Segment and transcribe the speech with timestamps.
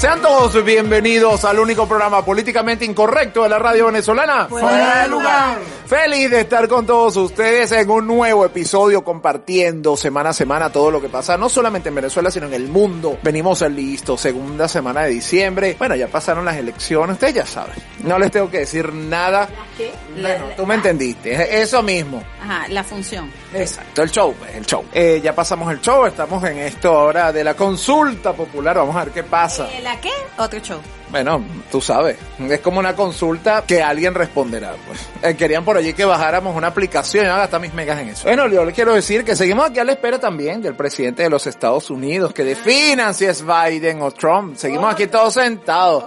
[0.00, 4.46] Sean todos bienvenidos al único programa políticamente incorrecto de la radio venezolana.
[4.46, 5.58] Fuera de lugar.
[5.86, 10.90] Feliz de estar con todos ustedes en un nuevo episodio compartiendo semana a semana todo
[10.90, 13.18] lo que pasa, no solamente en Venezuela, sino en el mundo.
[13.22, 15.76] Venimos al listo, segunda semana de diciembre.
[15.78, 17.74] Bueno, ya pasaron las elecciones, ustedes ya saben.
[18.02, 19.50] No les tengo que decir nada.
[19.76, 19.92] qué?
[20.18, 22.22] Bueno, tú me entendiste, eso mismo.
[22.40, 23.30] Ajá, la función.
[23.52, 24.84] Exacto, el show, pues, el show.
[24.92, 28.76] Eh, ya pasamos el show, estamos en esto ahora de la consulta popular.
[28.76, 29.68] Vamos a ver qué pasa.
[29.70, 30.12] Eh, ¿La qué?
[30.38, 30.80] Otro show.
[31.10, 34.74] Bueno, tú sabes, es como una consulta que alguien responderá.
[34.86, 35.08] Pues.
[35.22, 38.10] Eh, querían por allí que bajáramos una aplicación y van a gastar mis megas en
[38.10, 38.24] eso.
[38.24, 41.30] Bueno, yo les quiero decir que seguimos aquí a la espera también del presidente de
[41.30, 44.56] los Estados Unidos, que definan si es Biden o Trump.
[44.56, 46.04] Seguimos aquí todos sentados.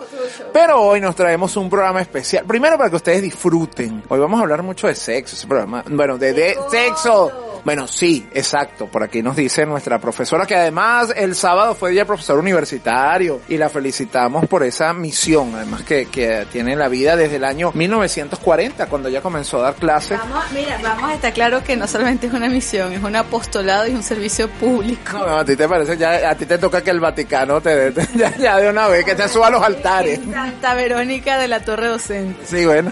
[0.53, 2.45] Pero hoy nos traemos un programa especial.
[2.45, 4.03] Primero para que ustedes disfruten.
[4.07, 5.83] Hoy vamos a hablar mucho de sexo, ese programa.
[5.89, 7.31] Bueno, de, de sexo.
[7.65, 8.88] Bueno, sí, exacto.
[8.88, 13.57] Por aquí nos dice nuestra profesora que además el sábado fue día profesor universitario y
[13.57, 18.88] la felicitamos por esa misión, además que, que tiene la vida desde el año 1940,
[18.88, 20.17] cuando ya comenzó a dar clases.
[20.19, 23.88] Vamos, mira, vamos a estar claro que no solamente es una misión, es un apostolado
[23.88, 25.17] y un servicio público.
[25.17, 28.08] No, a ti te parece, ya a ti te toca que el Vaticano te, te
[28.17, 30.19] ya, ya, de una vez, que te suba a los altares.
[30.31, 32.45] Santa Verónica de la Torre Docente.
[32.45, 32.91] Sí, bueno,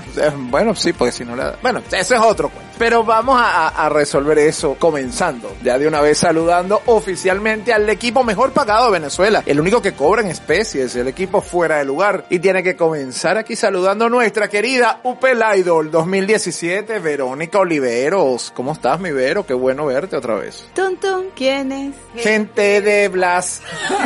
[0.49, 1.55] bueno, sí, porque si no la...
[1.61, 2.70] Bueno, ese es otro cuento.
[2.81, 8.23] Pero vamos a, a resolver eso comenzando, ya de una vez saludando oficialmente al equipo
[8.23, 12.25] mejor pagado de Venezuela, el único que cobra en especies, el equipo fuera de lugar.
[12.31, 18.51] Y tiene que comenzar aquí saludando a nuestra querida Upel Idol 2017, Verónica Oliveros.
[18.55, 19.45] ¿Cómo estás, mi Vero?
[19.45, 20.67] Qué bueno verte otra vez.
[20.73, 20.97] Tum,
[21.35, 21.93] ¿quién es?
[22.15, 23.61] Gente de Blas.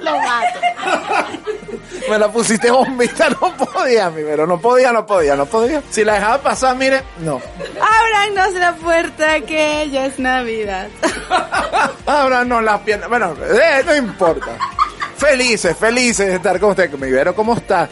[0.00, 0.60] Lo mato.
[2.08, 5.82] Me la pusiste bombita, no podía, mi Vero, no podía, no podía, no podía.
[5.90, 7.40] Si la dejaba pasar, mire, no.
[7.80, 10.88] Ábranos la puerta que ya es Navidad.
[12.06, 13.08] Ábranos las piernas.
[13.08, 14.56] Bueno, eh, no importa.
[15.16, 16.90] Felices, felices de estar con usted.
[16.92, 17.88] Mi Vero, ¿cómo está?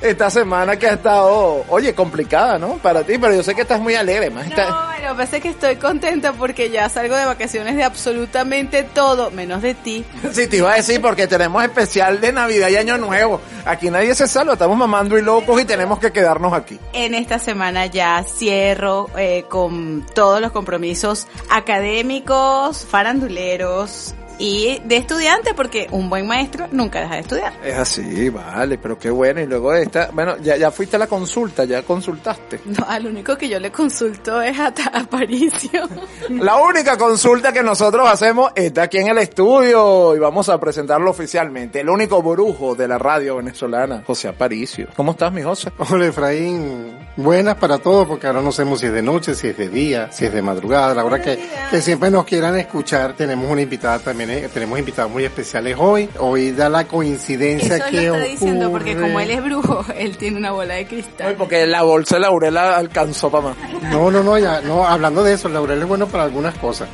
[0.00, 2.74] Esta semana que ha estado, oye, complicada, ¿no?
[2.74, 4.46] Para ti, pero yo sé que estás muy alegre, más.
[4.48, 8.84] No, lo que pasa es que estoy contenta porque ya salgo de vacaciones de absolutamente
[8.84, 10.04] todo, menos de ti.
[10.32, 13.40] Sí, te iba a decir porque tenemos especial de Navidad y Año Nuevo.
[13.64, 16.78] Aquí nadie se salva, estamos mamando y locos y tenemos que quedarnos aquí.
[16.92, 25.54] En esta semana ya cierro eh, con todos los compromisos académicos, faranduleros, y de estudiante
[25.54, 27.52] porque un buen maestro nunca deja de estudiar.
[27.64, 29.40] Es así, vale, pero qué bueno.
[29.40, 32.60] Y luego de esta, bueno, ya, ya fuiste a la consulta, ya consultaste.
[32.78, 35.88] No, al único que yo le consulto es a, a Aparicio.
[36.28, 41.10] La única consulta que nosotros hacemos está aquí en el estudio y vamos a presentarlo
[41.10, 41.80] oficialmente.
[41.80, 44.88] El único brujo de la radio venezolana, José Aparicio.
[44.94, 45.72] ¿Cómo estás, mi José?
[45.78, 46.96] Hola, Efraín.
[47.16, 50.12] Buenas para todos, porque ahora no sabemos si es de noche, si es de día,
[50.12, 50.94] si es de madrugada.
[50.94, 51.38] La verdad que,
[51.70, 56.08] que siempre nos quieran escuchar, tenemos una invitada también tenemos invitados muy especiales hoy.
[56.18, 59.84] Hoy da la coincidencia Eso que lo está diciendo ocurre- porque como él es brujo,
[59.96, 61.28] él tiene una bola de cristal.
[61.28, 63.56] Ay, porque la bolsa de Laurela alcanzó para más.
[63.90, 66.88] No, no, no, ya, no, hablando de eso, el laurel es bueno para algunas cosas.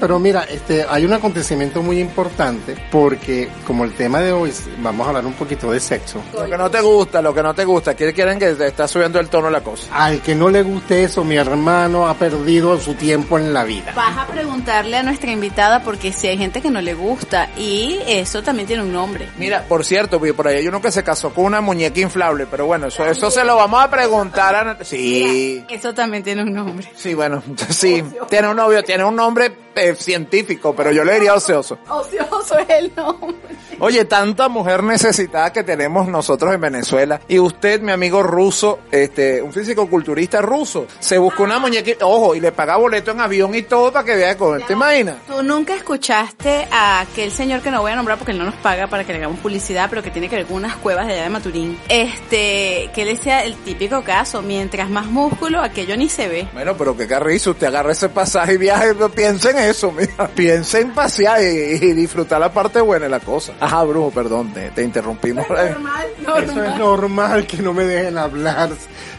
[0.00, 5.06] Pero mira, este, hay un acontecimiento muy importante porque como el tema de hoy, vamos
[5.06, 6.20] a hablar un poquito de sexo.
[6.34, 7.94] Lo que no te gusta, lo que no te gusta.
[7.94, 9.88] ¿Quién quieren que te está subiendo el tono la cosa?
[9.92, 13.92] Al que no le guste eso, mi hermano ha perdido su tiempo en la vida.
[13.96, 17.98] Vas a preguntarle a nuestra invitada porque si hay gente que no le gusta y
[18.06, 19.28] eso también tiene un nombre.
[19.38, 22.46] Mira, por cierto, vi por ahí hay uno que se casó con una muñeca inflable,
[22.50, 24.84] pero bueno, eso, eso se lo vamos a preguntar a...
[24.84, 26.90] Sí, Eso también tiene un nombre.
[26.94, 31.34] sí, bueno, sí, tiene un novio, tiene un nombre eh, científico, pero yo le diría
[31.34, 31.78] ocioso.
[31.88, 33.36] Ocioso es el nombre.
[33.78, 37.20] Oye, tanta mujer necesitada que tenemos nosotros en Venezuela.
[37.28, 42.40] Y usted, mi amigo ruso, este, un físico-culturista ruso, se buscó una muñequita, ojo, y
[42.40, 44.66] le paga boleto en avión y todo para que vea con él.
[44.66, 45.16] ¿Te imaginas?
[45.26, 48.54] ¿Tú nunca escuchaste a aquel señor que no voy a nombrar porque él no nos
[48.56, 51.12] paga para que le hagamos publicidad, pero que tiene que ver con unas cuevas de
[51.12, 51.78] allá de Maturín?
[51.90, 56.48] Este, que él decía el típico caso, mientras más músculo, aquello ni se ve.
[56.54, 60.28] Bueno, pero qué carrizo, usted agarra ese pasaje y viaje, piensa en eso, mira.
[60.28, 63.52] Piensa en pasear y, y disfrutar la parte buena de la cosa.
[63.60, 65.46] Ajá, Brujo, perdón, te, te interrumpimos.
[65.48, 66.06] Normal,
[66.44, 68.70] Eso es normal que no me dejen hablar.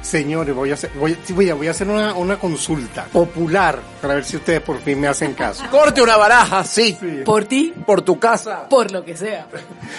[0.01, 4.23] Señores, voy a hacer, voy, a, voy a hacer una, una consulta popular para ver
[4.23, 5.63] si ustedes por fin me hacen caso.
[5.71, 6.97] Corte una baraja, sí.
[7.25, 8.69] Por ti, Por tu casa.
[8.69, 9.47] por lo que sea.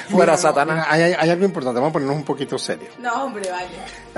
[0.09, 0.87] Fuera Satanás.
[0.89, 2.95] hay, hay- algo importante, vamos a ponernos un poquito serios.
[2.99, 3.67] No, hombre, vale.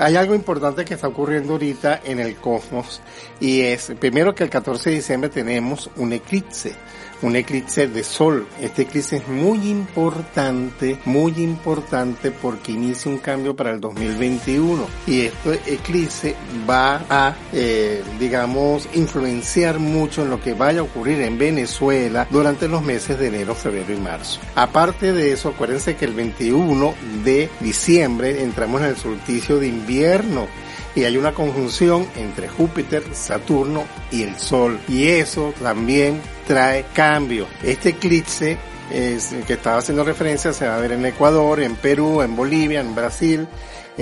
[0.01, 3.01] Hay algo importante que está ocurriendo ahorita en el cosmos
[3.39, 6.73] y es, primero que el 14 de diciembre tenemos un eclipse,
[7.21, 8.47] un eclipse de sol.
[8.61, 15.21] Este eclipse es muy importante, muy importante porque inicia un cambio para el 2021 y
[15.21, 16.35] este eclipse
[16.69, 22.67] va a, eh, digamos, influenciar mucho en lo que vaya a ocurrir en Venezuela durante
[22.67, 24.39] los meses de enero, febrero y marzo.
[24.55, 30.47] Aparte de eso, acuérdense que el 21 de diciembre entramos en el solsticio de invierno
[30.95, 34.79] y hay una conjunción entre Júpiter, Saturno y el Sol.
[34.87, 37.47] Y eso también trae cambio.
[37.63, 38.57] Este eclipse
[38.89, 42.93] que estaba haciendo referencia se va a ver en Ecuador, en Perú, en Bolivia, en
[42.93, 43.47] Brasil,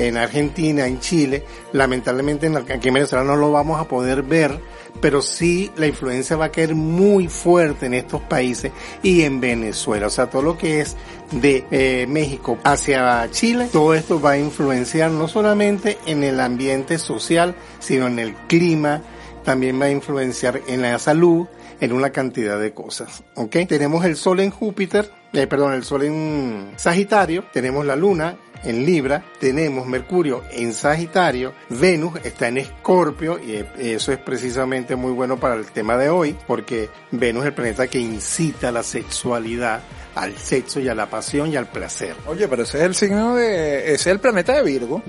[0.07, 1.43] en Argentina, en Chile.
[1.73, 4.59] Lamentablemente en, aquí en Venezuela no lo vamos a poder ver,
[5.01, 8.71] pero sí la influencia va a caer muy fuerte en estos países
[9.03, 10.07] y en Venezuela.
[10.07, 10.95] O sea, todo lo que es
[11.31, 16.97] de eh, México hacia Chile, todo esto va a influenciar no solamente en el ambiente
[16.97, 19.01] social, sino en el clima,
[19.43, 21.47] también va a influenciar en la salud,
[21.81, 23.55] en una cantidad de cosas, ¿ok?
[23.67, 28.85] Tenemos el sol en Júpiter, eh, perdón, el sol en Sagitario, tenemos la luna en
[28.85, 35.11] Libra, tenemos Mercurio en Sagitario, Venus está en Escorpio y eh, eso es precisamente muy
[35.11, 38.83] bueno para el tema de hoy porque Venus es el planeta que incita a la
[38.83, 39.81] sexualidad,
[40.15, 42.15] al sexo y a la pasión y al placer.
[42.27, 45.01] Oye, pero ese es el signo de, ese es el planeta de Virgo.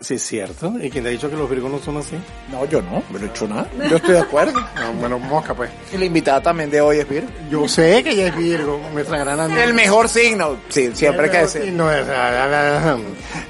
[0.00, 0.74] Sí, es cierto.
[0.80, 2.16] ¿Y quién te ha dicho que los virgos no son así?
[2.50, 3.68] No, yo no, no he hecho nada.
[3.90, 4.58] Yo estoy de acuerdo.
[4.78, 5.70] No, bueno, mosca pues.
[5.92, 7.28] Y la invitada también de hoy es Virgo.
[7.50, 9.64] Yo sé que ella es Virgo, nuestra gran amiga.
[9.64, 11.76] El mejor signo, sí, siempre hay que decir.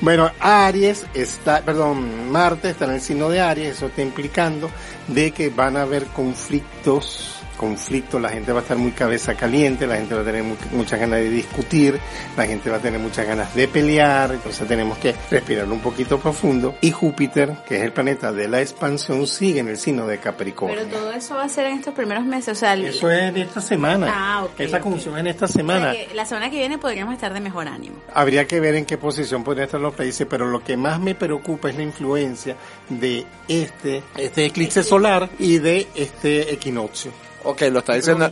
[0.00, 4.70] Bueno, Aries está, perdón, Marte está en el signo de Aries, eso está implicando
[5.08, 9.86] de que van a haber conflictos, conflictos, la gente va a estar muy cabeza caliente,
[9.86, 11.98] la gente va a tener mu- muchas ganas de discutir,
[12.36, 16.18] la gente va a tener muchas ganas de pelear, entonces tenemos que respirar un poquito
[16.18, 16.76] profundo.
[16.80, 20.76] Y Júpiter, que es el planeta de la expansión, sigue en el signo de Capricornio.
[20.78, 23.22] Pero todo eso va a ser en estos primeros meses, o sea, el- Eso es
[23.24, 24.06] en esta semana.
[24.08, 25.92] Ah, ok, Esa conjunción es en esta o sea semana.
[25.92, 27.96] que la semana que viene podríamos estar de mejor ánimo.
[28.14, 31.14] Habría que ver en qué posición podrían estar los países, pero lo que más me
[31.16, 32.54] preocupa es la influencia
[32.88, 37.10] de este, este eclipse solar y de este equinoccio.
[37.50, 38.28] Ok, lo está diciendo.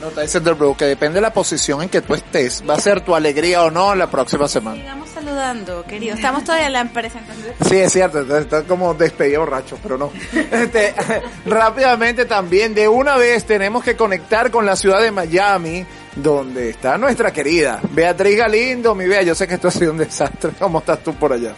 [0.00, 2.62] Lo está diciendo el Brujo, que depende de la posición en que tú estés.
[2.68, 4.76] Va a ser tu alegría o no la próxima semana.
[4.76, 6.14] Sigamos saludando, querido.
[6.14, 7.18] Estamos todavía en la empresa.
[7.18, 10.12] entonces- Sí, es cierto, está como despedido borracho, pero no.
[10.52, 10.94] Este,
[11.46, 15.84] rápidamente también, de una vez tenemos que conectar con la ciudad de Miami,
[16.16, 18.94] donde está nuestra querida Beatriz Galindo.
[18.94, 20.52] Mi Bea, yo sé que esto ha sido un desastre.
[20.58, 21.54] ¿Cómo estás tú por allá?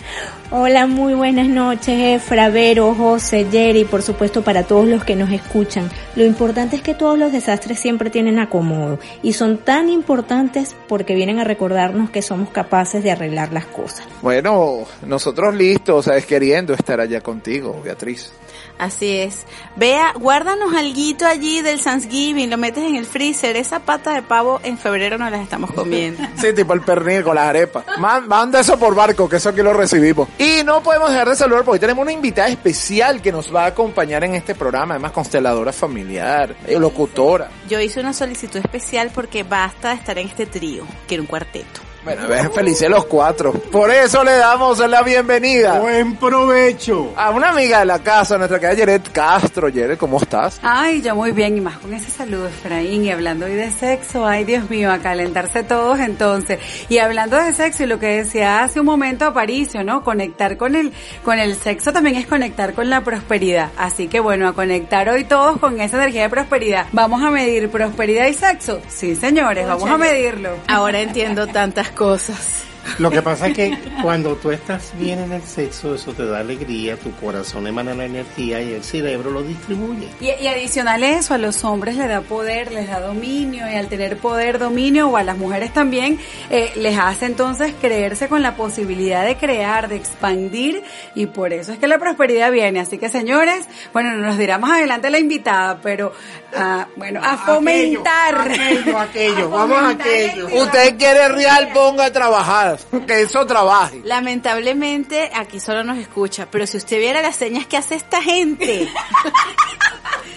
[0.50, 5.30] Hola, muy buenas noches, Efra, Vero, José, Jerry, por supuesto para todos los que nos
[5.30, 5.90] escuchan.
[6.16, 11.14] Lo importante es que todos los desastres siempre tienen acomodo y son tan importantes porque
[11.14, 14.06] vienen a recordarnos que somos capaces de arreglar las cosas.
[14.22, 18.32] Bueno, nosotros listos, sabes, queriendo estar allá contigo, Beatriz.
[18.78, 19.44] Así es.
[19.76, 23.56] Vea, guárdanos alguito allí del Thanksgiving, lo metes en el freezer.
[23.56, 26.22] Esa pata de pavo en febrero no las estamos comiendo.
[26.40, 27.84] Sí, tipo el pernil con las arepas.
[27.98, 30.28] Man- manda eso por barco, que eso aquí lo recibimos.
[30.38, 33.64] Y no podemos dejar de saludar porque hoy tenemos una invitada especial que nos va
[33.64, 37.48] a acompañar en este programa, además consteladora familiar, eh, locutora.
[37.68, 41.80] Yo hice una solicitud especial porque basta de estar en este trío, quiero un cuarteto.
[42.04, 43.52] Bueno, ven felices los cuatro.
[43.52, 47.12] Por eso le damos la bienvenida Buen provecho.
[47.16, 49.68] a una amiga de la casa, nuestra querida Yeret Castro.
[49.68, 50.58] Yeret, ¿cómo estás?
[50.62, 54.26] Ay, yo muy bien, y más con ese saludo, Efraín, y hablando hoy de sexo,
[54.26, 56.60] ay Dios mío, a calentarse todos entonces.
[56.88, 60.02] Y hablando de sexo, y lo que decía hace un momento Aparicio, ¿no?
[60.04, 60.92] Conectar con el,
[61.24, 63.70] con el sexo también es conectar con la prosperidad.
[63.76, 66.86] Así que bueno, a conectar hoy todos con esa energía de prosperidad.
[66.92, 68.80] ¿Vamos a medir prosperidad y sexo?
[68.88, 70.50] Sí, señores, vamos a medirlo.
[70.68, 72.64] Ahora entiendo tantas cosas.
[72.98, 76.40] Lo que pasa es que cuando tú estás bien en el sexo, eso te da
[76.40, 80.08] alegría, tu corazón emana la energía y el cerebro lo distribuye.
[80.20, 83.74] Y, y adicional a eso, a los hombres les da poder, les da dominio, y
[83.74, 86.18] al tener poder, dominio, o a las mujeres también,
[86.50, 90.82] eh, les hace entonces creerse con la posibilidad de crear, de expandir,
[91.14, 92.80] y por eso es que la prosperidad viene.
[92.80, 96.12] Así que señores, bueno, nos dirá más adelante la invitada, pero,
[96.54, 98.40] ah, bueno, a fomentar.
[98.40, 100.62] Aquello, aquello, vamos a fomentar aquello.
[100.62, 102.77] Usted quiere real, ponga a trabajar.
[103.06, 104.00] Que eso trabaje.
[104.04, 108.88] Lamentablemente aquí solo nos escucha, pero si usted viera las señas que hace esta gente,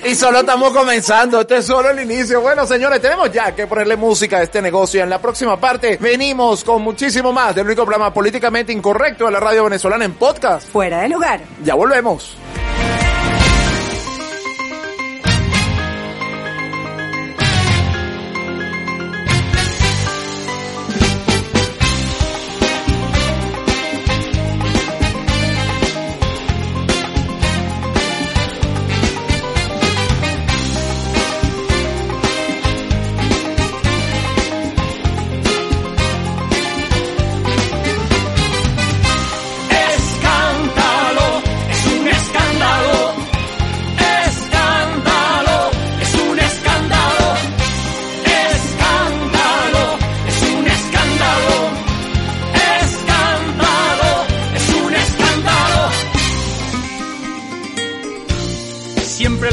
[0.04, 2.42] Y solo estamos comenzando, este es solo el inicio.
[2.42, 5.04] Bueno, señores, tenemos ya que ponerle música a este negocio.
[5.04, 9.40] En la próxima parte venimos con muchísimo más del único programa políticamente incorrecto de la
[9.40, 10.68] radio venezolana en podcast.
[10.70, 11.42] Fuera de lugar.
[11.64, 12.36] Ya volvemos.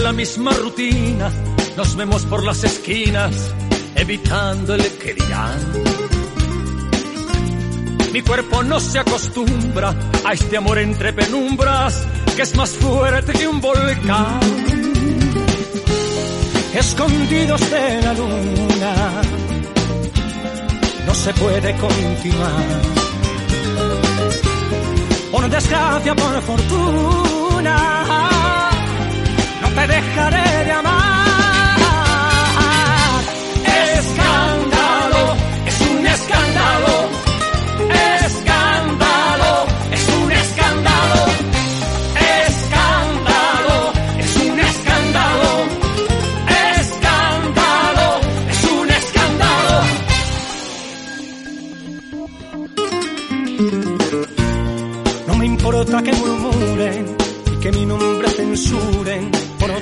[0.03, 1.31] La misma rutina,
[1.77, 3.53] nos vemos por las esquinas,
[3.95, 5.17] evitando el que.
[8.13, 13.47] Mi cuerpo no se acostumbra a este amor entre penumbras, que es más fuerte que
[13.47, 14.41] un volcán.
[16.75, 19.23] Escondidos de la luna,
[21.07, 22.65] no se puede continuar.
[25.31, 28.38] Por desgracia, por fortuna,
[29.79, 31.79] te dejaré de amar.
[33.95, 35.23] Escándalo,
[35.67, 36.95] es un escándalo.
[38.25, 39.51] Escándalo,
[39.97, 41.21] es un escándalo.
[42.47, 43.77] Escándalo,
[44.23, 45.51] es un escándalo.
[46.81, 48.07] Escándalo,
[48.53, 49.77] es un escándalo.
[55.29, 57.17] No me importa que murmuren
[57.53, 59.48] y que mi nombre censuren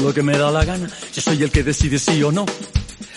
[0.00, 0.88] Lo que me da la gana.
[1.14, 2.46] Yo soy el que decide sí o no.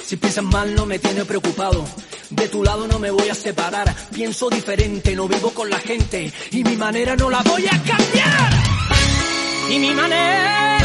[0.06, 1.86] Si piensas mal, no me tiene preocupado.
[2.30, 3.96] De tu lado no me voy a separar.
[4.13, 6.32] Pienso diferente, no vivo con la gente.
[6.52, 8.50] Y mi manera no la voy a cambiar.
[9.70, 10.83] Y mi manera.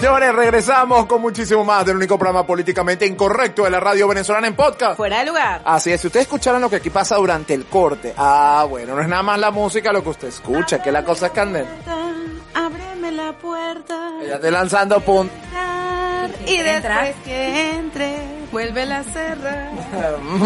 [0.00, 4.56] Señores, regresamos con muchísimo más del único programa políticamente incorrecto de la radio venezolana en
[4.56, 4.96] podcast.
[4.96, 5.62] Fuera de lugar.
[5.64, 9.02] Así es, si ustedes escucharan lo que aquí pasa durante el corte, ah, bueno, no
[9.02, 11.68] es nada más la música lo que usted escucha, que la cosa es candela.
[12.54, 14.10] Ábreme la puerta.
[14.20, 19.72] Ella está lanzando entrar, Y después que entre, vuelve a cerrar.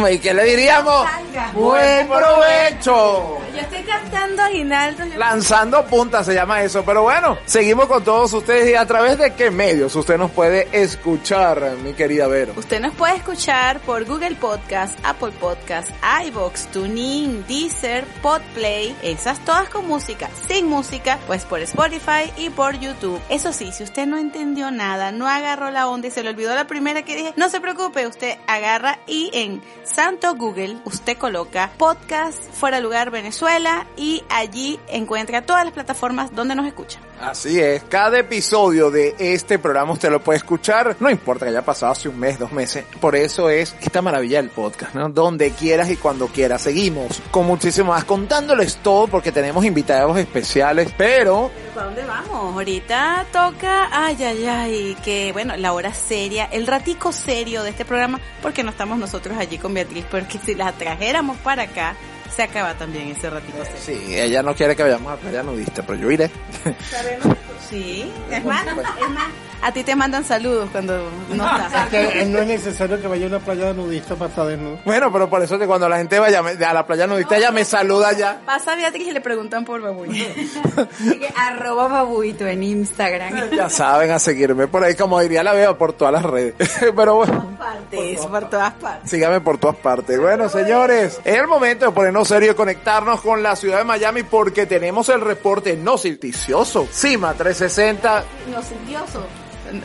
[0.12, 1.06] ¿Y qué le diríamos?
[1.06, 1.52] Salga.
[1.52, 3.38] Buen provecho.
[3.54, 5.04] Yo estoy cantando aguinaldo.
[5.18, 6.82] Lanzando punta se llama eso.
[6.86, 10.68] Pero bueno, seguimos con todos ustedes y a través de qué medios usted nos puede
[10.72, 12.54] escuchar, mi querida Vero.
[12.56, 15.90] Usted nos puede escuchar por Google Podcast, Apple Podcast,
[16.26, 22.78] iBox, TuneIn, Deezer, Podplay, esas todas con música, sin música, pues por Spotify y por
[22.78, 23.20] YouTube.
[23.28, 26.54] Eso sí, si usted no entendió nada, no agarró la onda y se le olvidó
[26.54, 31.70] la primera que dije, no se preocupe, usted agarra y en Santo Google usted coloca
[31.78, 37.00] Podcast Fuera Lugar Venezuela y allí encuentra todas las plataformas donde nos escucha.
[37.20, 41.64] Así es, cada episodio de este programa usted lo puede escuchar, no importa que haya
[41.64, 45.08] pasado hace un mes, dos meses, por eso es esta maravilla del podcast, ¿no?
[45.08, 46.62] Donde quieras y cuando quieras.
[46.62, 52.54] Seguimos con muchísimo más, contándoles todo porque tenemos invitados especiales, pero ¿Para dónde vamos?
[52.54, 57.84] Ahorita toca, ay, ay, ay, que bueno, la hora seria, el ratico serio de este
[57.84, 61.94] programa, porque no estamos nosotros allí con Beatriz, porque si la trajéramos para acá,
[62.34, 63.80] se acaba también ese ratico serio.
[64.06, 66.30] sí, ella no quiere que vayamos a playa nudista, pero yo iré.
[67.68, 69.26] Sí, es más, es más,
[69.60, 71.88] a ti te mandan saludos cuando no estás.
[71.88, 74.78] Que, eh, no es necesario que vaya a una playa nudista para estar desnudo.
[74.86, 77.50] Bueno, pero por eso es que cuando la gente vaya a la playa nudista, ella
[77.50, 78.40] me saluda ya.
[78.46, 79.78] Pasa a Beatriz y le preguntan por.
[79.84, 83.50] Así que arroba babuito en Instagram.
[83.50, 86.54] Ya saben a seguirme por ahí, como diría la veo por todas las redes.
[86.96, 87.56] Pero bueno.
[87.58, 89.10] Partes, por todas partes.
[89.10, 90.18] Sígame por todas partes.
[90.18, 94.22] Bueno, señores, es el momento de ponernos serio y conectarnos con la ciudad de Miami
[94.22, 96.86] porque tenemos el reporte noticioso.
[96.90, 98.24] Cima 360.
[98.50, 99.24] No, sentioso.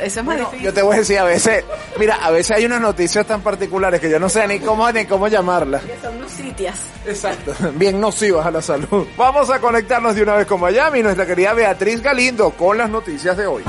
[0.02, 0.62] Eso es más difícil.
[0.62, 1.64] Yo te voy a decir a veces,
[2.00, 5.06] mira, a veces hay unas noticias tan particulares que yo no sé ni cómo ni
[5.06, 5.84] cómo llamarlas.
[5.84, 6.80] Que son unos sitias.
[7.06, 9.08] Exacto, bien nocivas a la salud.
[9.18, 13.36] Vamos a conectarnos de una vez con Miami, nuestra querida Beatriz Galindo con las noticias
[13.36, 13.64] de hoy.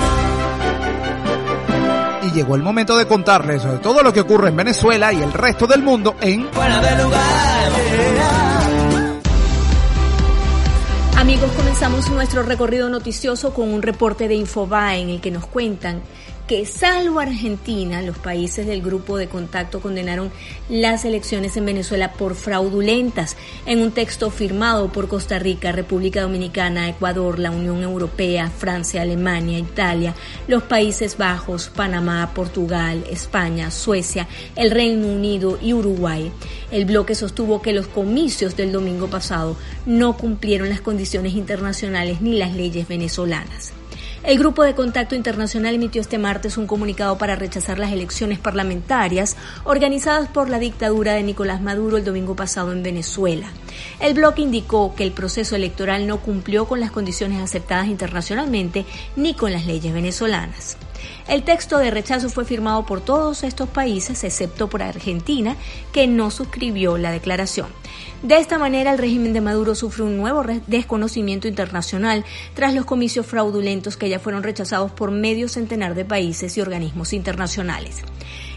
[2.22, 5.32] Y llegó el momento de contarles sobre todo lo que ocurre en Venezuela y el
[5.32, 6.48] resto del mundo en
[11.24, 16.02] Amigos, comenzamos nuestro recorrido noticioso con un reporte de Infobae en el que nos cuentan
[16.46, 20.30] que salvo Argentina, los países del grupo de contacto condenaron
[20.68, 26.88] las elecciones en Venezuela por fraudulentas en un texto firmado por Costa Rica, República Dominicana,
[26.90, 30.14] Ecuador, la Unión Europea, Francia, Alemania, Italia,
[30.46, 36.30] los Países Bajos, Panamá, Portugal, España, Suecia, el Reino Unido y Uruguay.
[36.70, 42.36] El bloque sostuvo que los comicios del domingo pasado no cumplieron las condiciones internacionales ni
[42.36, 43.72] las leyes venezolanas.
[44.24, 49.36] El Grupo de Contacto Internacional emitió este martes un comunicado para rechazar las elecciones parlamentarias
[49.64, 53.52] organizadas por la dictadura de Nicolás Maduro el domingo pasado en Venezuela.
[54.00, 59.34] El bloque indicó que el proceso electoral no cumplió con las condiciones aceptadas internacionalmente ni
[59.34, 60.78] con las leyes venezolanas.
[61.28, 65.56] El texto de rechazo fue firmado por todos estos países, excepto por Argentina,
[65.92, 67.68] que no suscribió la declaración.
[68.22, 73.26] De esta manera, el régimen de Maduro sufre un nuevo desconocimiento internacional tras los comicios
[73.26, 78.02] fraudulentos que ya fueron rechazados por medio centenar de países y organismos internacionales.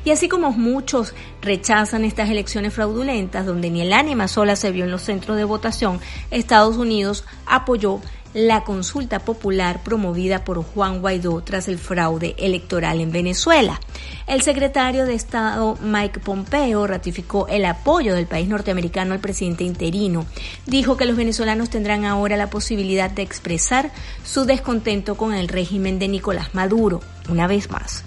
[0.06, 4.86] Y así como muchos rechazan estas elecciones fraudulentas, donde ni el ánima sola se vio
[4.86, 6.00] en los centros de votación,
[6.32, 8.00] Estados Unidos apoyó
[8.34, 13.80] la consulta popular promovida por Juan Guaidó tras el fraude electoral en Venezuela.
[14.28, 20.26] El secretario de Estado Mike Pompeo ratificó el apoyo del país norteamericano al presidente interino.
[20.66, 23.92] Dijo que los venezolanos tendrán ahora la posibilidad de expresar
[24.24, 28.04] su descontento con el régimen de Nicolás Maduro, una vez más.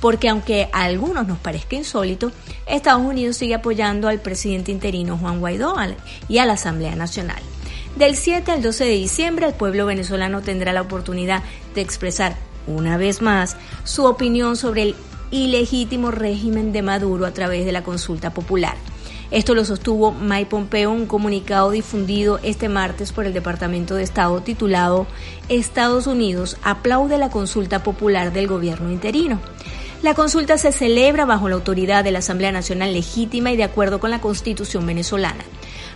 [0.00, 2.30] Porque aunque a algunos nos parezca insólito,
[2.66, 5.74] Estados Unidos sigue apoyando al presidente interino Juan Guaidó
[6.28, 7.42] y a la Asamblea Nacional.
[7.96, 11.44] Del 7 al 12 de diciembre, el pueblo venezolano tendrá la oportunidad
[11.76, 12.34] de expresar
[12.66, 14.96] una vez más su opinión sobre el
[15.30, 18.74] ilegítimo régimen de Maduro a través de la consulta popular.
[19.30, 24.02] Esto lo sostuvo Mike Pompeo en un comunicado difundido este martes por el Departamento de
[24.02, 25.06] Estado titulado
[25.48, 29.40] Estados Unidos aplaude la consulta popular del gobierno interino.
[30.02, 34.00] La consulta se celebra bajo la autoridad de la Asamblea Nacional legítima y de acuerdo
[34.00, 35.44] con la Constitución venezolana.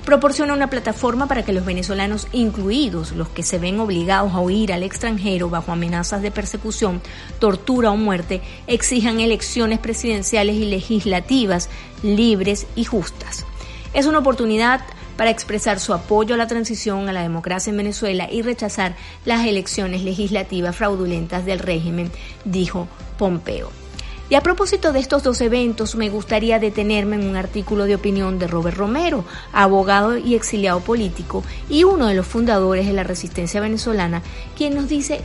[0.08, 4.72] Proporciona una plataforma para que los venezolanos, incluidos los que se ven obligados a huir
[4.72, 7.02] al extranjero bajo amenazas de persecución,
[7.38, 11.68] tortura o muerte, exijan elecciones presidenciales y legislativas
[12.02, 13.44] libres y justas.
[13.92, 14.80] Es una oportunidad
[15.18, 19.46] para expresar su apoyo a la transición a la democracia en Venezuela y rechazar las
[19.46, 22.10] elecciones legislativas fraudulentas del régimen,
[22.46, 23.87] dijo Pompeo.
[24.30, 28.38] Y a propósito de estos dos eventos, me gustaría detenerme en un artículo de opinión
[28.38, 33.60] de Robert Romero, abogado y exiliado político y uno de los fundadores de la resistencia
[33.60, 34.22] venezolana,
[34.56, 35.22] quien nos dice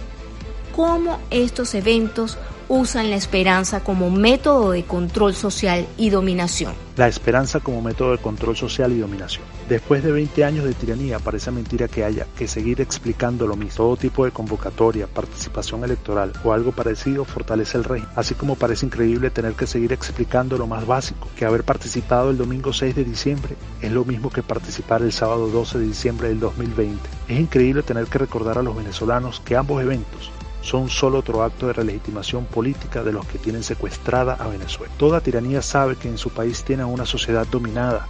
[0.73, 2.37] cómo estos eventos
[2.69, 6.73] usan la esperanza como método de control social y dominación.
[6.95, 9.43] La esperanza como método de control social y dominación.
[9.73, 13.77] Después de 20 años de tiranía, parece mentira que haya que seguir explicando lo mismo.
[13.77, 18.85] Todo tipo de convocatoria, participación electoral o algo parecido fortalece el régimen, así como parece
[18.85, 23.03] increíble tener que seguir explicando lo más básico, que haber participado el domingo 6 de
[23.03, 27.09] diciembre es lo mismo que participar el sábado 12 de diciembre del 2020.
[27.27, 30.31] Es increíble tener que recordar a los venezolanos que ambos eventos
[30.61, 34.93] son solo otro acto de relegitimación política de los que tienen secuestrada a Venezuela.
[34.97, 38.07] Toda tiranía sabe que en su país tiene una sociedad dominada,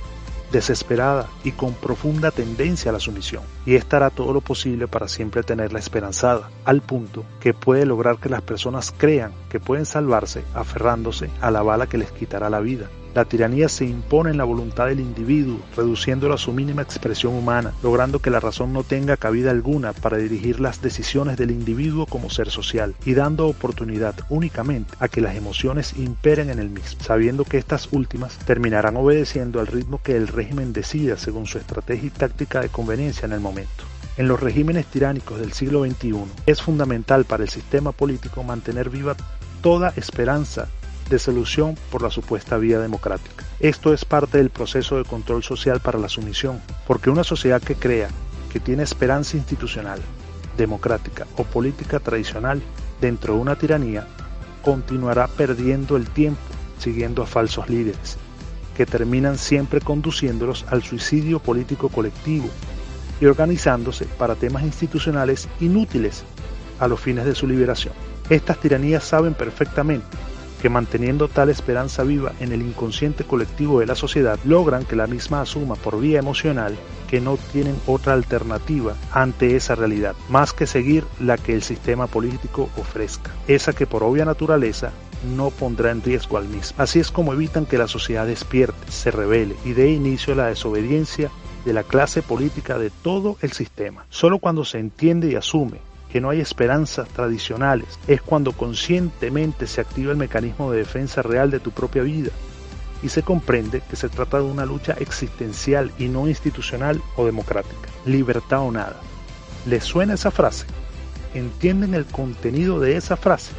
[0.53, 5.09] desesperada y con profunda tendencia a la sumisión, y esta hará todo lo posible para
[5.09, 10.45] siempre tenerla esperanzada, al punto que puede lograr que las personas crean que pueden salvarse
[10.53, 12.87] aferrándose a la bala que les quitará la vida.
[13.15, 17.71] La tiranía se impone en la voluntad del individuo, reduciéndolo a su mínima expresión humana,
[17.83, 22.31] logrando que la razón no tenga cabida alguna para dirigir las decisiones del individuo como
[22.31, 27.45] ser social, y dando oportunidad únicamente a que las emociones imperen en el mismo, sabiendo
[27.45, 32.09] que estas últimas terminarán obedeciendo al ritmo que el régimen decida según su estrategia y
[32.09, 33.83] táctica de conveniencia en el momento.
[34.17, 36.15] En los regímenes tiránicos del siglo XXI
[36.47, 39.15] es fundamental para el sistema político mantener viva
[39.61, 40.67] toda esperanza
[41.09, 43.45] de solución por la supuesta vía democrática.
[43.59, 47.75] Esto es parte del proceso de control social para la sumisión, porque una sociedad que
[47.75, 48.09] crea
[48.51, 49.99] que tiene esperanza institucional,
[50.57, 52.61] democrática o política tradicional
[53.01, 54.07] dentro de una tiranía,
[54.61, 56.41] continuará perdiendo el tiempo
[56.77, 58.17] siguiendo a falsos líderes,
[58.75, 62.49] que terminan siempre conduciéndolos al suicidio político colectivo
[63.21, 66.23] y organizándose para temas institucionales inútiles
[66.79, 67.93] a los fines de su liberación.
[68.29, 70.05] Estas tiranías saben perfectamente
[70.63, 75.07] que manteniendo tal esperanza viva en el inconsciente colectivo de la sociedad, logran que la
[75.07, 76.77] misma asuma por vía emocional
[77.09, 82.07] que no tienen otra alternativa ante esa realidad, más que seguir la que el sistema
[82.07, 84.93] político ofrezca, esa que por obvia naturaleza
[85.35, 86.81] no pondrá en riesgo al mismo.
[86.81, 90.47] Así es como evitan que la sociedad despierte, se revele y dé inicio a la
[90.47, 91.29] desobediencia
[91.65, 94.05] de la clase política de todo el sistema.
[94.09, 95.81] Solo cuando se entiende y asume
[96.13, 101.49] que no hay esperanzas tradicionales, es cuando conscientemente se activa el mecanismo de defensa real
[101.49, 102.29] de tu propia vida
[103.01, 107.89] y se comprende que se trata de una lucha existencial y no institucional o democrática.
[108.05, 108.95] Libertad o nada.
[109.65, 110.67] ¿Les suena esa frase?
[111.33, 113.51] ¿Entienden el contenido de esa frase?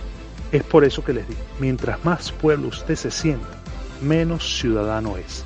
[0.53, 3.49] Es por eso que les digo, mientras más pueblo usted se sienta,
[4.01, 5.45] menos ciudadano es.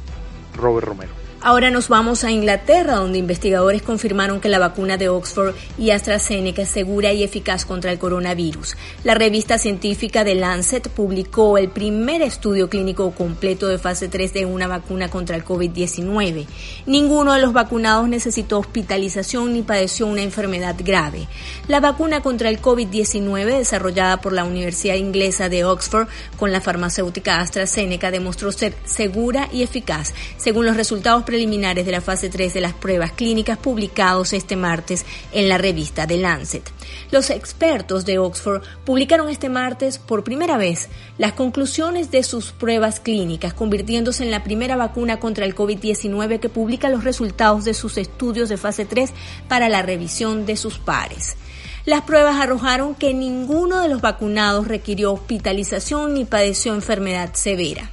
[0.54, 1.27] Robert Romero.
[1.40, 6.62] Ahora nos vamos a Inglaterra, donde investigadores confirmaron que la vacuna de Oxford y AstraZeneca
[6.62, 8.76] es segura y eficaz contra el coronavirus.
[9.04, 14.46] La revista científica The Lancet publicó el primer estudio clínico completo de fase 3 de
[14.46, 16.44] una vacuna contra el COVID-19.
[16.86, 21.28] Ninguno de los vacunados necesitó hospitalización ni padeció una enfermedad grave.
[21.68, 27.38] La vacuna contra el COVID-19 desarrollada por la Universidad Inglesa de Oxford con la farmacéutica
[27.38, 32.62] AstraZeneca demostró ser segura y eficaz, según los resultados preliminares de la fase 3 de
[32.62, 36.62] las pruebas clínicas publicados este martes en la revista The Lancet.
[37.10, 40.88] Los expertos de Oxford publicaron este martes por primera vez
[41.18, 46.48] las conclusiones de sus pruebas clínicas, convirtiéndose en la primera vacuna contra el COVID-19 que
[46.48, 49.12] publica los resultados de sus estudios de fase 3
[49.48, 51.36] para la revisión de sus pares.
[51.84, 57.90] Las pruebas arrojaron que ninguno de los vacunados requirió hospitalización ni padeció enfermedad severa.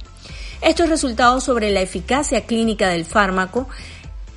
[0.60, 3.68] Estos resultados sobre la eficacia clínica del fármaco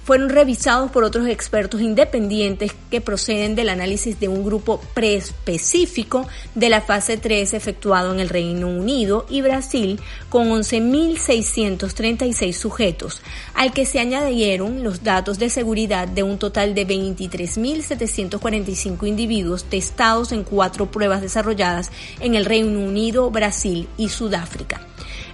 [0.09, 6.69] fueron revisados por otros expertos independientes que proceden del análisis de un grupo preespecífico de
[6.69, 13.21] la fase 3 efectuado en el Reino Unido y Brasil con 11.636 sujetos,
[13.53, 20.31] al que se añadieron los datos de seguridad de un total de 23.745 individuos testados
[20.31, 24.88] en cuatro pruebas desarrolladas en el Reino Unido, Brasil y Sudáfrica.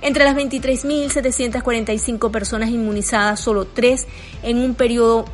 [0.05, 4.05] Entre las 23.745 personas inmunizadas, solo tres
[4.43, 5.25] en un periodo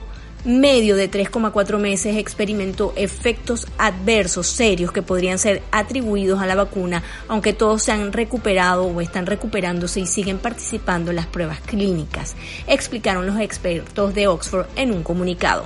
[0.46, 7.04] medio de 3,4 meses experimentó efectos adversos serios que podrían ser atribuidos a la vacuna,
[7.28, 12.38] aunque todos se han recuperado o están recuperándose y siguen participando en las pruebas clínicas,
[12.66, 15.66] explicaron los expertos de Oxford en un comunicado.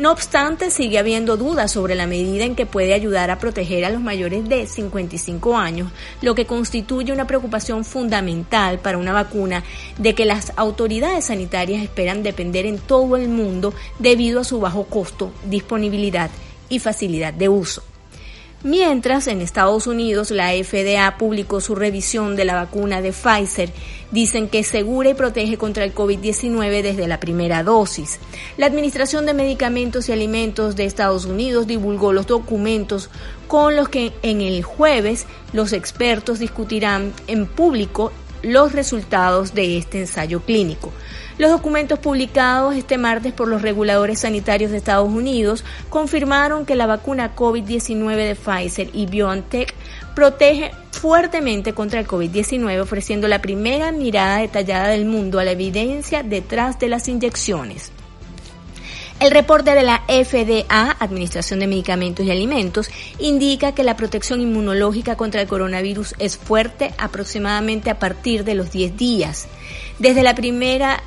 [0.00, 3.90] No obstante, sigue habiendo dudas sobre la medida en que puede ayudar a proteger a
[3.90, 9.62] los mayores de 55 años, lo que constituye una preocupación fundamental para una vacuna
[9.98, 14.84] de que las autoridades sanitarias esperan depender en todo el mundo debido a su bajo
[14.84, 16.30] costo, disponibilidad
[16.70, 17.82] y facilidad de uso.
[18.62, 23.72] Mientras en Estados Unidos la FDA publicó su revisión de la vacuna de Pfizer,
[24.10, 28.18] dicen que es segura y protege contra el COVID-19 desde la primera dosis.
[28.58, 33.08] La Administración de Medicamentos y Alimentos de Estados Unidos divulgó los documentos
[33.48, 40.00] con los que en el jueves los expertos discutirán en público los resultados de este
[40.00, 40.92] ensayo clínico.
[41.40, 46.84] Los documentos publicados este martes por los reguladores sanitarios de Estados Unidos confirmaron que la
[46.84, 49.72] vacuna COVID-19 de Pfizer y BioNTech
[50.14, 56.22] protege fuertemente contra el COVID-19, ofreciendo la primera mirada detallada del mundo a la evidencia
[56.22, 57.90] detrás de las inyecciones.
[59.18, 65.16] El reporte de la FDA, Administración de Medicamentos y Alimentos, indica que la protección inmunológica
[65.16, 69.48] contra el coronavirus es fuerte aproximadamente a partir de los 10 días.
[69.98, 71.02] Desde la primera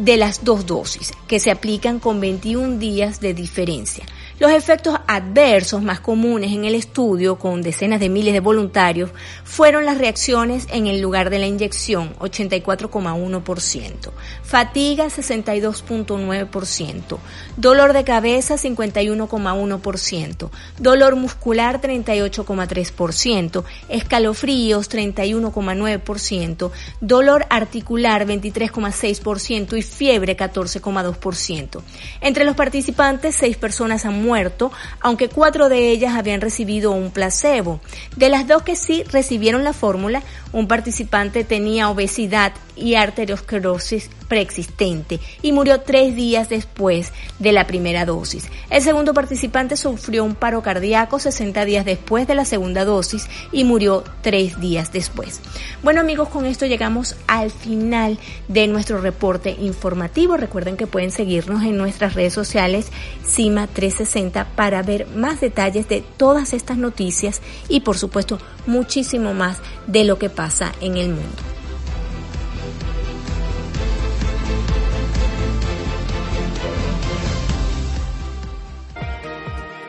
[0.00, 4.06] de las dos dosis, que se aplican con 21 días de diferencia.
[4.40, 9.10] Los efectos adversos más comunes en el estudio, con decenas de miles de voluntarios,
[9.44, 17.18] fueron las reacciones en el lugar de la inyección, 84,1%, fatiga, 62,9%,
[17.58, 26.70] dolor de cabeza, 51,1%, dolor muscular, 38,3%, escalofríos, 31,9%,
[27.02, 31.82] dolor articular, 23,6% y fiebre, 14,2%.
[32.22, 37.10] Entre los participantes, seis personas han muerto muerto, aunque cuatro de ellas habían recibido un
[37.10, 37.80] placebo.
[38.14, 45.18] De las dos que sí recibieron la fórmula, un participante tenía obesidad y arteriosclerosis preexistente
[45.42, 48.48] y murió tres días después de la primera dosis.
[48.70, 53.64] El segundo participante sufrió un paro cardíaco 60 días después de la segunda dosis y
[53.64, 55.40] murió tres días después.
[55.82, 60.36] Bueno amigos, con esto llegamos al final de nuestro reporte informativo.
[60.36, 62.86] Recuerden que pueden seguirnos en nuestras redes sociales
[63.26, 69.58] CIMA 360 para ver más detalles de todas estas noticias y por supuesto muchísimo más
[69.88, 71.59] de lo que pasa en el mundo.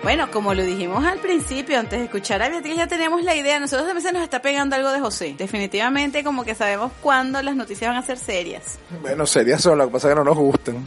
[0.04, 3.60] Bueno, como lo dijimos al principio, antes de escuchar a Beatriz, ya tenemos la idea.
[3.60, 5.36] Nosotros a veces nos está pegando algo de José.
[5.38, 8.80] Definitivamente, como que sabemos cuándo las noticias van a ser serias.
[9.02, 10.84] Bueno, serias son, lo que pasa es que no nos gustan.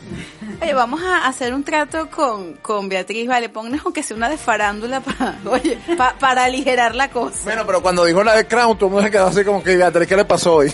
[0.60, 4.36] Oye, vamos a hacer un trato con, con Beatriz, vale, ponnos aunque sea una de
[4.36, 7.38] farándula para, oye, pa- para aligerar la cosa.
[7.44, 9.76] Bueno, pero cuando dijo la de Crown, todo el mundo se quedó así como que,
[9.76, 10.68] Beatriz, ¿qué le pasó hoy?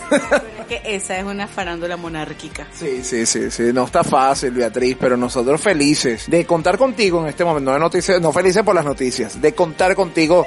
[0.61, 2.66] Es que esa es una farándula monárquica.
[2.72, 7.26] Sí, sí, sí, sí, no está fácil, Beatriz, pero nosotros felices de contar contigo en
[7.29, 10.47] este momento, no de noticias, no felices por las noticias, de contar contigo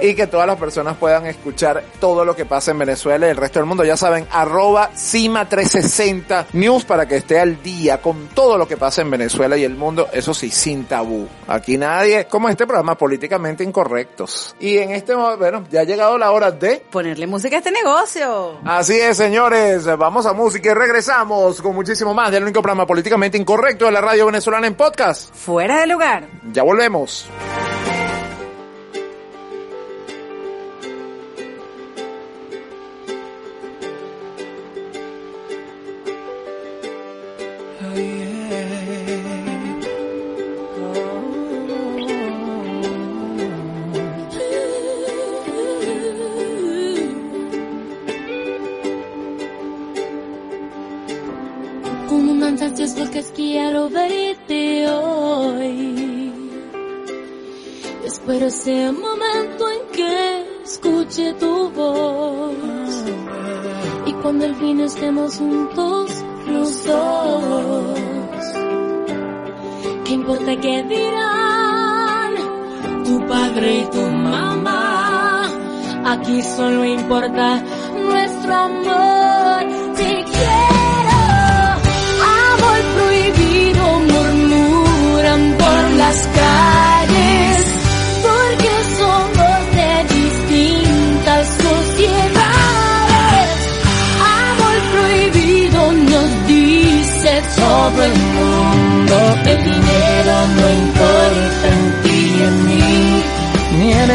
[0.00, 3.36] y que todas las personas puedan escuchar todo lo que pasa en Venezuela y el
[3.36, 3.84] resto del mundo.
[3.84, 9.02] Ya saben, arroba Cima360 News para que esté al día con todo lo que pasa
[9.02, 11.28] en Venezuela y el mundo, eso sí, sin tabú.
[11.46, 14.54] Aquí nadie, como este programa, políticamente incorrectos.
[14.60, 17.70] Y en este momento, bueno, ya ha llegado la hora de Ponerle música a este
[17.70, 18.58] negocio.
[18.64, 19.84] Así es, señores.
[19.96, 24.00] Vamos a música y regresamos con muchísimo más del único programa políticamente incorrecto de la
[24.00, 25.34] radio venezolana en podcast.
[25.34, 26.28] Fuera de lugar.
[26.52, 27.17] Ya volvemos.
[27.26, 27.67] Dios.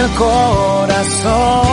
[0.04, 1.64] El corazón.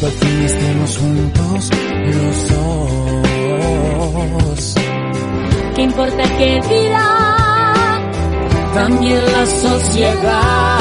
[0.00, 1.70] Cuando al estemos juntos
[2.06, 2.48] los
[4.50, 4.74] dos.
[5.74, 7.24] ¿Qué importa qué dirá?
[8.74, 10.78] también la sociedad.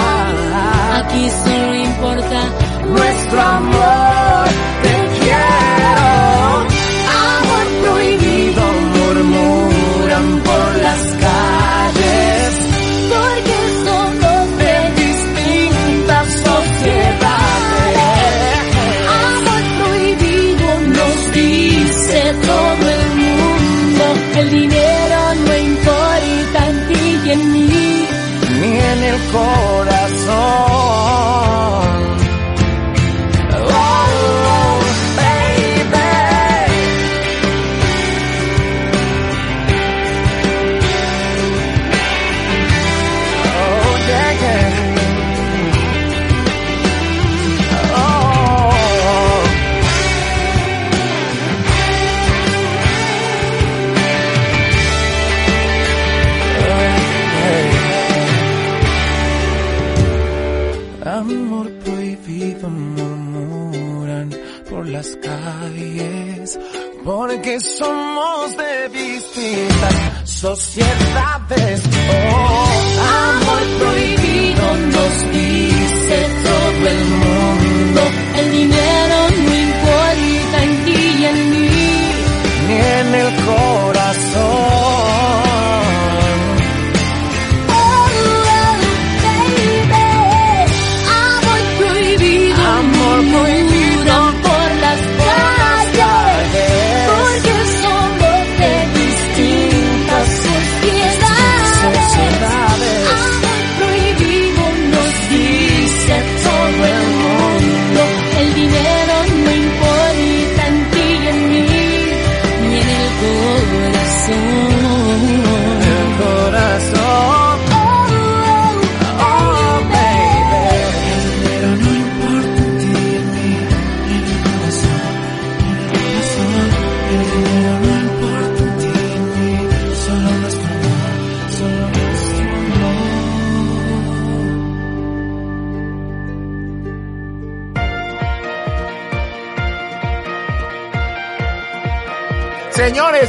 [0.99, 2.39] Aquí solo importa
[2.85, 4.16] Nuestro amor,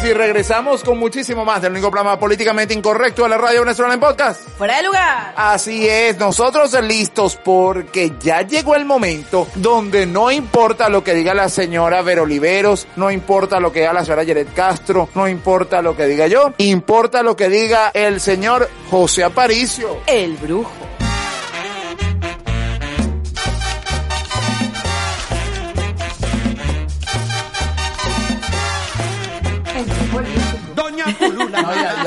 [0.04, 4.00] Y regresamos con muchísimo más del único programa políticamente incorrecto de la radio venezolana en
[4.00, 4.48] podcast.
[4.56, 5.34] Fuera de lugar.
[5.36, 11.34] Así es, nosotros listos porque ya llegó el momento donde no importa lo que diga
[11.34, 15.82] la señora Vero Oliveros, no importa lo que diga la señora Yeret Castro, no importa
[15.82, 19.98] lo que diga yo, importa lo que diga el señor José Aparicio.
[20.06, 20.87] El brujo.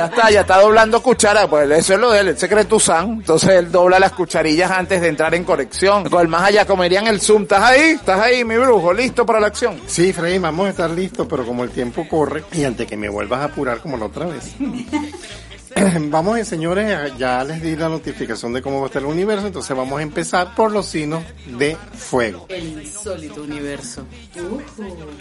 [0.02, 3.12] Ya, está, ya está doblando cuchara, pues eso es lo de él, el secreto San,
[3.12, 6.10] entonces él dobla las cucharillas antes de entrar en corrección.
[6.10, 7.92] Con el más allá comerían el zoom, ¿estás ahí?
[7.92, 8.94] ¿Estás ahí, mi brujo?
[8.94, 9.80] ¿Listo para la acción?
[9.86, 13.10] Sí, Freddy, vamos a estar listos, pero como el tiempo corre y antes que me
[13.10, 14.56] vuelvas a apurar como la otra vez.
[16.10, 19.48] Vamos, eh, señores, ya les di la notificación de cómo va a estar el universo,
[19.48, 21.24] entonces vamos a empezar por los signos
[21.58, 22.46] de fuego.
[22.50, 24.06] El insólito universo.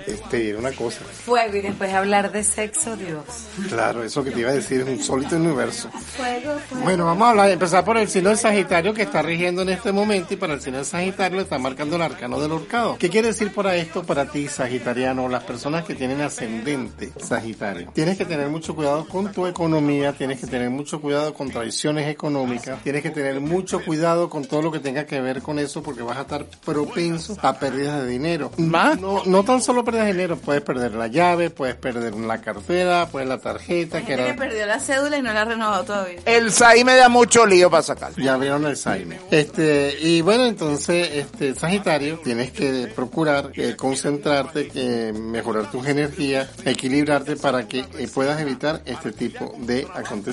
[0.06, 1.00] Este, era una cosa.
[1.04, 3.24] Fuego y después hablar de sexo, Dios.
[3.68, 5.90] Claro, eso que te iba a decir es un sólido universo.
[5.90, 6.84] Fuego, fuego.
[6.84, 9.92] Bueno, vamos a hablar, empezar por el signo de Sagitario que está rigiendo en este
[9.92, 12.96] momento y para el signo de Sagitario le está marcando el arcano del horcado.
[12.98, 15.28] ¿Qué quiere decir para esto para ti, Sagitariano?
[15.28, 17.90] Las personas que tienen ascendente Sagitario.
[17.92, 22.08] Tienes que tener mucho cuidado con tu economía, tienes que tener mucho cuidado con traiciones
[22.08, 25.82] económicas, tienes que tener mucho cuidado con todo lo que tenga que ver con eso
[25.82, 28.50] porque vas a estar propenso a pérdidas de dinero.
[28.56, 29.00] ¿Más?
[29.00, 33.06] No, no tan solo pérdidas de dinero, puedes perder la llave, puedes perder la cartera,
[33.10, 34.32] puedes la tarjeta, que Gente era...
[34.32, 36.20] que perdió la cédula y no la ha renovado todavía.
[36.24, 38.12] El SAI me da mucho lío para sacar.
[38.16, 39.20] Ya abrieron el Saime.
[39.30, 47.36] Este, y bueno, entonces, este, Sagitario, tienes que procurar eh, concentrarte, mejorar tus energías, equilibrarte
[47.36, 50.29] para que eh, puedas evitar este tipo de acontecimientos.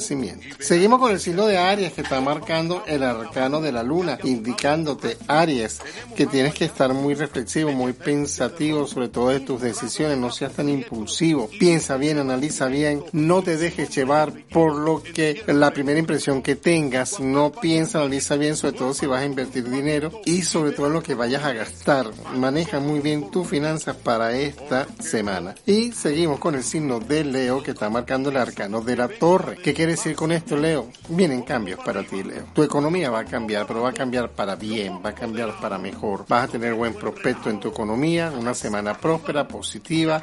[0.60, 5.18] Seguimos con el signo de Aries que está marcando el arcano de la luna, indicándote,
[5.28, 5.80] Aries,
[6.16, 10.54] que tienes que estar muy reflexivo, muy pensativo sobre todo de tus decisiones, no seas
[10.54, 11.50] tan impulsivo.
[11.60, 16.56] Piensa bien, analiza bien, no te dejes llevar por lo que la primera impresión que
[16.56, 20.90] tengas, no piensa, analiza bien, sobre todo si vas a invertir dinero y sobre todo
[20.90, 22.08] lo que vayas a gastar.
[22.36, 25.56] Maneja muy bien tus finanzas para esta semana.
[25.66, 29.58] Y seguimos con el signo de Leo que está marcando el arcano de la torre.
[29.58, 30.88] ¿Qué quiere decir con esto, Leo?
[31.10, 32.46] Vienen cambios para ti, Leo.
[32.54, 35.78] Tu economía va a cambiar, pero va a cambiar para bien, va a cambiar para
[35.78, 36.26] mejor.
[36.28, 40.22] Vas a tener buen prospecto en tu economía, una semana próspera, positiva.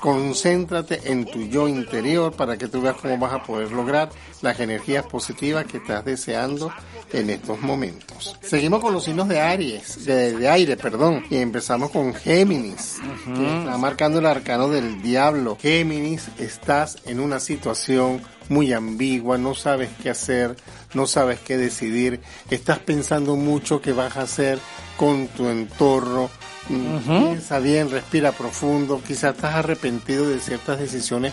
[0.00, 4.10] Concéntrate en tu yo interior para que tú veas cómo vas a poder lograr
[4.40, 6.72] las energías positivas que estás deseando
[7.12, 8.36] en estos momentos.
[8.42, 13.58] Seguimos con los signos de Aries, de, de aire, perdón, y empezamos con Géminis, que
[13.58, 15.56] está marcando el arcano del diablo.
[15.60, 18.20] Géminis, estás en una situación
[18.52, 20.56] muy ambigua, no sabes qué hacer,
[20.94, 24.58] no sabes qué decidir, estás pensando mucho qué vas a hacer
[24.96, 26.30] con tu entorno.
[26.68, 31.32] Mm, Piensa bien, respira profundo, quizás estás arrepentido de ciertas decisiones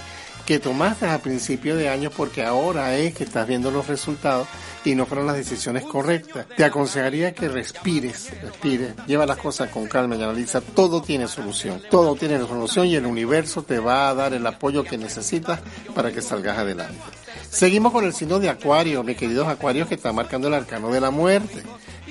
[0.50, 4.48] que tomaste a principio de año porque ahora es que estás viendo los resultados
[4.84, 6.48] y no fueron las decisiones correctas.
[6.58, 10.60] Te aconsejaría que respires, respires, lleva las cosas con calma y analiza.
[10.62, 14.84] Todo tiene solución, todo tiene solución y el universo te va a dar el apoyo
[14.84, 15.60] que necesitas
[15.94, 17.00] para que salgas adelante.
[17.48, 21.00] Seguimos con el signo de Acuario, mis queridos Acuarios, que está marcando el arcano de
[21.00, 21.62] la muerte.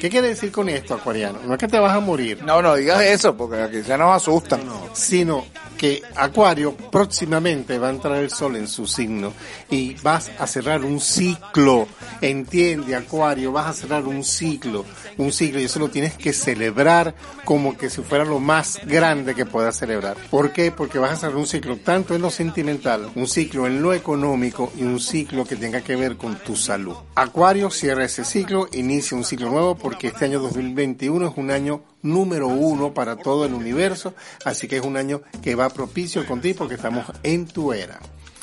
[0.01, 1.41] ¿Qué quiere decir con esto, Acuariano?
[1.45, 2.43] No es que te vas a morir.
[2.45, 4.61] No, no digas eso, porque aquí se nos asustan.
[4.93, 5.45] Sino
[5.79, 9.33] que Acuario próximamente va a entrar el sol en su signo
[9.71, 11.87] y vas a cerrar un ciclo.
[12.21, 14.85] Entiende, Acuario, vas a cerrar un ciclo,
[15.17, 19.37] un ciclo y eso lo tienes que celebrar como que si fuera lo más grande
[19.37, 20.17] que puedas celebrar.
[20.31, 20.73] ¿Por qué?
[20.73, 24.73] Porque vas a cerrar un ciclo tanto en lo sentimental, un ciclo en lo económico
[24.77, 26.97] y un ciclo que tenga que ver con tu salud.
[27.15, 31.81] Acuario cierra ese ciclo, inicia un ciclo nuevo porque este año 2021 es un año
[32.03, 34.13] número uno para todo el universo,
[34.45, 37.99] así que es un año que va propicio contigo porque estamos en tu era.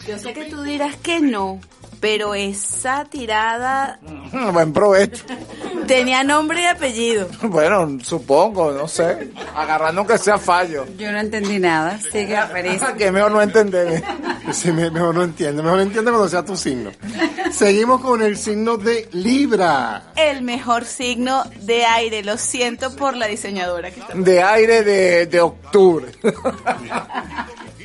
[0.08, 1.60] Yo sé que tú dirás que no,
[2.00, 4.00] pero esa tirada
[4.54, 5.24] Buen provecho.
[5.88, 7.28] tenía nombre y apellido.
[7.44, 9.30] Bueno, supongo, no sé.
[9.56, 10.86] Agarrando que sea fallo.
[10.98, 12.82] Yo no entendí nada, sigue feliz.
[12.98, 14.04] que mejor no entender.
[14.52, 16.92] Sí, me- mejor no entiende, mejor entiende cuando sea tu signo.
[17.52, 20.12] Seguimos con el signo de Libra.
[20.16, 24.14] El mejor signo de aire, lo siento por la diseñadora que está.
[24.14, 26.12] De aire de, de octubre.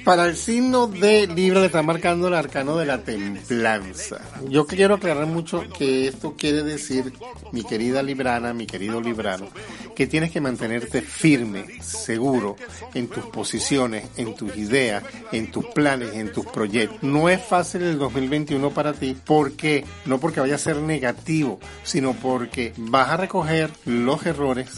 [0.04, 4.20] Para el signo de Libra le está marcando el arcano de la templanza.
[4.48, 7.12] Yo quiero aclarar mucho que esto quiere decir,
[7.52, 9.48] mi querida Librana, mi querido Librano,
[9.94, 12.56] que tienes que mantenerte firme, seguro
[12.94, 17.02] en tus posiciones, en tus ideas, en tus planes, en tus proyectos.
[17.02, 22.14] No es fácil el 2021 para ti, porque no porque vaya a ser negativo, sino
[22.14, 24.70] porque vas a recoger los errores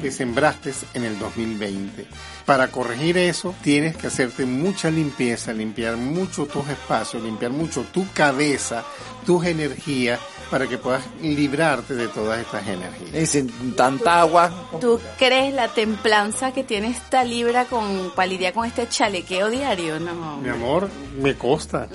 [0.00, 2.06] que sembraste en el 2020.
[2.46, 8.06] Para corregir eso, tienes que hacerte mucha limpieza, limpiar mucho tus espacios, limpiar mucho tu
[8.12, 8.84] cabeza,
[9.26, 13.14] tus energías, para que puedas librarte de todas estas energías.
[13.20, 14.52] Y sin tanta agua.
[14.80, 19.98] ¿Tú crees la templanza que tiene esta libra con para lidiar con este chalequeo diario?
[19.98, 20.36] No.
[20.36, 20.88] Mi amor,
[21.20, 21.88] me costa.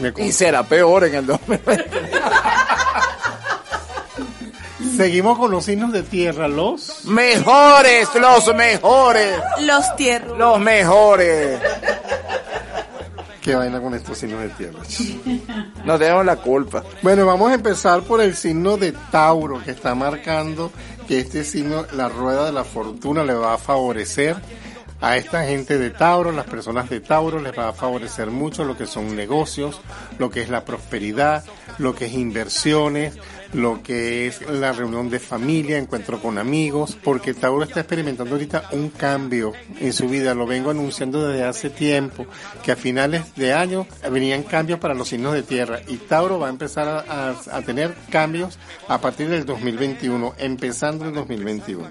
[0.00, 0.32] Me Y costa.
[0.32, 1.90] será peor en el 2020.
[5.00, 9.34] Seguimos con los signos de tierra, los Mejores, los mejores.
[9.62, 10.36] Los tierros.
[10.36, 11.58] Los mejores.
[13.40, 14.80] ¿Qué vaina con estos signos de tierra?
[15.86, 16.84] No tenemos la culpa.
[17.00, 20.70] Bueno, vamos a empezar por el signo de Tauro, que está marcando
[21.08, 24.36] que este signo, la rueda de la fortuna, le va a favorecer
[25.00, 28.76] a esta gente de Tauro, las personas de Tauro, les va a favorecer mucho lo
[28.76, 29.80] que son negocios,
[30.18, 31.42] lo que es la prosperidad,
[31.78, 33.14] lo que es inversiones,
[33.52, 38.68] lo que es la reunión de familia, encuentro con amigos, porque Tauro está experimentando ahorita
[38.72, 42.26] un cambio en su vida, lo vengo anunciando desde hace tiempo,
[42.62, 46.46] que a finales de año venían cambios para los signos de tierra y Tauro va
[46.46, 51.90] a empezar a, a- a tener cambios a partir del 2021, empezando el 2021.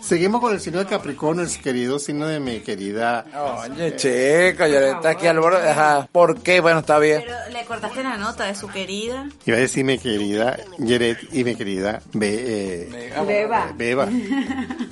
[0.00, 3.24] Seguimos con el signo de Capricornio, el querido signo de mi querida...
[3.70, 5.68] Oye, chica, ya está aquí al borde.
[5.68, 6.08] Ajá.
[6.10, 6.60] ¿Por qué?
[6.60, 7.22] Bueno, está bien.
[7.24, 9.28] Pero le cortaste la nota de su querida.
[9.44, 10.58] Iba a decir mi querida
[11.00, 13.72] Yeret y mi querida Be- eh, Beba.
[13.76, 14.08] Beba.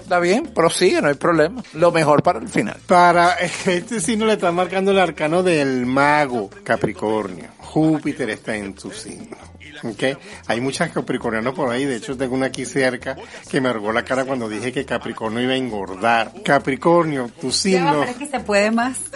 [0.00, 1.62] Está bien, prosigue, no hay problema.
[1.74, 2.76] Lo mejor para el final.
[2.86, 3.32] Para
[3.66, 7.57] este signo le está marcando el arcano del mago Capricornio.
[7.68, 9.36] Júpiter está en tu signo.
[9.84, 10.18] ¿ok?
[10.46, 13.16] Hay muchas capricornianos por ahí, de hecho tengo una aquí cerca
[13.50, 16.32] que me arrugó la cara cuando dije que Capricornio iba a engordar.
[16.44, 18.98] Capricornio, tu signo, pero es que se puede más.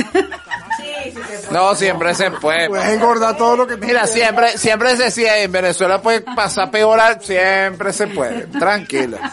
[1.50, 2.68] No, siempre se puede.
[2.68, 6.70] puedes engordar todo lo que te Mira, siempre, siempre se decía, en Venezuela puede pasar
[6.70, 8.46] peor, al- siempre se puede.
[8.46, 9.32] Tranquila.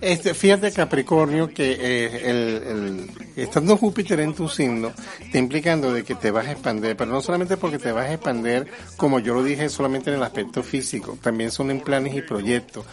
[0.00, 6.04] Este, fíjate Capricornio que eh, el, el- estando Júpiter en tu signo está implicando de
[6.04, 9.34] que te vas a expandir, pero no solamente porque te vas a expandir, como yo
[9.34, 12.86] lo dije, solamente en el aspecto físico, también son en planes y proyectos.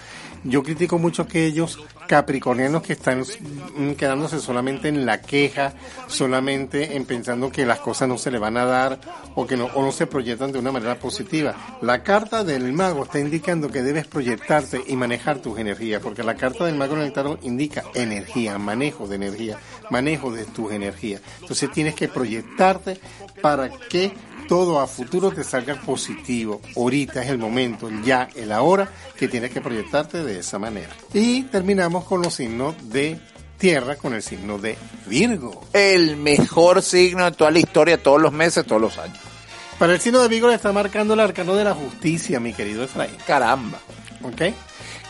[0.43, 5.73] Yo critico mucho aquellos capricornianos que están mm, quedándose solamente en la queja,
[6.07, 8.99] solamente en pensando que las cosas no se le van a dar
[9.35, 11.77] o que no, no se proyectan de una manera positiva.
[11.81, 16.35] La carta del mago está indicando que debes proyectarte y manejar tus energías, porque la
[16.35, 19.59] carta del mago en el tarot indica energía, manejo de energía,
[19.89, 21.21] manejo de tus energías.
[21.41, 22.99] Entonces tienes que proyectarte
[23.41, 24.13] para que
[24.47, 26.61] todo a futuro te salga positivo.
[26.75, 30.89] Ahorita es el momento, el ya, el ahora, que tienes que proyectarte de esa manera.
[31.13, 33.19] Y terminamos con los signos de
[33.57, 35.65] tierra, con el signo de Virgo.
[35.73, 39.19] El mejor signo de toda la historia, todos los meses, todos los años.
[39.77, 42.83] Para el signo de Virgo le está marcando el arcano de la justicia, mi querido
[42.83, 43.15] Efraín.
[43.27, 43.79] Caramba.
[44.23, 44.53] ¿Ok?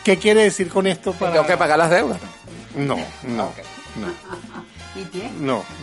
[0.04, 1.34] ¿Qué quiere decir con esto para...?
[1.34, 2.20] Tengo que pagar las deudas.
[2.76, 3.52] No, no,
[3.96, 4.57] no.
[5.40, 5.64] No.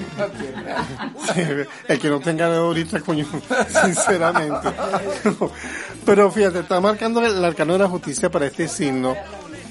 [1.35, 1.41] Sí,
[1.89, 3.27] el que no tenga dedo ahorita, coño,
[3.85, 4.69] sinceramente.
[6.05, 9.17] Pero fíjate, está marcando el arcano de la justicia para este signo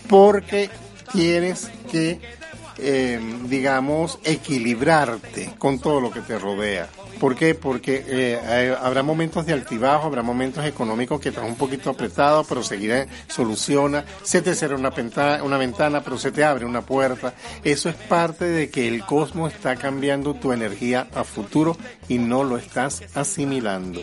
[0.08, 0.70] porque
[1.12, 2.20] tienes que,
[2.78, 6.89] eh, digamos, equilibrarte con todo lo que te rodea.
[7.20, 7.55] ¿Por qué?
[7.55, 12.64] Porque eh, habrá momentos de altibajo, habrá momentos económicos que están un poquito apretados, pero
[12.64, 17.34] seguirá, soluciona, se te cierra una, penta- una ventana, pero se te abre una puerta.
[17.64, 21.78] Eso es parte de que el cosmos está cambiando tu energía a futuro
[22.09, 24.01] y no lo estás asimilando.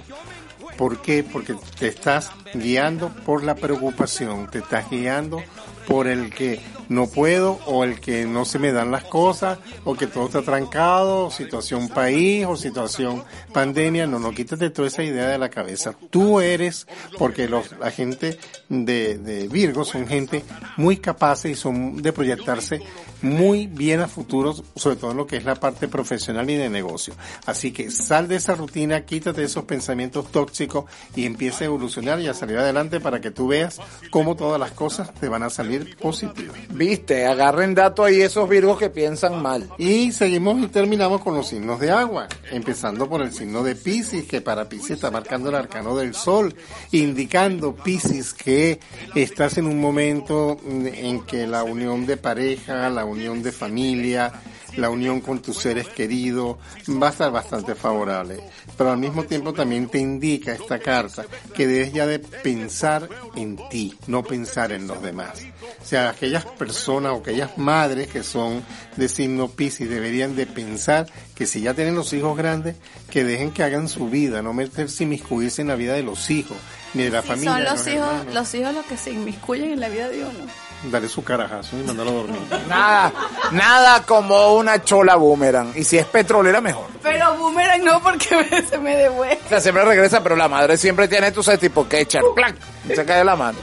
[0.78, 1.22] ¿Por qué?
[1.22, 5.42] Porque te estás guiando por la preocupación, te estás guiando
[5.86, 6.60] por el que
[6.90, 10.42] no puedo o el que no se me dan las cosas o que todo está
[10.42, 14.06] trancado, o situación país o situación pandemia.
[14.06, 15.94] No, no, quítate toda esa idea de la cabeza.
[16.10, 16.86] Tú eres,
[17.16, 18.38] porque los, la gente
[18.68, 20.44] de, de Virgo son gente
[20.76, 22.82] muy capaces y son de proyectarse
[23.22, 26.68] muy bien a futuro, sobre todo en lo que es la parte profesional y de
[26.68, 27.14] negocio.
[27.46, 32.28] Así que sal de esa rutina, quítate esos pensamientos tóxicos y empieza a evolucionar y
[32.28, 35.96] a salir adelante para que tú veas cómo todas las cosas te van a salir
[35.96, 36.56] positivas.
[36.70, 39.68] Viste, agarren dato ahí esos virgos que piensan mal.
[39.78, 44.24] Y seguimos y terminamos con los signos de agua, empezando por el signo de Pisces,
[44.24, 46.54] que para Pisces está marcando el arcano del sol,
[46.92, 48.80] indicando Pisces que
[49.14, 54.32] estás en un momento en que la unión de pareja, la unión de familia,
[54.76, 56.56] la unión con tus seres queridos
[56.88, 58.40] va a estar bastante favorable.
[58.76, 63.58] Pero al mismo tiempo también te indica esta carta que debes ya de pensar en
[63.68, 65.42] ti, no pensar en los demás.
[65.82, 68.62] O sea, aquellas personas o aquellas madres que son
[68.96, 72.76] de signo Piscis deberían de pensar que si ya tienen los hijos grandes,
[73.10, 76.30] que dejen que hagan su vida, no meterse y miscuirse en la vida de los
[76.30, 76.56] hijos,
[76.94, 77.54] ni de la familia.
[77.54, 78.34] Son los hijos, hermanos.
[78.34, 80.69] los hijos los que se inmiscuyen en la vida de uno.
[80.84, 82.40] Dale su carajazo y mándalo a dormir.
[82.68, 83.12] Nada,
[83.52, 85.72] nada como una chola boomerang.
[85.76, 86.86] Y si es petrolera, mejor.
[87.02, 89.38] Pero boomerang no, porque se me devuelve.
[89.44, 92.34] O sea, siempre regresa, pero la madre siempre tiene, tú sabes, tipo ketchup.
[92.34, 92.56] ¡Clac!
[92.88, 93.58] Y se cae la mano.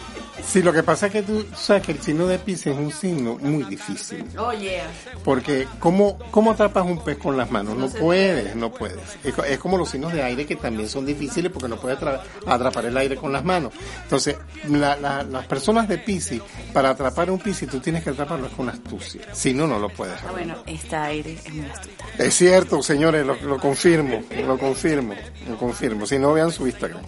[0.47, 2.91] Sí, lo que pasa es que tú sabes que el signo de Pisces es un
[2.91, 4.23] signo muy difícil.
[4.37, 4.85] Oh, yeah.
[5.25, 7.75] Porque, ¿cómo, ¿cómo atrapas un pez con las manos?
[7.75, 8.97] No puedes, no puedes.
[9.25, 11.99] Es, co- es como los signos de aire que también son difíciles porque no puedes
[11.99, 13.73] atra- atrapar el aire con las manos.
[14.03, 14.37] Entonces,
[14.69, 16.41] la- la- las personas de Pisces,
[16.71, 19.21] para atrapar un Pisces, tú tienes que atraparlo con astucia.
[19.33, 20.15] Si no, no lo puedes.
[20.25, 22.05] Ah, bueno, esta aire es muy astuta.
[22.19, 25.13] Es cierto, señores, lo, lo confirmo, lo confirmo,
[25.49, 26.05] lo confirmo.
[26.05, 27.01] Si no, vean su Instagram.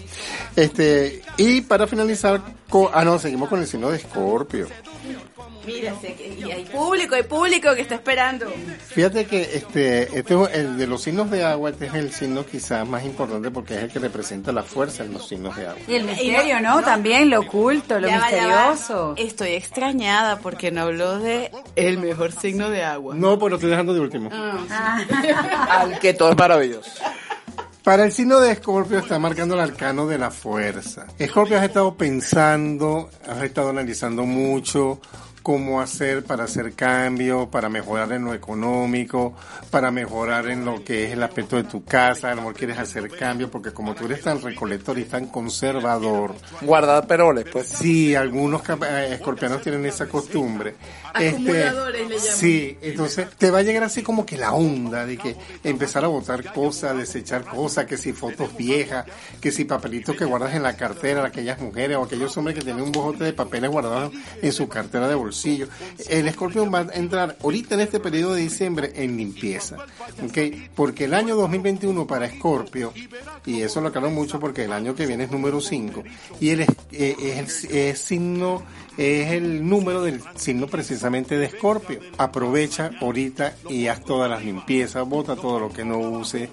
[0.55, 4.67] Este, y para finalizar, co- ah, no, seguimos con el signo de Escorpio.
[5.63, 5.93] Mira,
[6.39, 8.47] y hay público, hay público que está esperando.
[8.88, 12.43] Fíjate que este, este es el de los signos de agua, este es el signo
[12.43, 15.80] quizás más importante porque es el que representa la fuerza en los signos de agua.
[15.88, 16.82] Y el misterio, ¿no?
[16.82, 18.71] También lo oculto, lo Ya va, ya va.
[18.71, 19.13] misterioso.
[19.15, 23.13] Estoy extrañada porque no habló de el mejor signo de agua.
[23.13, 24.32] No, pues lo estoy dejando de último.
[25.69, 26.89] Al que todo es maravilloso.
[27.89, 31.07] Para el signo de Escorpio está marcando el arcano de la fuerza.
[31.17, 35.01] Escorpio has estado pensando, has estado analizando mucho
[35.41, 39.33] cómo hacer para hacer cambio, para mejorar en lo económico,
[39.69, 42.77] para mejorar en lo que es el aspecto de tu casa, a lo mejor quieres
[42.77, 47.67] hacer cambio porque como tú eres tan recolector y tan conservador, Guardar peroles, pues.
[47.67, 50.75] Sí, algunos eh, escorpianos tienen esa costumbre.
[51.15, 52.35] Este, Acumuladores le llaman.
[52.35, 56.07] sí, entonces te va a llegar así como que la onda de que empezar a
[56.07, 59.05] botar cosas, desechar cosas, que si fotos viejas,
[59.41, 62.83] que si papelitos que guardas en la cartera, aquellas mujeres o aquellos hombres que tienen
[62.83, 65.28] un bojote de papeles guardados en su cartera de bolsillo.
[66.09, 69.77] El escorpión va a entrar ahorita en este periodo de diciembre en limpieza,
[70.23, 70.38] ¿ok?
[70.75, 72.93] Porque el año 2021 para Escorpio,
[73.45, 76.03] y eso lo aclaro mucho porque el año que viene es número 5,
[76.39, 77.15] y él es, eh,
[77.45, 78.63] es, el- signo,
[78.97, 81.99] es el número del signo precisamente de Escorpio.
[82.17, 86.49] Aprovecha ahorita y haz todas las limpiezas, bota todo lo que no use,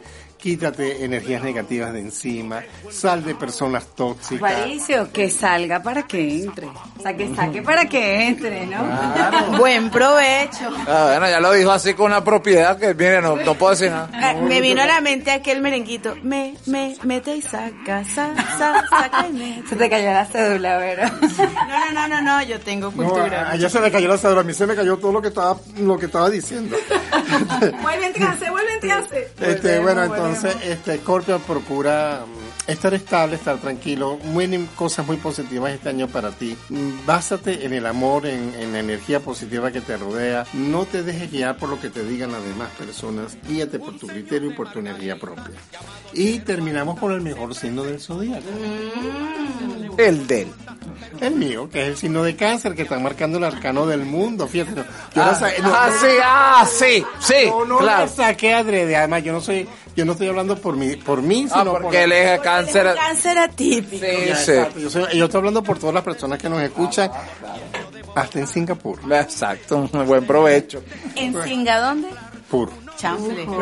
[0.47, 4.53] quítate energías negativas de encima, sal de personas tóxicas.
[4.53, 6.67] Paricio, que salga para que entre.
[6.67, 8.79] O sea, que saque para que entre, ¿no?
[9.59, 10.71] Buen provecho.
[10.87, 13.91] Ah, bueno, ya lo dijo así con una propiedad que, mire, no, no puedo decir
[13.91, 14.09] nada.
[14.13, 16.15] Ah, me vino a la mente aquel merenguito.
[16.23, 19.71] Me, me, mete y saca, sa, sa, saca y mete.
[19.71, 21.13] Se te cayó la cédula, ¿verdad?
[21.21, 23.51] No, no, no, no, no, yo tengo No, cultura.
[23.51, 25.29] a ella se le cayó la cédula, a mí se me cayó todo lo que
[25.29, 26.77] estaba, lo que estaba diciendo.
[27.83, 29.29] Vuelve a entrarse, vuelve a entrarse.
[29.41, 35.73] Este, bueno, entonces, este, Scorpio procura mm, estar estable, estar tranquilo, muy, cosas muy positivas
[35.73, 36.57] este año para ti.
[36.69, 40.47] Mm, Básate en el amor, en, en la energía positiva que te rodea.
[40.53, 43.37] No te dejes guiar por lo que te digan las demás personas.
[43.49, 45.55] Guíate por tu criterio y por tu energía propia.
[46.13, 48.45] Y terminamos con el mejor signo del zodiaco.
[49.99, 50.49] El del.
[51.21, 54.47] El mío, que es el signo de cáncer, que está marcando el arcano del mundo,
[54.47, 54.83] fíjate.
[55.15, 58.09] Yo Ah, sa- no- ah, no- sí, ah, sí, sí, No, no claro.
[58.09, 61.59] saqué adrede, además yo no soy, yo no estoy hablando por mí, por mí, Ah,
[61.61, 61.95] sino porque por...
[61.97, 62.95] él es cáncer.
[62.95, 64.05] Cáncer atípico.
[64.05, 64.53] Sí, Ya, sí.
[64.81, 67.11] Yo, soy- yo estoy hablando por todas las personas que nos escuchan,
[68.15, 70.83] hasta en Singapur, Exacto, buen provecho.
[71.15, 72.09] ¿En Singa dónde?
[72.51, 72.73] puro.
[72.97, 73.47] Chanfle.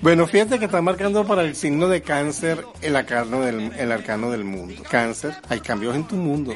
[0.00, 4.30] Bueno, fíjate que está marcando para el signo de cáncer el arcano del, el arcano
[4.30, 4.82] del mundo.
[4.88, 6.54] Cáncer, hay cambios en tu mundo,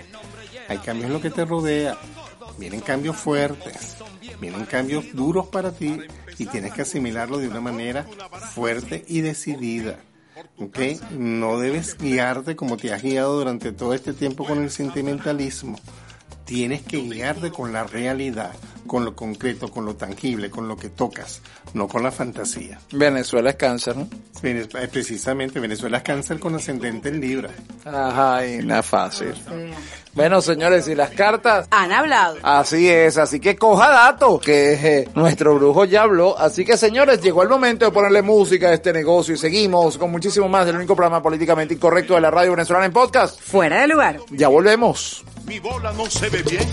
[0.67, 1.99] hay cambios en lo que te rodea,
[2.59, 3.97] vienen cambios fuertes,
[4.41, 6.01] vienen cambios duros para ti
[6.39, 8.07] y tienes que asimilarlo de una manera
[8.55, 9.99] fuerte y decidida.
[10.59, 10.79] ¿Ok?
[11.11, 15.79] No debes guiarte como te has guiado durante todo este tiempo con el sentimentalismo.
[16.45, 18.53] Tienes que guiarte con la realidad,
[18.87, 21.41] con lo concreto, con lo tangible, con lo que tocas,
[21.73, 22.79] no con la fantasía.
[22.93, 24.09] Venezuela es cáncer, ¿no?
[24.43, 27.51] Vene- eh, Precisamente, Venezuela es cáncer con ascendente en Libra.
[27.87, 29.33] Ajá, y nada fácil.
[30.15, 31.67] Bueno, señores, y las cartas.
[31.71, 32.37] Han hablado.
[32.43, 36.39] Así es, así que coja dato, que eh, nuestro brujo ya habló.
[36.39, 40.11] Así que, señores, llegó el momento de ponerle música a este negocio y seguimos con
[40.13, 43.41] muchísimo más del único programa políticamente incorrecto de la radio venezolana en podcast.
[43.41, 44.21] Fuera de lugar.
[44.31, 45.25] Ya volvemos.
[45.47, 46.67] Mi bola no se ve bien,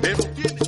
[0.00, 0.59] pero tiene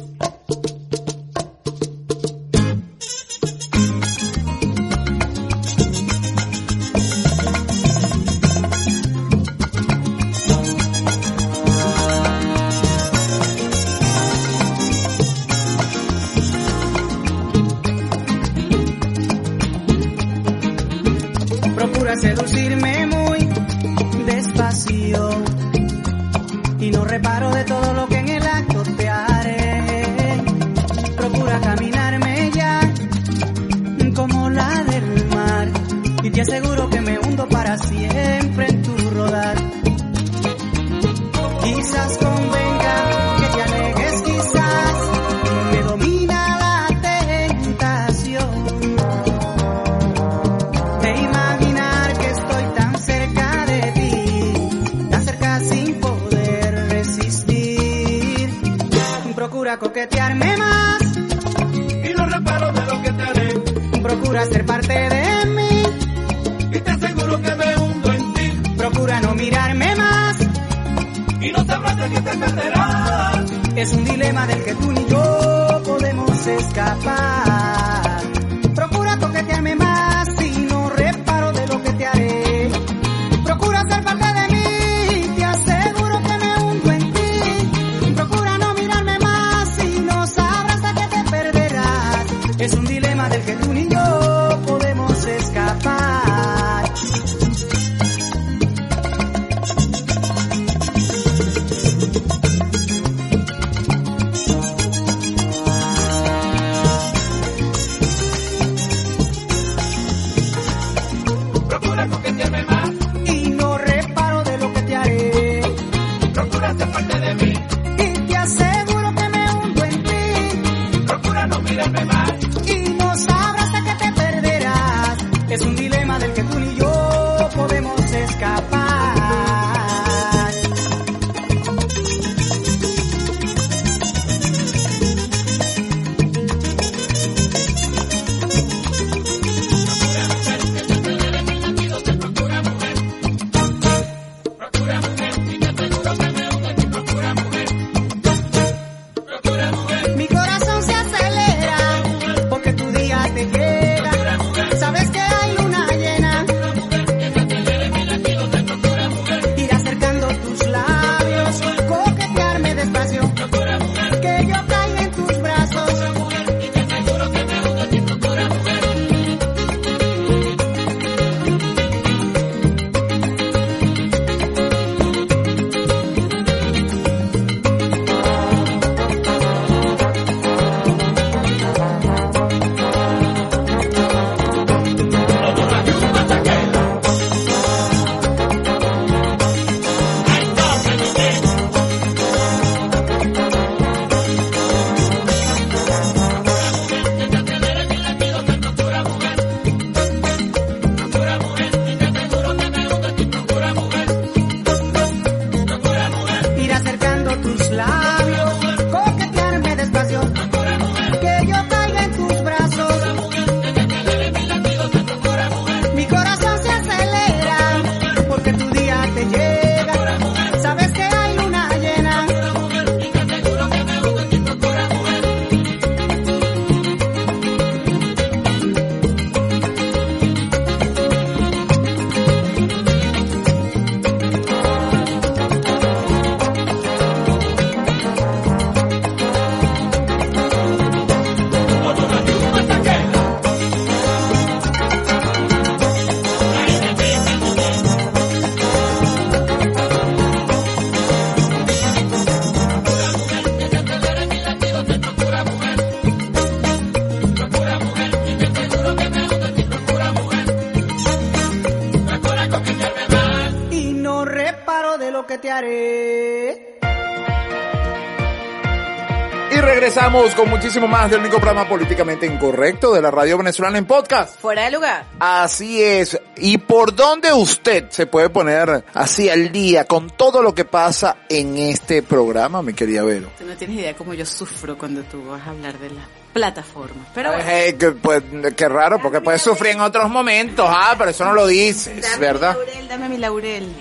[269.94, 274.40] regresamos con muchísimo más del único programa políticamente incorrecto de la radio venezolana en podcast.
[274.40, 275.04] Fuera de lugar.
[275.18, 276.18] Así es.
[276.36, 281.18] ¿Y por dónde usted se puede poner así al día con todo lo que pasa
[281.28, 283.28] en este programa, mi querida Vero?
[283.36, 287.08] Tú no tienes idea cómo yo sufro cuando tú vas a hablar de las plataformas.
[287.14, 287.44] Pero bueno.
[287.46, 288.22] Eh, que, pues,
[288.56, 292.16] qué raro, porque puedes sufrir en otros momentos, ah, pero eso no lo dices, Dame
[292.16, 292.56] ¿verdad?
[292.56, 293.68] mi laurel, dame mi laurel.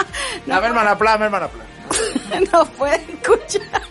[0.46, 1.64] Dame hermana Pla, dame hermana Pla.
[2.52, 3.89] Nos puede escuchar.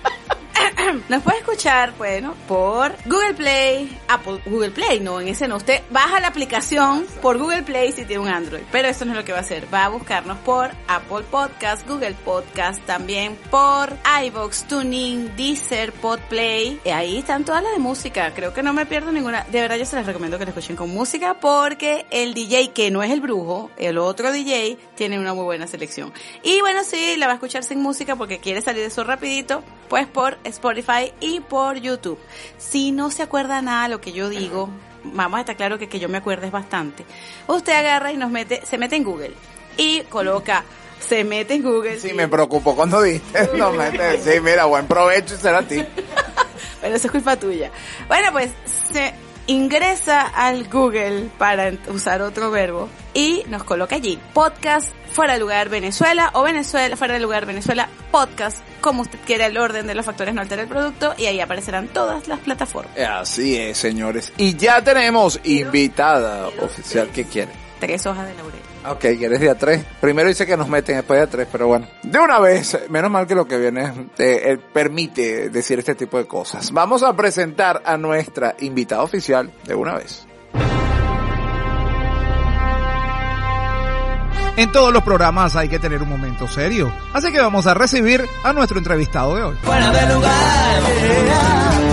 [1.10, 5.58] Nos puede escuchar, bueno, por Google Play, Apple, Google Play, no, en ese no.
[5.58, 9.18] Usted baja la aplicación por Google Play si tiene un Android, pero eso no es
[9.18, 9.68] lo que va a hacer.
[9.74, 13.90] Va a buscarnos por Apple Podcast, Google Podcast, también por
[14.26, 16.80] iVoox, Tuning, Deezer, Podplay.
[16.84, 18.34] Y ahí están todas las de música.
[18.34, 19.44] Creo que no me pierdo ninguna.
[19.46, 22.92] De verdad, yo se les recomiendo que la escuchen con música porque el DJ, que
[22.92, 26.14] no es el brujo, el otro DJ, tiene una muy buena selección.
[26.44, 29.64] Y bueno, sí, la va a escuchar sin música porque quiere salir de eso rapidito,
[29.90, 30.69] pues por Spotify
[31.20, 32.20] y por YouTube.
[32.58, 34.70] Si no se acuerda nada de lo que yo digo,
[35.04, 37.06] vamos a estar claro que que yo me acuerde es bastante.
[37.48, 39.34] Usted agarra y nos mete, se mete en Google
[39.78, 40.64] y coloca,
[41.00, 42.00] se mete en Google.
[42.00, 43.72] Sí, me preocupó cuando dijiste, no
[44.22, 45.84] sí, mira, buen provecho y será a ti.
[46.82, 47.72] Pero eso es culpa tuya.
[48.08, 48.52] Bueno, pues
[48.92, 49.14] se
[49.50, 55.70] ingresa al Google para usar otro verbo y nos coloca allí podcast fuera de lugar
[55.70, 60.06] Venezuela o Venezuela fuera de lugar Venezuela podcast como usted quiera el orden de los
[60.06, 62.96] factores no altera el producto y ahí aparecerán todas las plataformas.
[62.96, 64.32] Así es, señores.
[64.38, 67.52] Y ya tenemos invitada oficial que quiere.
[67.80, 68.69] Tres hojas de laurel.
[68.88, 69.84] Ok, quieres de a tres.
[70.00, 71.88] Primero dice que nos meten después de a tres, pero bueno.
[72.04, 73.86] De una vez, menos mal que lo que viene
[74.18, 76.72] eh, eh, permite decir este tipo de cosas.
[76.72, 80.26] Vamos a presentar a nuestra invitada oficial de una vez.
[84.56, 86.92] En todos los programas hay que tener un momento serio.
[87.14, 89.56] Así que vamos a recibir a nuestro entrevistado de hoy.
[89.64, 91.89] Fuera de lugar.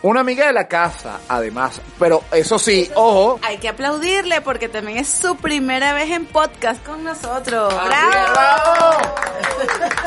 [0.00, 1.80] Una amiga de la casa, además.
[1.98, 3.40] Pero eso sí, ojo.
[3.42, 7.74] Hay que aplaudirle porque también es su primera vez en podcast con nosotros.
[7.74, 8.98] ¡Bravo!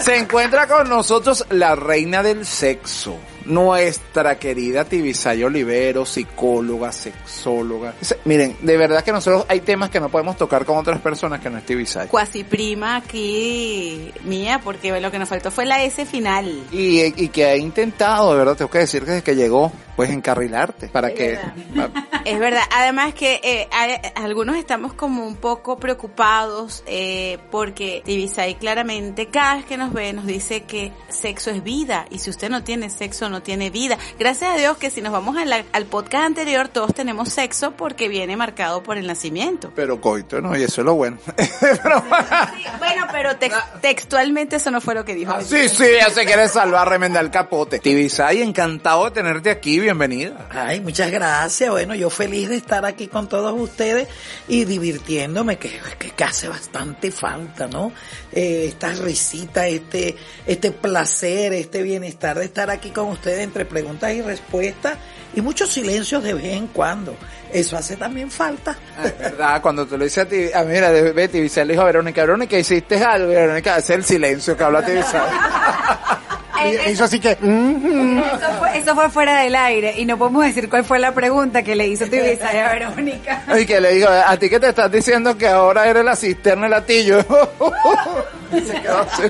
[0.01, 3.17] Se encuentra con nosotros la reina del sexo.
[3.51, 7.93] Nuestra querida Tibisay Olivero, psicóloga, sexóloga.
[8.23, 11.49] Miren, de verdad que nosotros hay temas que no podemos tocar con otras personas que
[11.49, 12.07] no es Tibisay.
[12.07, 16.63] Cuasi prima aquí mía porque lo que nos faltó fue la S final.
[16.71, 20.09] Y, y que ha intentado, de verdad, tengo que decir que desde que llegó, pues
[20.09, 21.37] encarrilarte para que...
[22.23, 28.55] Es verdad, además que eh, hay- algunos estamos como un poco preocupados eh, porque Tibisay
[28.55, 32.49] claramente cada vez que nos ve nos dice que sexo es vida y si usted
[32.49, 33.97] no tiene sexo no tiene vida.
[34.19, 37.71] Gracias a Dios que si nos vamos a la- al podcast anterior todos tenemos sexo
[37.71, 39.71] porque viene marcado por el nacimiento.
[39.75, 40.57] Pero coito, ¿no?
[40.57, 41.17] Y eso es lo bueno.
[42.79, 45.31] Bueno, pero tex- textualmente eso no fue lo que dijo.
[45.33, 47.79] Ah, Sí, sí, ya se quiere salvar, remendar el capote.
[47.79, 50.47] Tibisay, encantado de tenerte aquí, bienvenida.
[50.51, 51.69] Ay, muchas gracias.
[51.69, 54.07] Bueno, yo feliz de estar aquí con todos ustedes
[54.47, 57.91] y divirtiéndome, que, que, que hace bastante falta, ¿no?
[58.31, 60.15] Eh, estas risitas, este,
[60.45, 64.97] este placer, este bienestar de estar aquí con ustedes entre preguntas y respuestas
[65.33, 67.15] y muchos silencios de vez en cuando.
[67.53, 68.77] Eso hace también falta.
[68.97, 71.65] Ah, es verdad, cuando te lo dice a ti, a mí, mira, de- ve, Tibisay
[71.65, 75.21] le dijo a Verónica, Verónica, hiciste algo, Verónica, hace el silencio que habla Tibisay.
[76.63, 77.31] Y hizo así que...
[77.31, 77.39] Eso
[78.59, 81.75] fue, eso fue fuera del aire y no podemos decir cuál fue la pregunta que
[81.75, 83.41] le hizo Tibisay a Verónica.
[83.59, 86.65] Y que le digo, a ti que te estás diciendo que ahora eres la cisterna
[86.67, 87.19] el latillo.
[88.51, 89.23] Se quedó así.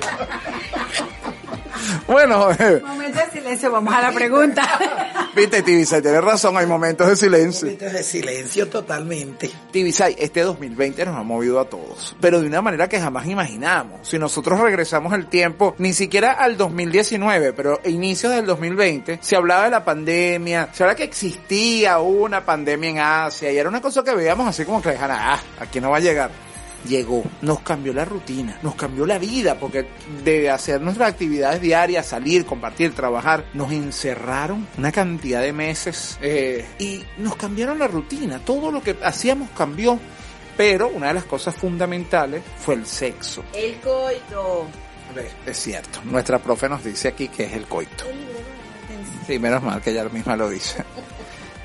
[2.06, 2.48] Bueno,
[2.86, 4.62] Momento de silencio, vamos a la pregunta.
[5.36, 7.66] viste, Tibisay, tienes razón, hay momentos de silencio.
[7.66, 9.50] Momentos de silencio totalmente.
[9.70, 14.06] Tibisay, este 2020 nos ha movido a todos, pero de una manera que jamás imaginamos.
[14.08, 19.36] Si nosotros regresamos el tiempo, ni siquiera al 2019, pero a inicios del 2020, se
[19.36, 23.80] hablaba de la pandemia, se hablaba que existía una pandemia en Asia y era una
[23.80, 26.51] cosa que veíamos así como que ah, aquí no va a llegar.
[26.88, 29.86] Llegó, nos cambió la rutina, nos cambió la vida, porque
[30.24, 36.66] de hacer nuestras actividades diarias, salir, compartir, trabajar, nos encerraron una cantidad de meses eh,
[36.78, 38.40] y nos cambiaron la rutina.
[38.40, 39.98] Todo lo que hacíamos cambió,
[40.56, 43.44] pero una de las cosas fundamentales fue el sexo.
[43.54, 44.66] El coito.
[45.46, 48.04] Es cierto, nuestra profe nos dice aquí que es el coito.
[49.26, 50.84] Sí, menos mal que ella misma lo dice.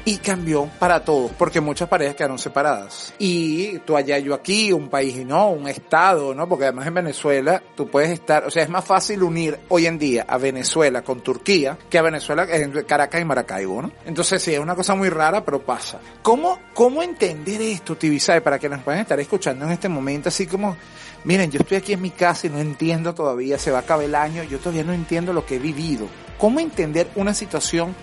[0.08, 3.14] y cambió para todos, porque muchas parejas quedaron separadas.
[3.20, 6.48] Y tú allá, yo aquí, un país y no, un estado, ¿no?
[6.48, 10.00] Porque además en Venezuela tú puedes estar, o sea, es más fácil unir hoy en
[10.00, 13.92] día a Venezuela con Turquía que a Venezuela en Caracas y Maracaibo, ¿no?
[14.06, 16.00] Entonces sí, es una cosa muy rara, pero pasa.
[16.22, 20.48] ¿Cómo, cómo entender esto, Tibisay, para que nos puedan estar escuchando en este momento, así
[20.48, 20.78] como,
[21.26, 24.06] miren, yo estoy aquí en mi casa y no entiendo todavía, se va a acabar
[24.06, 26.08] el año, yo todavía no entiendo lo que he vivido.
[26.38, 27.94] ¿Cómo entender una situación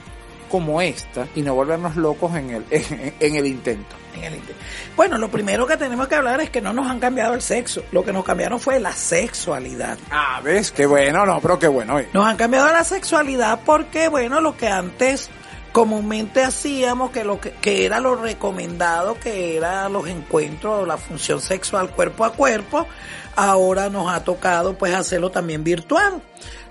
[0.55, 3.97] como esta y no volvernos locos en el, en, en el intento?
[4.15, 4.63] En el intento.
[4.95, 7.83] Bueno, lo primero que tenemos que hablar es que no nos han cambiado el sexo.
[7.91, 9.99] Lo que nos cambiaron fue la sexualidad.
[10.13, 10.71] Ah, ¿ves?
[10.71, 11.99] Qué bueno, no, pero qué bueno.
[11.99, 12.09] eh.
[12.13, 15.29] Nos han cambiado la sexualidad porque, bueno, lo que antes
[15.73, 21.41] comúnmente hacíamos, que lo que, que era lo recomendado, que era los encuentros, la función
[21.41, 22.87] sexual cuerpo a cuerpo,
[23.35, 26.23] ahora nos ha tocado pues hacerlo también virtual.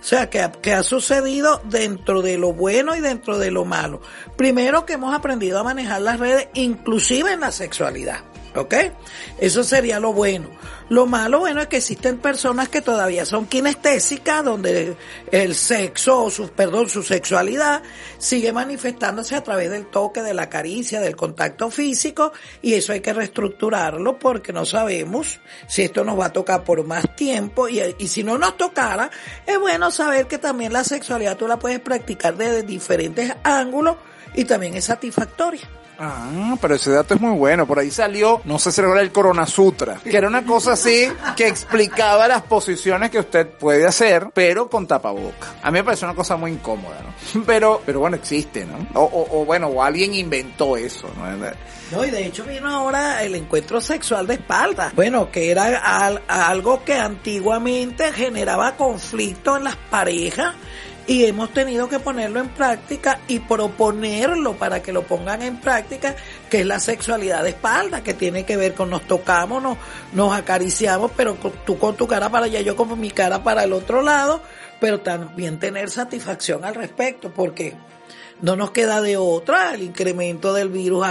[0.03, 4.01] O sea, que, que ha sucedido dentro de lo bueno y dentro de lo malo.
[4.35, 8.19] Primero que hemos aprendido a manejar las redes, inclusive en la sexualidad.
[8.53, 8.75] ¿Ok?
[9.39, 10.49] Eso sería lo bueno.
[10.93, 14.95] Lo malo, bueno, es que existen personas que todavía son kinestésicas, donde
[15.31, 17.81] el sexo, o su, perdón, su sexualidad
[18.19, 22.31] sigue manifestándose a través del toque, de la caricia, del contacto físico,
[22.61, 26.85] y eso hay que reestructurarlo porque no sabemos si esto nos va a tocar por
[26.85, 29.09] más tiempo, y, y si no nos tocara,
[29.47, 33.95] es bueno saber que también la sexualidad tú la puedes practicar desde diferentes ángulos
[34.33, 35.61] y también es satisfactoria.
[35.99, 37.67] Ah, pero ese dato es muy bueno.
[37.67, 41.07] Por ahí salió, no sé si era el Corona Sutra, que era una cosa así
[41.37, 45.53] que explicaba las posiciones que usted puede hacer, pero con tapaboca.
[45.61, 47.13] A mí me parece una cosa muy incómoda, ¿no?
[47.45, 48.75] Pero, pero bueno, existe, ¿no?
[48.99, 51.25] O, o, o bueno, o alguien inventó eso, ¿no?
[51.91, 54.91] No, y de hecho vino ahora el encuentro sexual de espalda.
[54.95, 60.55] Bueno, que era al- algo que antiguamente generaba conflicto en las parejas
[61.05, 66.15] y hemos tenido que ponerlo en práctica y proponerlo para que lo pongan en práctica,
[66.49, 69.77] que es la sexualidad de espalda, que tiene que ver con nos tocamos, nos,
[70.13, 71.35] nos acariciamos, pero
[71.65, 74.41] tú con tu cara para allá, yo con mi cara para el otro lado,
[74.79, 77.75] pero también tener satisfacción al respecto, porque
[78.41, 81.05] no nos queda de otra, el incremento del virus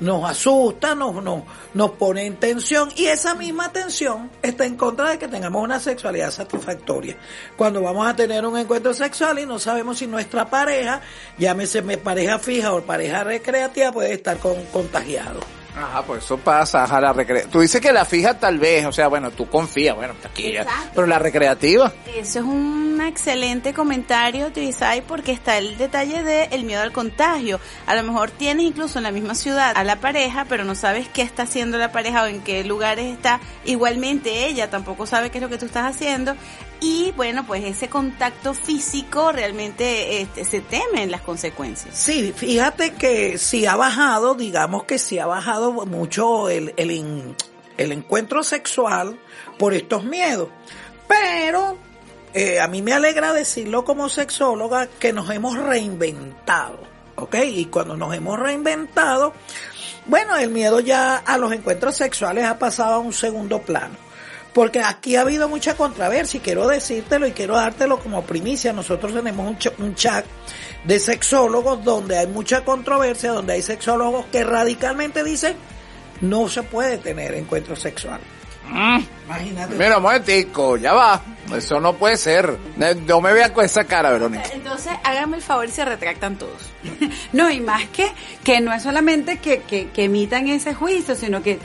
[0.00, 1.42] nos asusta, nos, nos,
[1.74, 5.80] nos pone en tensión y esa misma tensión está en contra de que tengamos una
[5.80, 7.16] sexualidad satisfactoria.
[7.56, 11.00] Cuando vamos a tener un encuentro sexual y no sabemos si nuestra pareja,
[11.38, 15.40] llámese pareja fija o pareja recreativa, puede estar con, contagiado.
[15.76, 17.46] Ajá, pues eso pasa, ajá, la recre...
[17.50, 20.66] Tú dices que la fija tal vez, o sea, bueno, tú confías, bueno, aquí ya.
[20.94, 21.92] Pero la recreativa.
[22.16, 27.60] Eso es un excelente comentario, Tibisay, porque está el detalle de el miedo al contagio.
[27.86, 31.08] A lo mejor tienes incluso en la misma ciudad a la pareja, pero no sabes
[31.08, 33.40] qué está haciendo la pareja o en qué lugares está.
[33.64, 36.34] Igualmente ella tampoco sabe qué es lo que tú estás haciendo.
[36.80, 41.96] Y bueno, pues ese contacto físico realmente este, se temen las consecuencias.
[41.96, 47.34] Sí, fíjate que sí ha bajado, digamos que sí ha bajado mucho el, el,
[47.76, 49.18] el encuentro sexual
[49.58, 50.48] por estos miedos.
[51.08, 51.76] Pero
[52.34, 56.78] eh, a mí me alegra decirlo como sexóloga que nos hemos reinventado,
[57.16, 57.36] ¿ok?
[57.46, 59.32] Y cuando nos hemos reinventado,
[60.06, 64.07] bueno, el miedo ya a los encuentros sexuales ha pasado a un segundo plano.
[64.58, 68.72] Porque aquí ha habido mucha controversia y quiero decírtelo y quiero dártelo como primicia.
[68.72, 70.24] Nosotros tenemos un, ch- un chat
[70.82, 75.54] de sexólogos donde hay mucha controversia, donde hay sexólogos que radicalmente dicen
[76.22, 78.18] no se puede tener encuentro sexual.
[79.28, 79.74] Imagínate.
[79.74, 81.20] Mira, un momentico, ya va.
[81.56, 82.56] Eso no puede ser.
[83.06, 84.42] No me veas con esa cara, Verónica.
[84.52, 86.52] Entonces, háganme el favor y se retractan todos.
[87.32, 88.10] No, y más que,
[88.42, 91.58] que no es solamente que, que, que emitan ese juicio, sino que,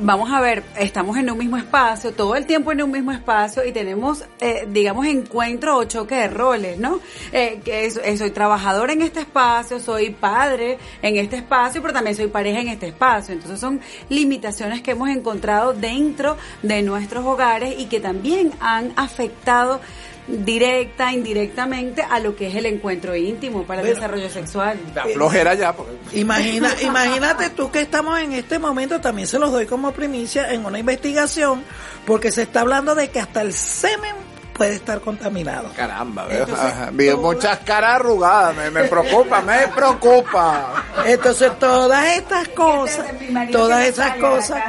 [0.00, 3.64] vamos a ver, estamos en un mismo espacio, todo el tiempo en un mismo espacio
[3.64, 6.98] y tenemos, eh, digamos, encuentro o choque de roles, ¿no?
[7.32, 11.94] Eh, que es- eh, soy trabajador en este espacio, soy padre en este espacio, pero
[11.94, 13.34] también soy pareja en este espacio.
[13.34, 19.80] Entonces son limitaciones que hemos encontrado dentro de nuestros hogares y que también han afectado
[20.26, 24.78] directa, indirectamente a lo que es el encuentro íntimo para el Bueno, desarrollo sexual.
[24.94, 25.74] La flojera ya.
[25.74, 30.50] porque- Imagina, imagínate tú que estamos en este momento, también se los doy como primicia
[30.50, 31.62] en una investigación,
[32.06, 34.14] porque se está hablando de que hasta el semen
[34.54, 35.70] puede estar contaminado.
[35.76, 38.56] Caramba, veo, Entonces, muchas caras arrugadas.
[38.56, 40.84] Me, me preocupa, me preocupa.
[41.04, 44.62] Entonces todas estas cosas, marido todas esas cosas,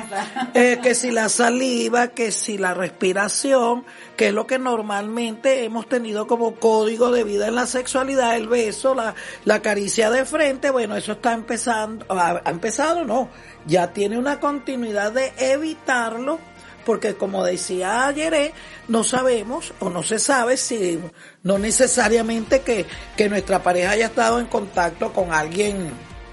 [0.54, 3.86] eh, que si la saliva, que si la respiración,
[4.18, 8.48] que es lo que normalmente hemos tenido como código de vida en la sexualidad, el
[8.48, 9.14] beso, la,
[9.46, 13.30] la caricia de frente, bueno, eso está empezando, ha, ha empezado, no,
[13.68, 16.40] ya tiene una continuidad de evitarlo
[16.86, 18.54] porque como decía ayer,
[18.88, 21.00] no sabemos o no se sabe si
[21.44, 22.86] no necesariamente que,
[23.18, 25.92] que nuestra pareja haya estado en contacto con alguien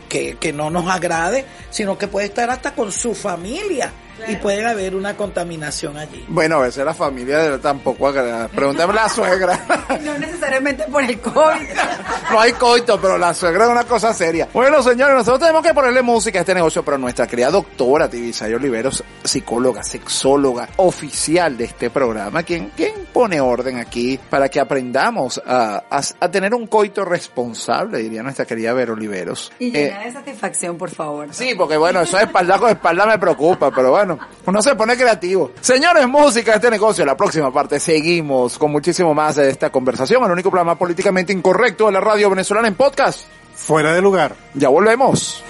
[0.09, 3.93] que, que no nos agrade, sino que puede estar hasta con su familia
[4.29, 6.25] y puede haber una contaminación allí.
[6.29, 8.49] Bueno, a veces la familia de- tampoco agrada.
[8.49, 9.59] Pregúntame a la suegra.
[10.03, 11.35] No necesariamente por el COVID.
[12.33, 14.49] No hay coito, pero la suegra es una cosa seria.
[14.55, 18.55] Bueno, señores, nosotros tenemos que ponerle música a este negocio, pero nuestra querida doctora Tibisay
[18.55, 25.43] Oliveros, psicóloga, sexóloga, oficial de este programa, quien, quien pone orden aquí para que aprendamos
[25.45, 29.53] a, a- a tener un coito responsable, diría nuestra querida Vero Oliveros.
[29.59, 31.29] Y Eh, llena de satisfacción, por favor.
[31.33, 34.02] Sí, porque bueno, eso de espalda con espalda me preocupa, pero bueno,
[34.47, 35.53] uno se pone creativo.
[35.61, 40.25] Señores, música de este negocio, la próxima parte seguimos con muchísimo más de esta conversación,
[40.25, 43.27] el único programa políticamente incorrecto de la radio venezolana en podcast.
[43.55, 44.35] Fuera de lugar.
[44.55, 45.43] Ya volvemos.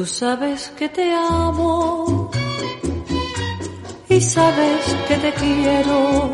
[0.00, 2.30] Tú sabes que te amo
[4.08, 6.30] y sabes que te quiero.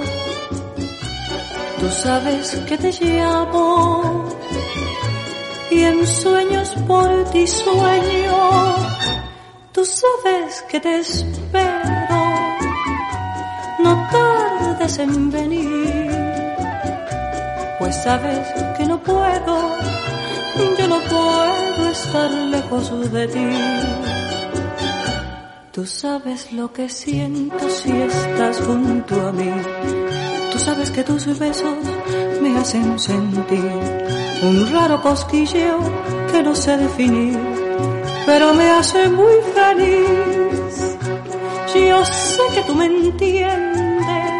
[1.80, 4.28] Tú sabes que te llamo
[5.68, 8.76] y en sueños por ti sueño.
[9.72, 12.22] Tú sabes que te espero.
[13.80, 16.08] No tardes en venir,
[17.80, 18.46] pues sabes
[18.76, 19.76] que no puedo
[20.78, 23.48] yo no puedo estar lejos de ti.
[25.72, 29.52] Tú sabes lo que siento si estás junto a mí.
[30.52, 31.78] Tú sabes que tus besos
[32.42, 33.72] me hacen sentir
[34.42, 35.78] un raro cosquilleo
[36.32, 37.38] que no sé definir,
[38.24, 40.96] pero me hace muy feliz.
[41.74, 44.32] Yo sé que tú me entiendes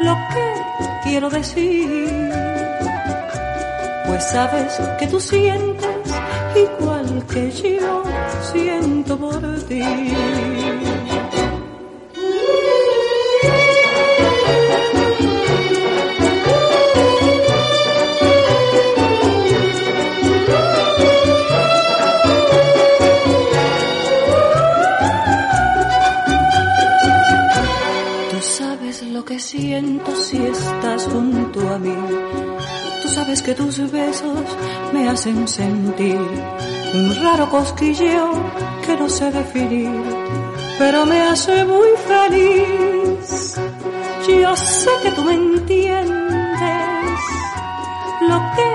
[0.00, 2.36] lo que quiero decir
[4.16, 5.75] pues sabes que tú sientes
[6.64, 8.02] igual que yo
[8.52, 9.82] siento por ti.
[28.30, 32.05] Tú sabes lo que siento si estás junto a mí.
[33.26, 34.44] Sabes que tus besos
[34.92, 36.20] me hacen sentir
[36.94, 38.30] un raro cosquilleo
[38.86, 39.90] que no sé definir,
[40.78, 43.56] pero me hace muy feliz.
[44.28, 47.20] Yo sé que tú me entiendes
[48.28, 48.70] lo que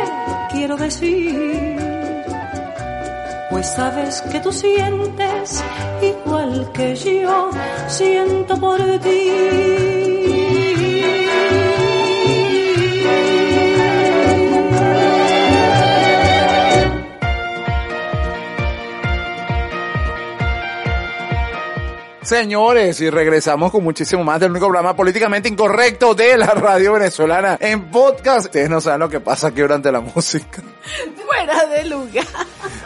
[0.51, 1.77] quiero decir,
[3.51, 5.63] pues sabes que tú sientes
[6.01, 7.51] igual que yo
[7.87, 10.20] siento por ti.
[22.31, 27.57] Señores, y regresamos con muchísimo más del único programa políticamente incorrecto de la radio venezolana
[27.59, 28.45] en podcast.
[28.45, 30.63] Ustedes no saben lo que pasa aquí durante la música.
[31.25, 32.25] Fuera de lugar.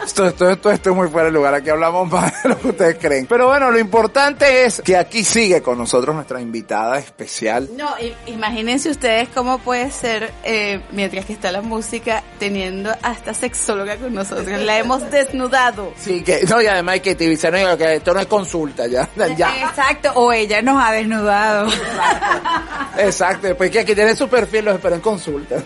[0.06, 1.52] Esto, esto, esto, esto es muy fuera de lugar.
[1.52, 3.26] Aquí hablamos más de lo que ustedes creen.
[3.26, 7.68] Pero bueno, lo importante es que aquí sigue con nosotros nuestra invitada especial.
[7.76, 7.92] No,
[8.26, 14.14] imagínense ustedes cómo puede ser, eh, mientras que está la música, teniendo hasta sexóloga con
[14.14, 14.46] nosotros.
[14.46, 15.92] La hemos desnudado.
[15.98, 19.68] Sí, que, no, y además que te "Oiga, que esto no es consulta, ya, ya.
[19.68, 21.68] Exacto, o ella nos ha desnudado.
[22.96, 25.56] Exacto, después que aquí tiene su perfil, los espero en consulta.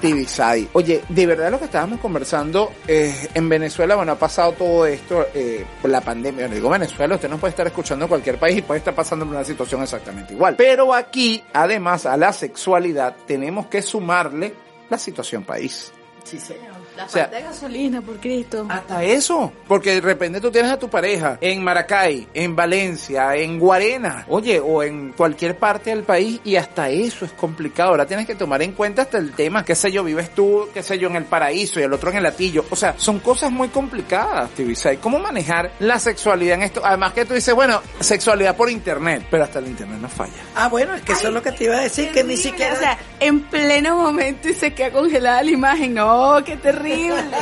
[0.00, 0.68] Tibisay.
[0.72, 5.26] Oye, de verdad lo que estábamos conversando, eh, en Venezuela, bueno, ha pasado todo esto,
[5.34, 6.42] eh, por la pandemia.
[6.42, 9.24] Bueno, digo Venezuela, usted no puede estar escuchando en cualquier país y puede estar pasando
[9.24, 10.54] por una situación exactamente igual.
[10.56, 14.54] Pero aquí, además, a la sexualidad, tenemos que sumarle
[14.88, 15.92] la situación país.
[16.24, 16.77] Sí, señor.
[16.98, 18.66] La O sea, falta de gasolina, por Cristo.
[18.68, 23.60] Hasta eso, porque de repente tú tienes a tu pareja en Maracay, en Valencia, en
[23.60, 27.90] Guarena, oye, o en cualquier parte del país y hasta eso es complicado.
[27.90, 30.82] Ahora tienes que tomar en cuenta hasta el tema, qué sé yo, vives tú, qué
[30.82, 32.64] sé yo, en el paraíso y el otro en el latillo.
[32.68, 34.96] O sea, son cosas muy complicadas, Tibisay.
[34.96, 36.80] ¿Cómo manejar la sexualidad en esto?
[36.84, 40.32] Además que tú dices, bueno, sexualidad por internet, pero hasta el internet no falla.
[40.56, 42.74] Ah, bueno, es que eso es lo que te iba a decir, que ni siquiera...
[42.74, 45.94] O sea, en pleno momento y se queda congelada la imagen.
[45.94, 46.87] No, qué terrible.
[46.92, 47.36] Horrible.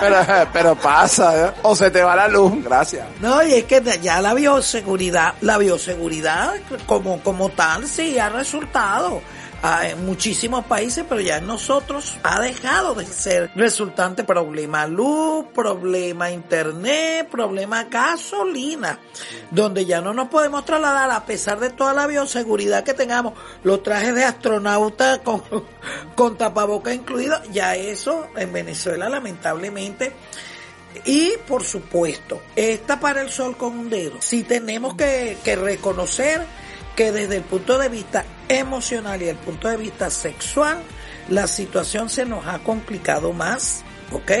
[0.00, 0.16] Pero,
[0.52, 1.52] pero pasa, ¿eh?
[1.62, 3.06] o se te va la luz, gracias.
[3.20, 6.54] No, y es que ya la bioseguridad, la bioseguridad
[6.86, 9.22] como, como tal sí ha resultado
[9.62, 16.30] en muchísimos países, pero ya en nosotros ha dejado de ser resultante problema luz, problema
[16.30, 18.98] internet, problema gasolina,
[19.50, 23.82] donde ya no nos podemos trasladar a pesar de toda la bioseguridad que tengamos, los
[23.82, 25.42] trajes de astronauta con,
[26.16, 30.12] con tapaboca incluido, ya eso en Venezuela lamentablemente
[31.04, 34.20] y por supuesto, esta para el sol con un dedo.
[34.20, 36.44] Si tenemos que, que reconocer
[36.94, 38.24] que desde el punto de vista
[38.58, 40.78] emocional y el punto de vista sexual,
[41.28, 43.82] la situación se nos ha complicado más,
[44.12, 44.32] ¿ok?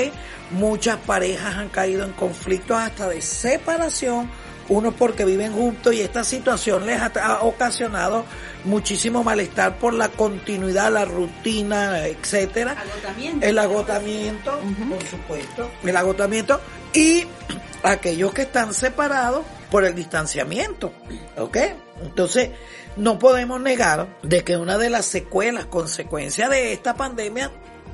[0.50, 4.30] Muchas parejas han caído en conflictos hasta de separación,
[4.68, 8.24] unos porque viven juntos y esta situación les ha, ha ocasionado
[8.64, 12.72] muchísimo malestar por la continuidad, la rutina, etcétera.
[12.72, 13.46] Agotamiento.
[13.46, 16.60] El agotamiento, por supuesto, el agotamiento
[16.92, 17.26] y
[17.82, 20.92] aquellos que están separados por el distanciamiento,
[21.36, 21.56] ¿ok?
[22.02, 22.50] Entonces,
[22.96, 27.50] no podemos negar de que una de las secuelas, consecuencia de esta pandemia,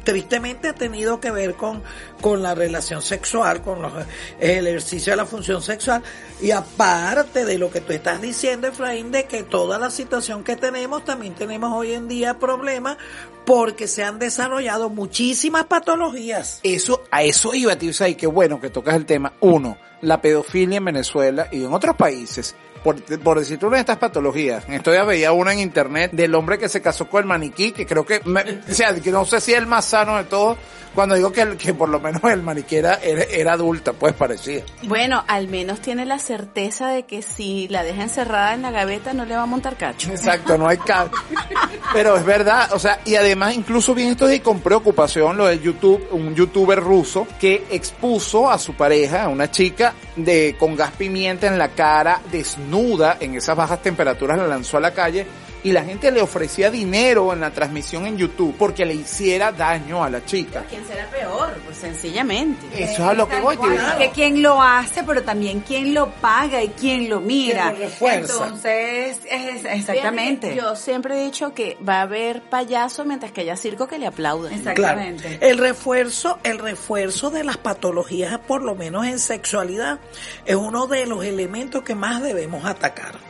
[0.09, 1.83] tristemente ha tenido que ver con,
[2.23, 3.93] con la relación sexual, con los,
[4.41, 6.03] el ejercicio de la función sexual
[6.41, 10.57] y aparte de lo que tú estás diciendo, Efraín, de que toda la situación que
[10.57, 12.97] tenemos, también tenemos hoy en día problemas
[13.45, 16.61] porque se han desarrollado muchísimas patologías.
[16.63, 19.35] Eso, a eso iba, tío, y qué bueno que tocas el tema.
[19.41, 22.55] Uno, la pedofilia en Venezuela y en otros países.
[22.83, 26.35] Por, por decirte una de estas patologías, en estos días veía una en internet del
[26.35, 29.25] hombre que se casó con el maniquí, que creo que, me- o sea, que no
[29.25, 30.57] sé si es el más sano de todos,
[30.99, 34.15] cuando digo que, el, que por lo menos el maniquí era, era, era adulta, pues
[34.15, 34.65] parecía.
[34.83, 39.13] Bueno, al menos tiene la certeza de que si la deja encerrada en la gaveta
[39.13, 40.11] no le va a montar cacho.
[40.11, 41.09] Exacto, no hay ca-
[41.93, 45.61] Pero es verdad, o sea, y además incluso vi esto de con preocupación lo de
[45.61, 50.91] YouTube, un youtuber ruso que expuso a su pareja, a una chica, de con gas
[50.99, 55.29] pimienta en la cara, desnuda en esas bajas temperaturas, la lanzó a la calle
[55.63, 60.05] y la gente le ofrecía dinero en la transmisión en YouTube porque le hiciera daño
[60.05, 60.65] a la chica.
[60.69, 61.53] ¿Quién será peor?
[61.65, 62.67] Pues sencillamente.
[62.75, 63.57] Eso es a lo que voy.
[63.57, 67.75] Es que quién lo hace, pero también quién lo paga y quién lo mira.
[67.99, 68.29] Quién lo.
[68.29, 70.55] Entonces, es, exactamente.
[70.55, 74.07] Yo siempre he dicho que va a haber payaso mientras que haya circo que le
[74.07, 74.59] aplaudan.
[74.75, 75.01] Claro.
[75.41, 79.99] El refuerzo, el refuerzo de las patologías, por lo menos en sexualidad,
[80.45, 83.28] es uno de los elementos que más debemos atacar.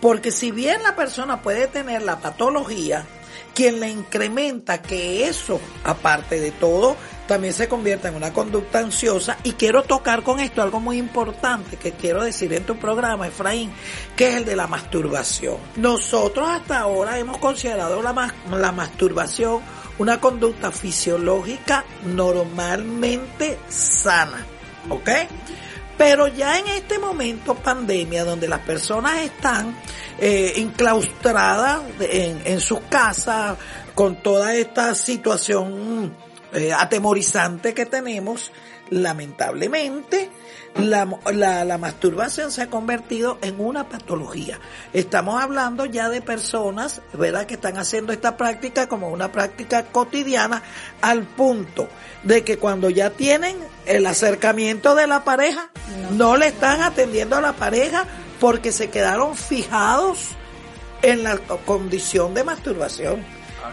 [0.00, 3.06] Porque si bien la persona puede tener la patología,
[3.54, 6.94] quien le incrementa que eso, aparte de todo,
[7.26, 9.38] también se convierta en una conducta ansiosa.
[9.44, 13.72] Y quiero tocar con esto algo muy importante que quiero decir en tu programa, Efraín,
[14.14, 15.56] que es el de la masturbación.
[15.76, 19.62] Nosotros hasta ahora hemos considerado la, la masturbación
[19.98, 24.44] una conducta fisiológica normalmente sana.
[24.90, 25.08] ¿Ok?
[25.96, 29.76] Pero ya en este momento pandemia, donde las personas están
[30.18, 33.56] eh, enclaustradas en, en sus casas
[33.94, 36.14] con toda esta situación
[36.52, 38.52] eh, atemorizante que tenemos,
[38.90, 40.30] lamentablemente,
[40.76, 44.60] la, la, la masturbación se ha convertido en una patología.
[44.92, 50.62] Estamos hablando ya de personas, ¿verdad?, que están haciendo esta práctica como una práctica cotidiana
[51.00, 51.88] al punto
[52.22, 53.56] de que cuando ya tienen
[53.86, 55.70] el acercamiento de la pareja,
[56.12, 58.04] no le están atendiendo a la pareja
[58.40, 60.30] porque se quedaron fijados
[61.02, 63.24] en la condición de masturbación,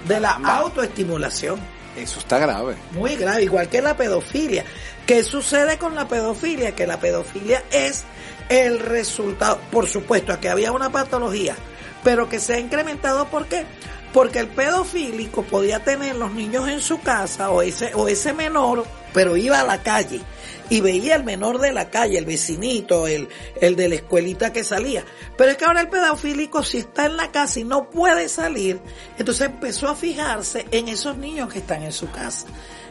[0.07, 1.59] de la autoestimulación.
[1.95, 2.75] Eso está grave.
[2.91, 4.65] Muy grave, igual que la pedofilia.
[5.05, 6.75] ¿Qué sucede con la pedofilia?
[6.75, 8.05] Que la pedofilia es
[8.49, 11.55] el resultado, por supuesto, que había una patología,
[12.03, 13.65] pero que se ha incrementado, ¿por qué?
[14.13, 18.85] Porque el pedofílico podía tener los niños en su casa o ese, o ese menor,
[19.13, 20.21] pero iba a la calle
[20.69, 23.27] y veía el menor de la calle, el vecinito, el,
[23.59, 25.03] el de la escuelita que salía.
[25.37, 28.79] Pero es que ahora el pedofílico si está en la casa y no puede salir,
[29.17, 32.47] entonces empezó a fijarse en esos niños que están en su casa.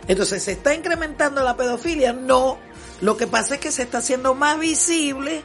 [0.08, 2.58] Entonces se está incrementando la pedofilia, no.
[3.00, 5.42] Lo que pasa es que se está haciendo más visible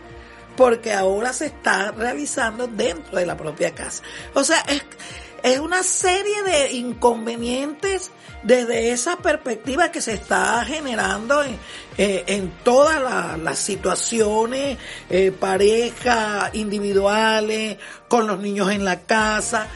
[0.55, 4.01] porque ahora se está realizando dentro de la propia casa.
[4.33, 4.83] O sea, es,
[5.43, 8.11] es una serie de inconvenientes
[8.43, 11.57] desde esa perspectiva que se está generando en,
[11.97, 14.77] eh, en todas la- las situaciones,
[15.09, 17.77] eh, parejas, individuales,
[18.07, 19.67] con los niños en la casa,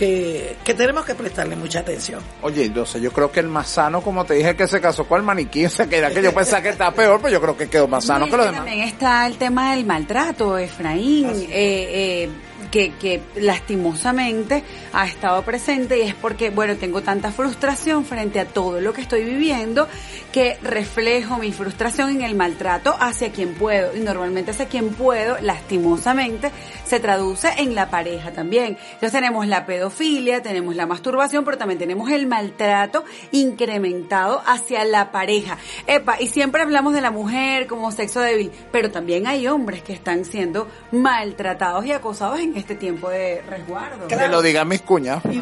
[0.00, 2.22] que, que tenemos que prestarle mucha atención.
[2.40, 5.18] Oye, entonces yo creo que el más sano, como te dije, que se casó con
[5.18, 7.54] el maniquí, o sea, que era que yo pensaba que estaba peor, pero yo creo
[7.54, 8.64] que quedó más sano No, que los demás.
[8.64, 11.28] También está el tema del maltrato, Efraín.
[11.28, 12.30] Eh, eh,
[12.70, 18.46] que, que lastimosamente ha estado presente y es porque, bueno, tengo tanta frustración frente a
[18.46, 19.88] todo lo que estoy viviendo
[20.32, 25.36] que reflejo mi frustración en el maltrato hacia quien puedo y normalmente hacia quien puedo,
[25.40, 26.52] lastimosamente,
[26.84, 28.78] se traduce en la pareja también.
[28.94, 35.10] Entonces tenemos la pedofilia, tenemos la masturbación, pero también tenemos el maltrato incrementado hacia la
[35.10, 35.58] pareja.
[35.86, 39.92] Epa, y siempre hablamos de la mujer como sexo débil, pero también hay hombres que
[39.92, 44.06] están siendo maltratados y acosados en este tiempo de resguardo.
[44.08, 45.22] Que lo digan mis cuñas.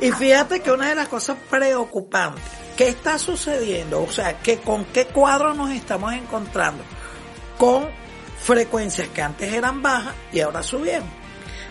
[0.00, 2.42] Y fíjate que una de las cosas preocupantes,
[2.76, 4.02] ¿qué está sucediendo?
[4.02, 6.84] O sea, que con qué cuadro nos estamos encontrando?
[7.56, 7.88] Con
[8.38, 11.23] frecuencias que antes eran bajas y ahora subieron.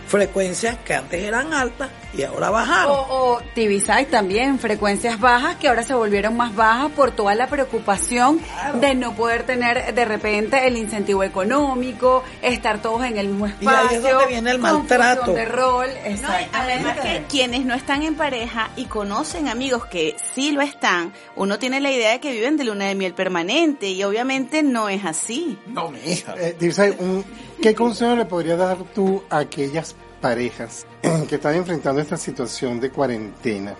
[0.06, 2.92] Frecuencias que antes eran altas y ahora bajaron.
[2.92, 7.46] O, o Tibisay también, frecuencias bajas que ahora se volvieron más bajas por toda la
[7.48, 8.40] preocupación
[8.80, 13.50] de no poder tener de repente el incentivo económico, estar todos en el mismo Y
[13.50, 13.88] espacio.
[13.88, 15.32] ahí es donde viene el maltrato.
[15.32, 15.88] de rol,
[16.22, 20.62] No, y además que quienes no están en pareja y conocen amigos que sí lo
[20.62, 24.62] están, uno tiene la idea de que viven de luna de miel permanente y obviamente
[24.62, 25.58] no es así.
[25.66, 26.34] No, mi hija.
[26.38, 26.54] Eh,
[27.00, 27.24] un-
[27.62, 30.86] ¿Qué consejo le podrías dar tú a aquellas parejas
[31.28, 33.74] que están enfrentando esta situación de cuarentena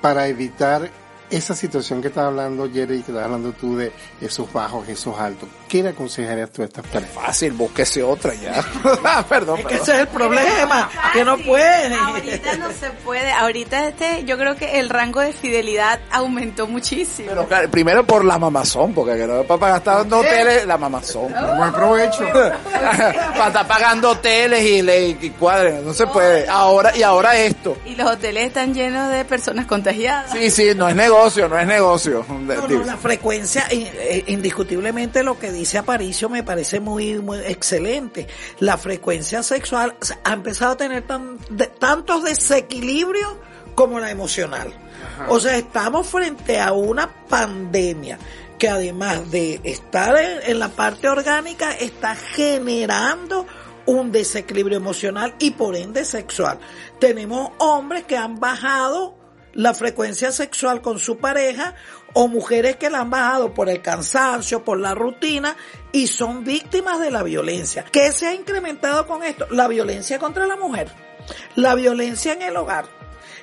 [0.00, 0.90] para evitar
[1.30, 5.48] esa situación que estás hablando, Jerry, que estás hablando tú de esos bajos, esos altos?
[5.68, 7.14] ¿Qué le aconsejarías tú a estas parejas?
[7.14, 8.64] Fácil, búsquese otra ya.
[9.28, 9.82] perdón, Es que perdón.
[9.82, 11.92] ese es el problema, que no pueden.
[11.92, 13.30] Ahorita no se puede.
[13.32, 17.28] Ahorita este, yo creo que el rango de fidelidad aumentó muchísimo.
[17.28, 21.32] Pero claro, primero por la mamazón, porque que no para estar dando hoteles, la mamazón.
[21.56, 22.26] Buen provecho.
[22.32, 26.48] para estar pagando hoteles y, le, y cuadren, no se puede.
[26.48, 27.76] Ahora, y ahora esto.
[27.86, 30.32] Y los hoteles están llenos de personas contagiadas.
[30.32, 32.24] Sí, sí, no es negocio, no es negocio.
[32.28, 32.38] No,
[32.78, 38.26] no, la frecuencia, eh, indiscutiblemente lo que dice Aparicio me parece muy, muy excelente.
[38.58, 39.94] La frecuencia sexual
[40.24, 43.34] ha empezado a tener tan- de- tantos desequilibrios
[43.74, 44.72] como la emocional.
[45.28, 48.18] O sea, estamos frente a una pandemia
[48.58, 53.46] que además de estar en, en la parte orgánica, está generando
[53.86, 56.58] un desequilibrio emocional y por ende sexual.
[56.98, 59.14] Tenemos hombres que han bajado
[59.54, 61.74] la frecuencia sexual con su pareja
[62.12, 65.56] o mujeres que la han bajado por el cansancio, por la rutina
[65.92, 67.84] y son víctimas de la violencia.
[67.90, 69.46] ¿Qué se ha incrementado con esto?
[69.50, 70.88] La violencia contra la mujer,
[71.56, 72.86] la violencia en el hogar.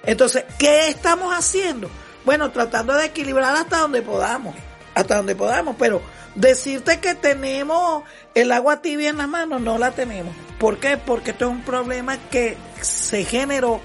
[0.03, 1.89] Entonces, ¿qué estamos haciendo?
[2.25, 4.55] Bueno, tratando de equilibrar hasta donde podamos,
[4.95, 6.01] hasta donde podamos, pero
[6.35, 8.03] decirte que tenemos
[8.35, 10.35] el agua tibia en las manos, no la tenemos.
[10.59, 10.97] ¿Por qué?
[10.97, 13.81] Porque esto es un problema que se generó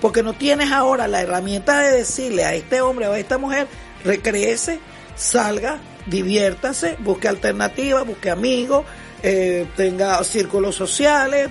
[0.00, 3.66] porque no tienes ahora la herramienta de decirle a este hombre o a esta mujer,
[4.04, 4.80] recréese,
[5.16, 8.84] salga, diviértase, busque alternativas, busque amigos,
[9.22, 11.50] eh, tenga círculos sociales,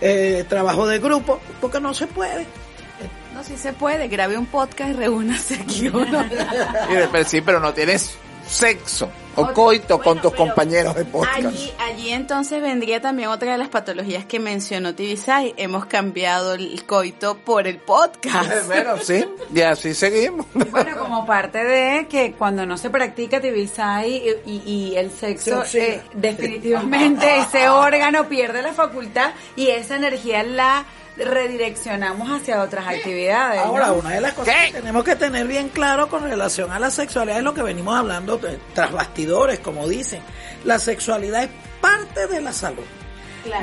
[0.00, 2.46] eh, trabajo de grupo, porque no se puede.
[3.34, 4.08] No, sí se puede.
[4.08, 6.24] Grabe un podcast y reúnase aquí uno.
[7.12, 8.16] Pero sí, pero no tienes
[8.50, 11.36] sexo o coito con tus compañeros de podcast.
[11.46, 15.54] Allí, allí entonces vendría también otra de las patologías que mencionó Tibisay.
[15.56, 18.66] Hemos cambiado el coito por el podcast.
[18.66, 19.24] Bueno, sí,
[19.54, 20.46] y así seguimos.
[20.52, 24.62] Bueno, como parte de que cuando no se practica Tibisay y, y-
[24.92, 25.78] y el sexo, Sí, sí.
[25.78, 30.84] eh, definitivamente ese órgano pierde la facultad y esa energía la
[31.16, 33.60] redireccionamos hacia otras actividades.
[33.60, 33.94] Ahora, ¿no?
[33.94, 37.38] una de las cosas que tenemos que tener bien claro con relación a la sexualidad
[37.38, 40.20] es lo que venimos hablando de- tras bastidores, como dicen.
[40.64, 41.50] La sexualidad es
[41.80, 42.84] parte de la salud.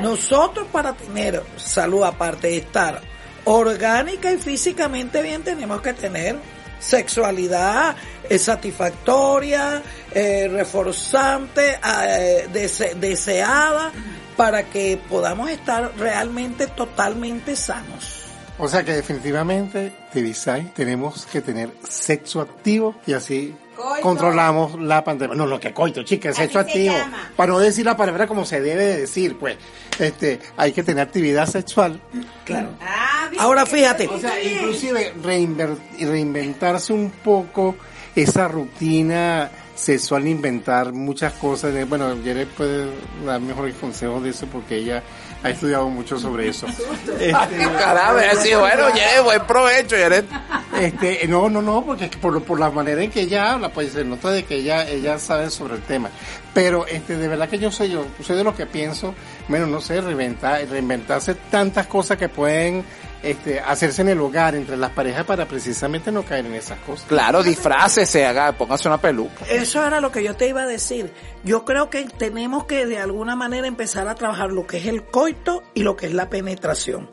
[0.00, 3.00] Nosotros para tener salud, aparte de estar
[3.44, 6.36] orgánica y físicamente bien, tenemos que tener
[6.80, 7.96] sexualidad
[8.28, 13.90] eh, satisfactoria, eh, reforzante, eh, dese- deseada,
[14.38, 18.22] para que podamos estar realmente totalmente sanos.
[18.56, 24.00] O sea que definitivamente, Tibisay, tenemos que tener sexo activo y así Coito.
[24.00, 25.34] controlamos la pandemia.
[25.34, 26.94] No, no, que coito, chicas, sexo activo.
[26.96, 27.32] llama.
[27.34, 29.56] Para no decir la palabra como se debe de decir, pues,
[29.98, 32.00] este, hay que tener actividad sexual.
[32.44, 32.68] Claro.
[33.40, 34.06] Ahora fíjate.
[34.06, 37.74] O sea, inclusive reinventarse un poco
[38.14, 41.72] esa rutina sexual, inventar muchas cosas.
[41.72, 42.90] de- bueno, Jared puede
[43.24, 45.02] dar mejores consejos de eso porque ella
[45.42, 46.66] ha estudiado mucho sobre eso.
[47.18, 50.24] Este, Caramba, sí, bueno, Jared, buen provecho, Jared.
[50.80, 54.04] Este, no, no, no, porque por, por la manera en que ella habla, pues se
[54.04, 56.10] nota de que ella, ella sabe sobre el tema.
[56.54, 59.14] Pero, este, de verdad que yo soy yo, soy de lo que pienso,
[59.48, 62.84] bueno, no sé, reinventar, reinventarse tantas cosas que pueden
[63.22, 67.06] este, hacerse en el hogar entre las parejas para precisamente no caer en esas cosas.
[67.08, 69.44] Claro, disfrácese, haga, póngase una peluca.
[69.48, 71.12] Eso era lo que yo te iba a decir.
[71.44, 75.04] Yo creo que tenemos que de alguna manera empezar a trabajar lo que es el
[75.04, 77.10] coito y lo que es la penetración.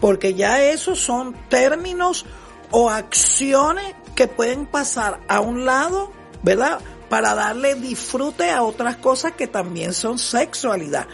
[0.00, 2.24] Porque ya esos son términos
[2.70, 6.12] o acciones que pueden pasar a un lado,
[6.42, 6.78] ¿verdad?
[7.08, 11.06] Para darle disfrute a otras cosas que también son sexualidad.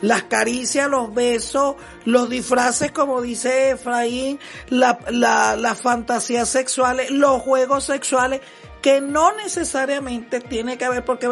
[0.00, 1.74] Las caricias, los besos,
[2.04, 8.40] los disfraces, como dice Efraín, la, la, las fantasías sexuales, los juegos sexuales,
[8.80, 11.28] que no necesariamente tiene que ver, porque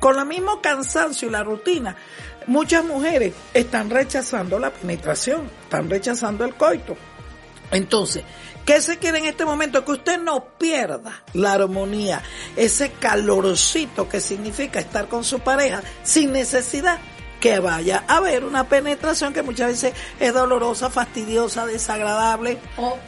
[0.00, 1.96] con el mismo cansancio y la rutina,
[2.46, 6.96] muchas mujeres están rechazando la penetración, están rechazando el coito.
[7.70, 8.24] Entonces,
[8.70, 9.84] ¿qué se quiere en este momento?
[9.84, 12.22] Que usted no pierda la armonía,
[12.54, 16.98] ese calorcito que significa estar con su pareja sin necesidad
[17.40, 22.58] que vaya a haber una penetración que muchas veces es dolorosa, fastidiosa, desagradable,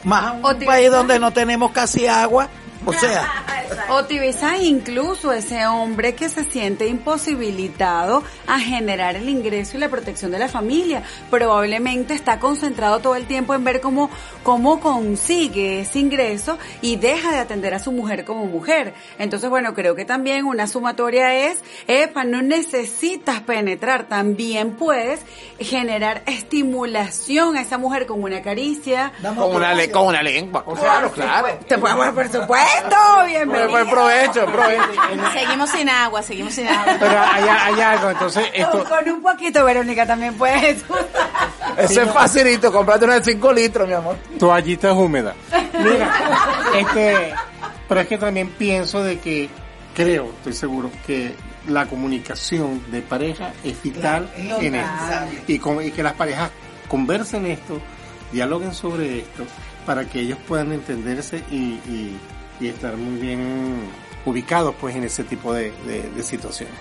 [0.03, 2.49] más en un país donde no tenemos casi agua.
[2.85, 3.43] O sea,
[3.89, 9.89] O Tibisa, incluso ese hombre que se siente imposibilitado a generar el ingreso y la
[9.89, 14.09] protección de la familia, probablemente está concentrado todo el tiempo en ver cómo,
[14.43, 18.93] cómo consigue ese ingreso y deja de atender a su mujer como mujer.
[19.19, 25.19] Entonces, bueno, creo que también una sumatoria es, epa, no necesitas penetrar, también puedes
[25.59, 29.11] generar estimulación a esa mujer con una caricia.
[29.21, 30.63] Con una, le- con una lengua.
[30.79, 31.47] Claro, claro.
[31.67, 32.72] Te podemos, por supuesto,
[33.27, 33.69] bienvenido.
[33.69, 34.83] Buen provecho, provecho.
[35.31, 36.95] Seguimos sin agua, seguimos sin agua.
[36.99, 38.83] Pero hay, hay algo, entonces esto...
[38.83, 40.83] Con un poquito, Verónica, también puedes.
[41.77, 44.17] Eso es facilito, comprate una de 5 litros, mi amor.
[44.39, 45.35] Toallitas húmedas.
[45.77, 46.13] Mira,
[46.75, 47.33] este,
[47.87, 49.49] pero es que también pienso de que,
[49.95, 51.35] creo, estoy seguro, que
[51.67, 55.25] la comunicación de pareja es vital Claro, en claro.
[55.31, 55.43] esto.
[55.51, 56.51] Y, con- y que las parejas
[56.87, 57.79] conversen esto,
[58.31, 59.45] dialoguen sobre esto,
[59.85, 62.17] para que ellos puedan entenderse y, y-
[62.59, 63.89] y estar muy bien
[64.25, 65.73] ubicados pues en ese tipo de,
[66.21, 66.75] situaciones.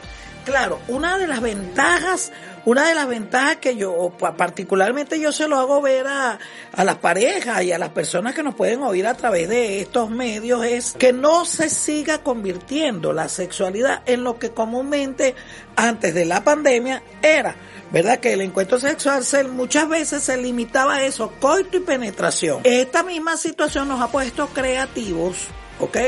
[0.45, 2.33] Claro, una de las ventajas,
[2.65, 6.39] una de las ventajas que yo, pa- particularmente yo se lo hago ver a,
[6.73, 10.11] a las parejas y a las personas que nos pueden oír a través de estos
[10.11, 15.35] medios es que no se siga convirtiendo la sexualidad en lo que comúnmente
[15.77, 17.55] antes de la pandemia era.
[17.93, 18.21] ¿Verdad?
[18.21, 22.61] Que el encuentro sexual se- muchas veces se limitaba a eso, coito y penetración.
[22.65, 25.37] Esta misma situación nos ha puesto creativos,
[25.79, 25.99] ¿ok?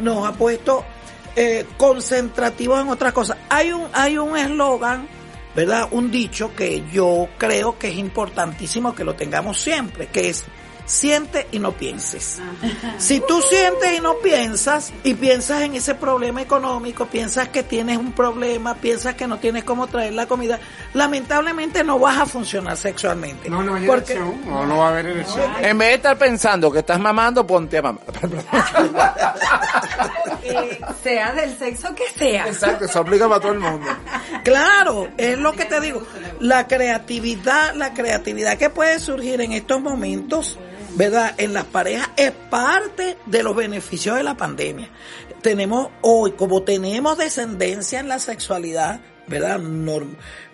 [0.00, 0.84] Nos ha puesto
[1.36, 3.38] eh, concentrativos en otras cosas.
[3.48, 5.08] Hay un hay un eslogan,
[5.54, 5.88] ¿verdad?
[5.90, 10.44] Un dicho que yo creo que es importantísimo que lo tengamos siempre, que es
[10.86, 12.40] siente y no pienses.
[12.98, 17.98] Si tú sientes y no piensas y piensas en ese problema económico, piensas que tienes
[17.98, 20.58] un problema, piensas que no tienes cómo traer la comida,
[20.94, 23.48] lamentablemente no vas a funcionar sexualmente.
[23.48, 25.50] No, no Porque No, no va a haber elección.
[25.60, 28.04] En vez de estar pensando que estás mamando, ponte a mamar.
[30.42, 32.46] Eh, sea del sexo que sea.
[32.46, 33.86] Exacto, eso aplica para todo el mundo.
[34.42, 36.02] Claro, es lo que te digo.
[36.40, 40.58] La creatividad, la creatividad que puede surgir en estos momentos,
[40.94, 41.34] ¿verdad?
[41.38, 44.88] En las parejas es parte de los beneficios de la pandemia.
[45.42, 49.60] Tenemos hoy, como tenemos descendencia en la sexualidad, ¿verdad?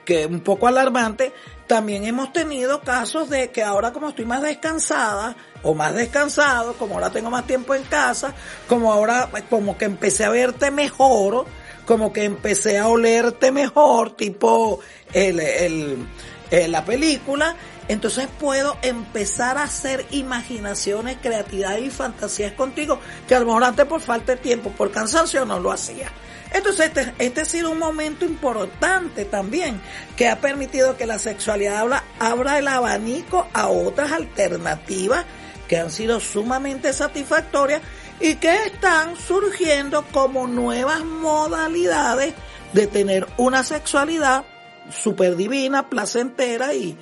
[0.04, 1.32] Que es un poco alarmante,
[1.66, 6.94] también hemos tenido casos de que ahora como estoy más descansada o más descansado, como
[6.94, 8.34] ahora tengo más tiempo en casa,
[8.68, 11.46] como ahora como que empecé a verte mejor,
[11.84, 14.78] como que empecé a olerte mejor, tipo
[15.12, 16.06] el, el,
[16.52, 17.56] eh, la película,
[17.88, 22.98] entonces puedo empezar a hacer imaginaciones, creatividad y fantasías contigo,
[23.28, 26.10] que a lo mejor antes por falta de tiempo, por cansancio no lo hacía.
[26.52, 29.80] Entonces este, este ha sido un momento importante también,
[30.16, 35.24] que ha permitido que la sexualidad abra, abra el abanico a otras alternativas
[35.68, 37.82] que han sido sumamente satisfactorias
[38.20, 42.34] y que están surgiendo como nuevas modalidades
[42.72, 44.44] de tener una sexualidad
[44.90, 46.96] súper divina, placentera y,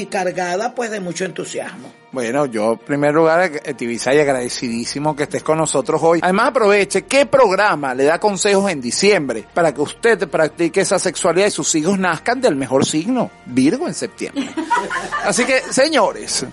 [0.00, 1.92] y cargada pues de mucho entusiasmo.
[2.10, 6.20] Bueno, yo en primer lugar, eh, Tibisay, agradecidísimo que estés con nosotros hoy.
[6.22, 11.46] Además, aproveche, ¿qué programa le da consejos en diciembre para que usted practique esa sexualidad
[11.46, 14.48] y sus hijos nazcan del mejor signo, Virgo en septiembre?
[15.24, 16.46] Así que, señores,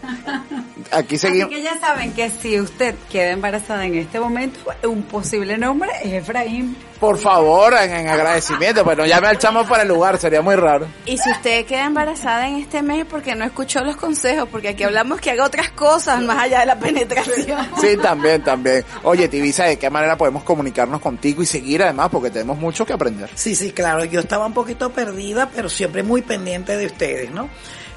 [0.91, 1.49] aquí Así seguimos.
[1.49, 6.13] que ya saben que si usted queda embarazada en este momento, un posible nombre es
[6.13, 6.75] Efraín.
[6.99, 10.55] Por favor, en, en agradecimiento, pues no llame al chamo para el lugar, sería muy
[10.55, 10.85] raro.
[11.07, 14.83] Y si usted queda embarazada en este mes porque no escuchó los consejos, porque aquí
[14.83, 17.57] hablamos que haga otras cosas más allá de la penetración.
[17.81, 18.85] Sí, también, también.
[19.01, 22.09] Oye, Tibisa, ¿de qué manera podemos comunicarnos contigo y seguir además?
[22.11, 23.31] Porque tenemos mucho que aprender.
[23.33, 27.49] Sí, sí, claro, yo estaba un poquito perdida, pero siempre muy pendiente de ustedes, ¿no?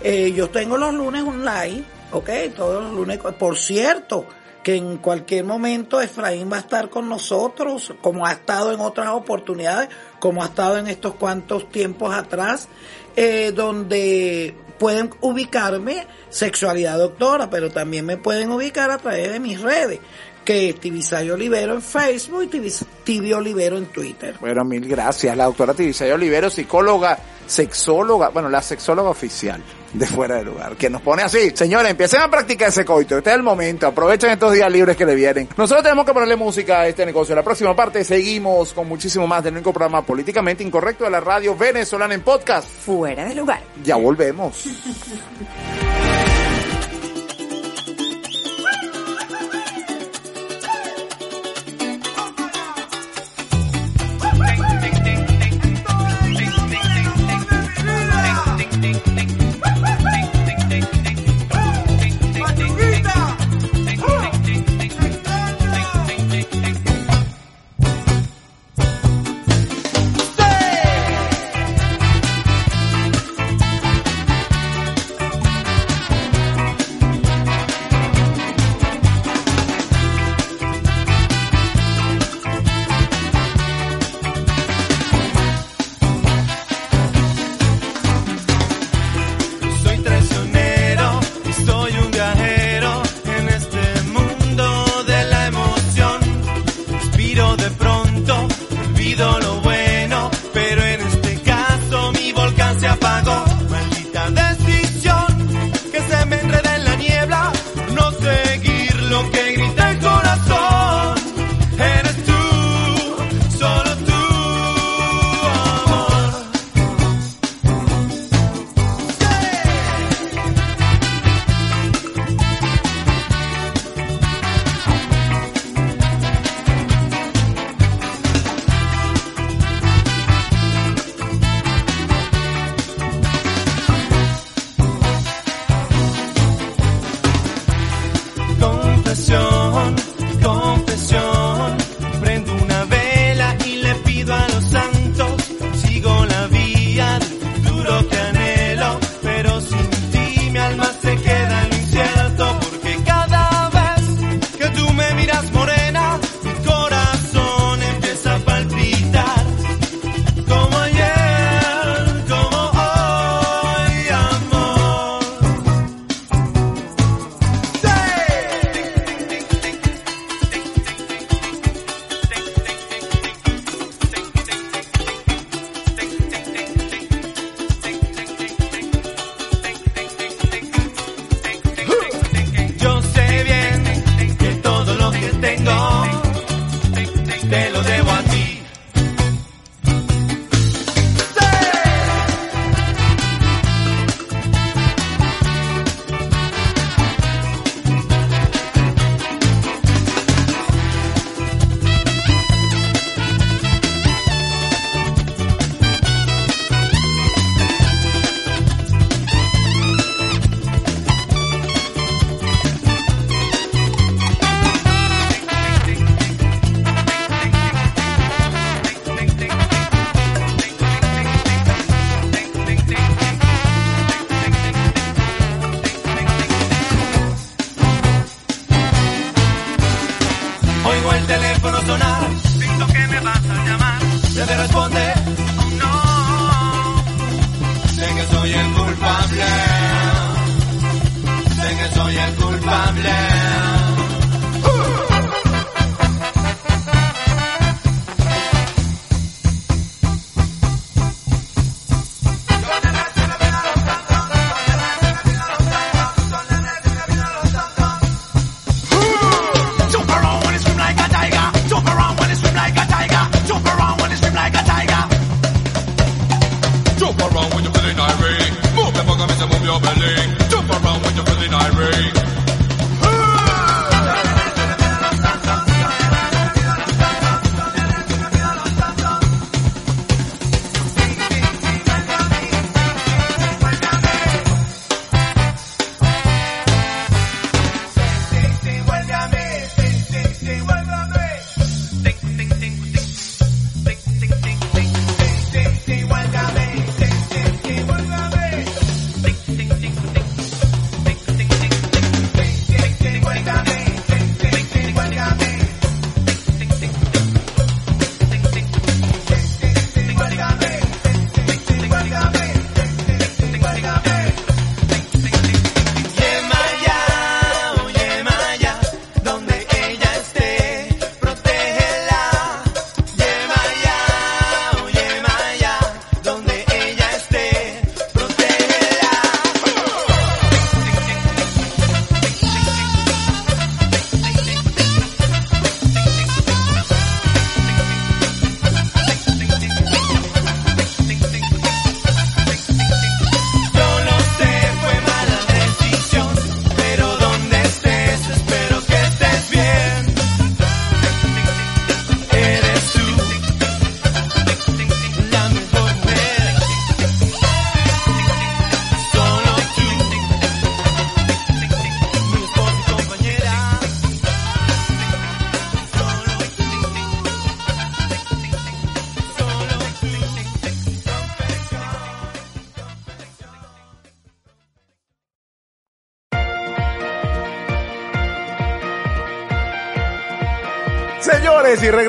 [0.03, 1.83] Eh, yo tengo los lunes un live
[2.13, 2.31] ¿ok?
[2.57, 3.19] Todos los lunes.
[3.19, 4.27] Por cierto,
[4.65, 9.09] que en cualquier momento Efraín va a estar con nosotros, como ha estado en otras
[9.11, 12.69] oportunidades, como ha estado en estos cuantos tiempos atrás,
[13.15, 19.61] eh, donde pueden ubicarme Sexualidad Doctora, pero también me pueden ubicar a través de mis
[19.61, 20.01] redes,
[20.45, 24.37] que es Tibisay Olivero en Facebook y Tibis- Tibi Olivero en Twitter.
[24.41, 25.37] Bueno, mil gracias.
[25.37, 29.63] La doctora Tibisay Olivero, psicóloga, sexóloga, bueno, la sexóloga oficial
[29.93, 31.53] de fuera de lugar, que nos pone así.
[31.55, 33.17] Señores, empiecen a practicar ese coito.
[33.19, 33.87] Este es el momento.
[33.87, 35.49] Aprovechen estos días libres que le vienen.
[35.57, 37.33] Nosotros tenemos que ponerle música a este negocio.
[37.33, 41.21] En la próxima parte seguimos con muchísimo más del único programa políticamente incorrecto de la
[41.21, 42.69] radio venezolana en podcast.
[42.69, 43.61] Fuera de lugar.
[43.85, 44.65] Ya volvemos.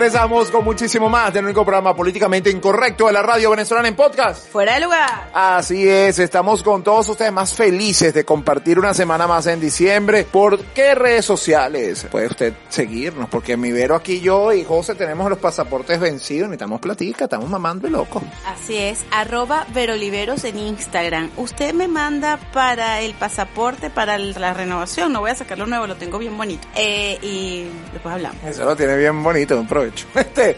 [0.06, 4.48] regresamos con muchísimo más del único programa políticamente incorrecto de la radio venezolana en podcast.
[4.52, 5.32] Fuera de lugar.
[5.34, 10.28] Así es, estamos con todos ustedes más felices de compartir una semana más en diciembre.
[10.32, 12.06] ¿Por qué redes sociales?
[12.12, 16.82] Puede usted seguirnos, porque mi Vero aquí yo y José tenemos los pasaportes vencidos, necesitamos
[16.82, 18.22] platica, estamos mamando de loco.
[18.46, 21.32] Así es, arroba Veroliveros en Instagram.
[21.36, 25.96] Usted me manda para el pasaporte, para la renovación, no voy a sacarlo nuevo, lo
[25.96, 26.68] tengo bien bonito.
[26.76, 28.44] Eh, y después hablamos.
[28.44, 29.95] Eso lo tiene bien bonito, un provecho.
[30.16, 30.58] Este,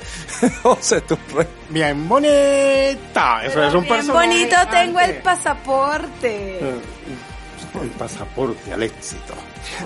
[0.64, 3.42] José, tu re- Bien bonita.
[3.46, 6.60] Eso es un Bien personaje bonito tengo el pasaporte.
[7.82, 9.34] El pasaporte al éxito.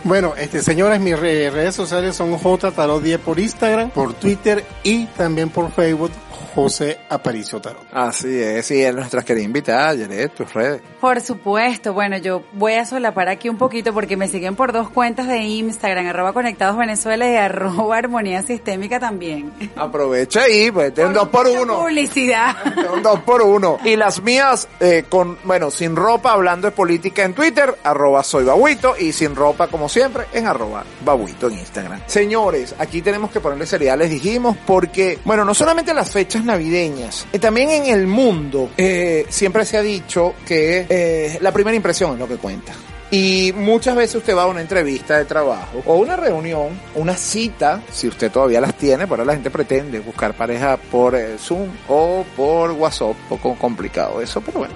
[0.03, 4.63] Bueno, este señores, mis re- redes sociales son J Tarot 10 por Instagram, por Twitter
[4.83, 6.11] y también por Facebook
[6.53, 7.85] José Aparicio Tarot.
[7.91, 10.81] Así es, y es nuestra querida invitada, Yaret, tus redes.
[10.99, 14.89] Por supuesto, bueno, yo voy a solapar aquí un poquito porque me siguen por dos
[14.89, 19.51] cuentas de Instagram, arroba conectados Venezuela y arroba armonía sistémica también.
[19.75, 21.79] Aprovecha ahí, pues, ten un dos por uno.
[21.79, 22.55] Publicidad.
[22.93, 23.77] Un dos por uno.
[23.83, 28.43] Y las mías, eh, con, bueno, sin ropa, hablando de política en Twitter, arroba soy
[28.43, 32.01] babuito, y sin ropa, como siempre, en arroba babuito en Instagram.
[32.07, 37.39] Señores, aquí tenemos que ponerle cereales, dijimos, porque, bueno, no solamente las fechas navideñas, eh,
[37.39, 42.19] también en el mundo, eh, siempre se ha dicho que eh, la primera impresión es
[42.19, 42.73] lo que cuenta.
[43.13, 47.81] Y muchas veces usted va a una entrevista de trabajo o una reunión, una cita,
[47.91, 52.23] si usted todavía las tiene, pero la gente pretende buscar pareja por eh, Zoom o
[52.37, 54.75] por WhatsApp, poco complicado eso, pero bueno,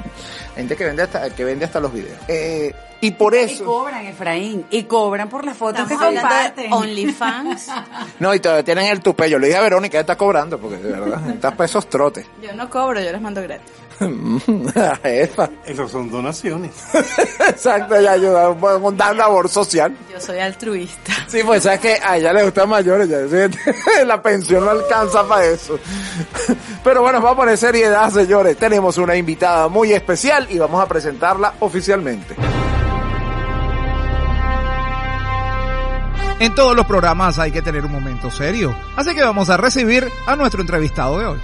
[0.54, 2.20] gente que vende hasta, que vende hasta los videos.
[2.28, 3.66] Eh, y por Y eso...
[3.66, 6.70] cobran, Efraín, y cobran por las fotos Estamos que comparten.
[6.70, 7.72] de OnlyFans.
[8.20, 9.30] No, y todavía tienen el tupé.
[9.30, 12.26] Yo le dije a Verónica, ella está cobrando, porque de verdad, está pesos trotes.
[12.42, 13.66] Yo no cobro, yo las mando gratis.
[15.04, 15.50] Efa.
[15.66, 16.72] Esos son donaciones.
[17.48, 19.96] Exacto, ella ayuda con dar labor social.
[20.12, 21.14] Yo soy altruista.
[21.28, 23.10] Sí, pues sabes que a ella le gustan mayores,
[24.06, 25.80] la pensión no alcanza para eso.
[26.84, 28.58] Pero bueno, vamos a poner seriedad, señores.
[28.58, 32.36] Tenemos una invitada muy especial y vamos a presentarla oficialmente.
[36.40, 38.76] En todos los programas hay que tener un momento serio.
[38.98, 41.40] Así que vamos a recibir a nuestro entrevistado de hoy.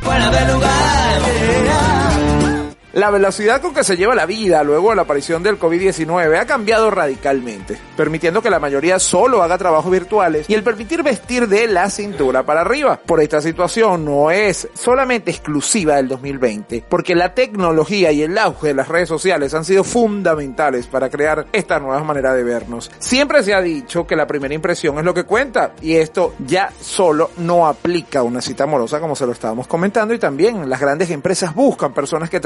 [2.94, 6.46] La velocidad con que se lleva la vida luego de la aparición del COVID-19 ha
[6.46, 11.68] cambiado radicalmente, permitiendo que la mayoría solo haga trabajos virtuales y el permitir vestir de
[11.68, 13.00] la cintura para arriba.
[13.06, 18.68] Por esta situación no es solamente exclusiva del 2020, porque la tecnología y el auge
[18.68, 22.92] de las redes sociales han sido fundamentales para crear esta nueva manera de vernos.
[23.00, 26.74] Siempre se ha dicho que la primera impresión es lo que cuenta y esto ya
[26.82, 31.10] solo no aplica una cita amorosa como se lo estábamos comentando y también las grandes
[31.10, 32.42] empresas buscan personas que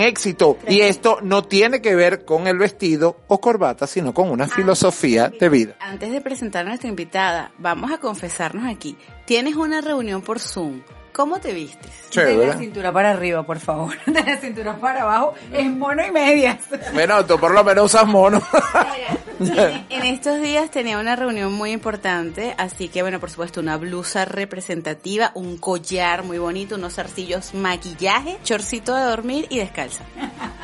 [0.00, 4.48] éxito y esto no tiene que ver con el vestido o corbata sino con una
[4.48, 5.76] filosofía de vida.
[5.80, 8.96] Antes de presentar a nuestra invitada, vamos a confesarnos aquí.
[9.26, 10.82] Tienes una reunión por Zoom.
[11.18, 11.90] ¿Cómo te vistes?
[12.14, 13.92] De la cintura para arriba, por favor.
[14.06, 16.58] De la cintura para abajo, es mono y medias.
[16.94, 18.40] Bueno, tú por lo menos usas mono.
[19.40, 23.76] En, en estos días tenía una reunión muy importante, así que bueno, por supuesto, una
[23.76, 30.02] blusa representativa, un collar muy bonito, unos zarcillos, maquillaje, chorcito de dormir y descalza.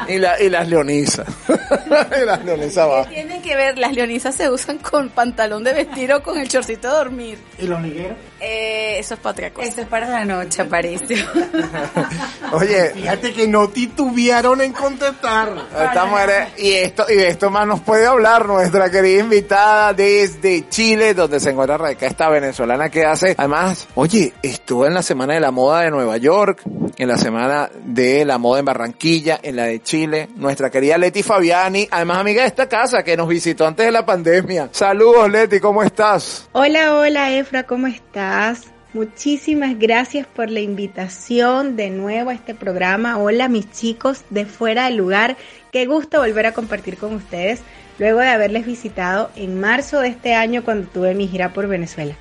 [0.08, 1.24] y, la, y las leonisas.
[2.20, 3.08] y las leonisas abajo.
[3.10, 6.88] Tienen que ver, las leonisas se usan con pantalón de vestir o con el chorcito
[6.90, 7.38] de dormir.
[7.60, 8.18] ¿Y los ligueros?
[8.40, 9.68] Eh, eso es para otra cosa.
[9.68, 11.16] Eso es para la noche, aparece.
[12.52, 15.52] Oye, Fíjate que no titubearon en contestar.
[15.78, 20.68] Esta mujer, y esto, y de esto más nos puede hablar nuestra querida invitada desde
[20.68, 25.34] Chile, donde se encuentra Rebeca, esta venezolana que hace, además, oye, estuvo en la Semana
[25.34, 26.62] de la Moda de Nueva York,
[26.96, 31.22] en la Semana de la Moda en Barranquilla, en la de Chile, nuestra querida Leti
[31.22, 34.68] Fabiani, además amiga de esta casa que nos visitó antes de la pandemia.
[34.72, 36.48] Saludos Leti, ¿cómo estás?
[36.52, 38.73] Hola, hola Efra, ¿cómo estás?
[38.94, 43.18] Muchísimas gracias por la invitación de nuevo a este programa.
[43.18, 45.36] Hola mis chicos de fuera del lugar.
[45.72, 47.62] Qué gusto volver a compartir con ustedes
[47.98, 52.14] luego de haberles visitado en marzo de este año cuando tuve mi gira por Venezuela.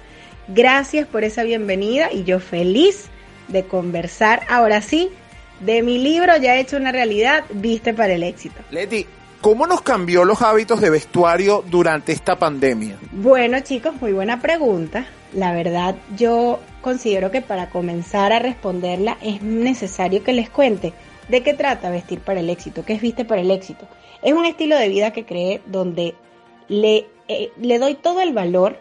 [0.48, 3.06] Gracias por esa bienvenida y yo feliz
[3.50, 5.12] de conversar ahora sí
[5.60, 8.56] de mi libro ya hecho una realidad, Viste para el éxito.
[8.72, 9.06] Leti,
[9.41, 12.98] ¿cómo nos cambió los hábitos de vestuario durante esta pandemia?
[13.12, 15.06] Bueno chicos, muy buena pregunta.
[15.34, 20.93] La verdad yo considero que para comenzar a responderla es necesario que les cuente
[21.27, 23.88] de qué trata vestir para el éxito, qué es viste para el éxito.
[24.22, 26.14] Es un estilo de vida que creé donde
[26.68, 28.77] le, eh, le doy todo el valor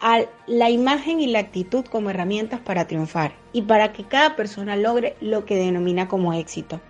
[0.00, 4.74] a la imagen y la actitud como herramientas para triunfar y para que cada persona
[4.74, 6.80] logre lo que denomina como éxito.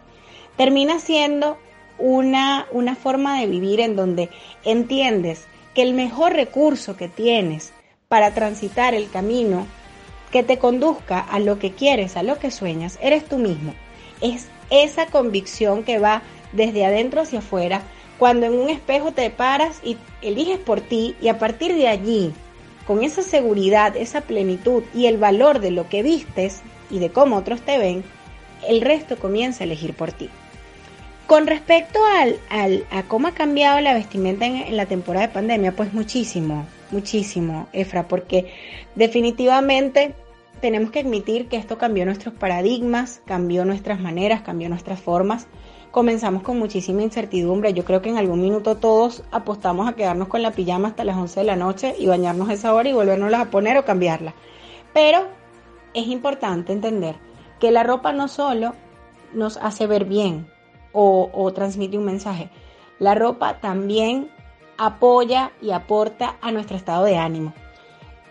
[0.57, 1.59] Termina siendo
[1.99, 4.31] una, una forma de vivir en donde
[4.65, 7.75] entiendes que el mejor recurso que tienes
[8.13, 9.67] para transitar el camino
[10.31, 13.73] que te conduzca a lo que quieres, a lo que sueñas, eres tú mismo.
[14.21, 16.21] Es esa convicción que va
[16.53, 17.81] desde adentro hacia afuera,
[18.19, 22.35] cuando en un espejo te paras y eliges por ti y a partir de allí,
[22.87, 26.61] con esa seguridad, esa plenitud y el valor de lo que vistes
[26.91, 28.05] y de cómo otros te ven,
[28.69, 30.29] el resto comienza a elegir por ti.
[31.27, 31.99] Con respecto
[32.51, 36.67] al, a cómo ha cambiado la vestimenta en, en la temporada de pandemia, pues muchísimo,
[36.93, 38.53] muchísimo, Efra, porque
[38.95, 40.15] definitivamente
[40.61, 45.49] tenemos que admitir que esto cambió nuestros paradigmas, cambió nuestras maneras, cambió nuestras formas.
[45.91, 47.75] Comenzamos con muchísima incertidumbre.
[47.75, 51.17] Yo creo que en algún minuto todos apostamos a quedarnos con la pijama hasta las
[51.17, 54.35] 11 de la noche y bañarnos esa hora y volvernos a poner o cambiarla.
[54.95, 55.27] Pero
[55.95, 57.17] es importante entender
[57.59, 58.75] que la ropa no solo
[59.35, 60.47] nos hace ver bien
[60.93, 62.51] o, o transmite un mensaje,
[62.99, 64.31] la ropa también
[64.85, 67.55] apoya y aporta a nuestro estado de ánimo.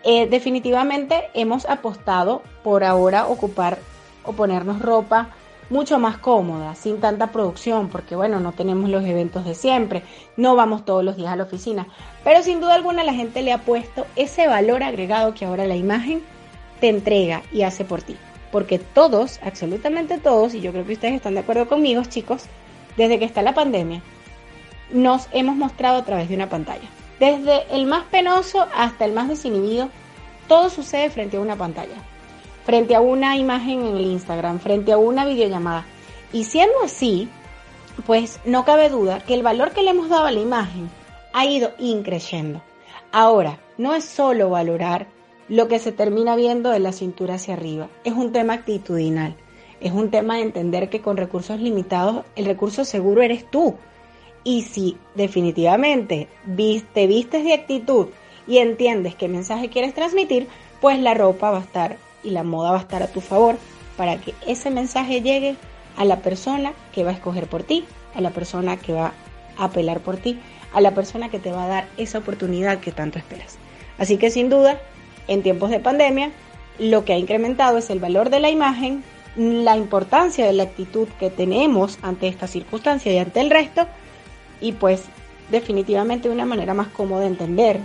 [0.04, 3.78] Eh, definitivamente hemos apostado por ahora ocupar
[4.22, 5.30] o ponernos ropa
[5.70, 10.02] mucho más cómoda, sin tanta producción, porque bueno, no tenemos los eventos de siempre,
[10.36, 11.86] no vamos todos los días a la oficina,
[12.22, 15.76] pero sin duda alguna la gente le ha puesto ese valor agregado que ahora la
[15.76, 16.22] imagen
[16.80, 18.18] te entrega y hace por ti.
[18.50, 22.44] Porque todos, absolutamente todos, y yo creo que ustedes están de acuerdo conmigo, chicos,
[22.98, 24.02] desde que está la pandemia,
[24.92, 26.88] nos hemos mostrado a través de una pantalla.
[27.18, 29.88] Desde el más penoso hasta el más desinhibido,
[30.48, 31.96] todo sucede frente a una pantalla,
[32.64, 35.84] frente a una imagen en el Instagram, frente a una videollamada.
[36.32, 37.28] Y siendo así,
[38.06, 40.90] pues no cabe duda que el valor que le hemos dado a la imagen
[41.32, 42.62] ha ido increciendo.
[43.12, 45.06] Ahora, no es solo valorar
[45.48, 49.36] lo que se termina viendo de la cintura hacia arriba, es un tema actitudinal,
[49.80, 53.76] es un tema de entender que con recursos limitados el recurso seguro eres tú,
[54.44, 56.28] y si definitivamente
[56.94, 58.08] te vistes de actitud
[58.46, 60.48] y entiendes qué mensaje quieres transmitir,
[60.80, 63.56] pues la ropa va a estar y la moda va a estar a tu favor
[63.96, 65.56] para que ese mensaje llegue
[65.96, 69.12] a la persona que va a escoger por ti, a la persona que va
[69.56, 70.38] a apelar por ti,
[70.72, 73.58] a la persona que te va a dar esa oportunidad que tanto esperas.
[73.98, 74.80] Así que sin duda,
[75.28, 76.30] en tiempos de pandemia,
[76.78, 79.04] lo que ha incrementado es el valor de la imagen,
[79.36, 83.86] la importancia de la actitud que tenemos ante esta circunstancia y ante el resto,
[84.62, 85.04] y pues
[85.50, 87.80] definitivamente una manera más cómoda de entender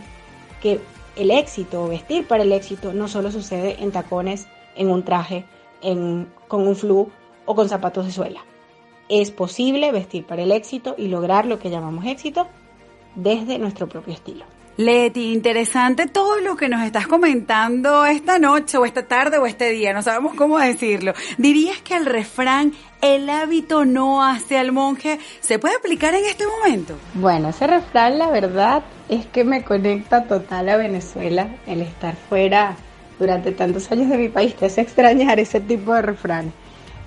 [0.61, 0.79] que
[1.17, 5.45] el éxito, vestir para el éxito, no solo sucede en tacones, en un traje,
[5.81, 7.09] en, con un flu
[7.45, 8.45] o con zapatos de suela.
[9.09, 12.47] Es posible vestir para el éxito y lograr lo que llamamos éxito
[13.15, 14.45] desde nuestro propio estilo.
[14.77, 19.71] Leti, interesante todo lo que nos estás comentando esta noche o esta tarde o este
[19.71, 21.13] día, no sabemos cómo decirlo.
[21.39, 26.45] ¿Dirías que el refrán el hábito no hace al monje se puede aplicar en este
[26.45, 26.95] momento?
[27.15, 32.75] Bueno, ese refrán la verdad es que me conecta total a Venezuela, el estar fuera
[33.17, 36.53] durante tantos años de mi país te hace extrañar ese tipo de refrán.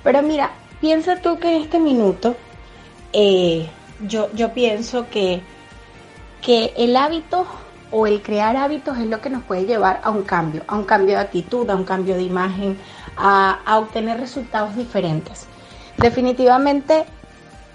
[0.03, 2.35] Pero mira, piensa tú que en este minuto
[3.13, 3.69] eh,
[4.09, 5.41] yo, yo pienso que
[6.43, 7.47] que el hábito
[7.91, 10.85] o el crear hábitos es lo que nos puede llevar a un cambio, a un
[10.85, 12.79] cambio de actitud, a un cambio de imagen,
[13.17, 15.47] a, obtener resultados diferentes.
[15.97, 17.05] Definitivamente,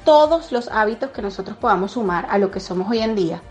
[0.03, 3.41] todos los hábitos que nosotros podamos sumar a lo que somos hoy en día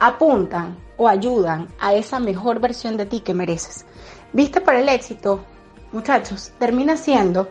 [0.00, 3.86] apuntan o ayudan a esa mejor versión de ti que mereces.
[4.32, 5.44] Viste para el éxito,
[5.92, 7.48] muchachos, termina siendo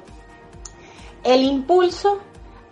[1.24, 2.20] el impulso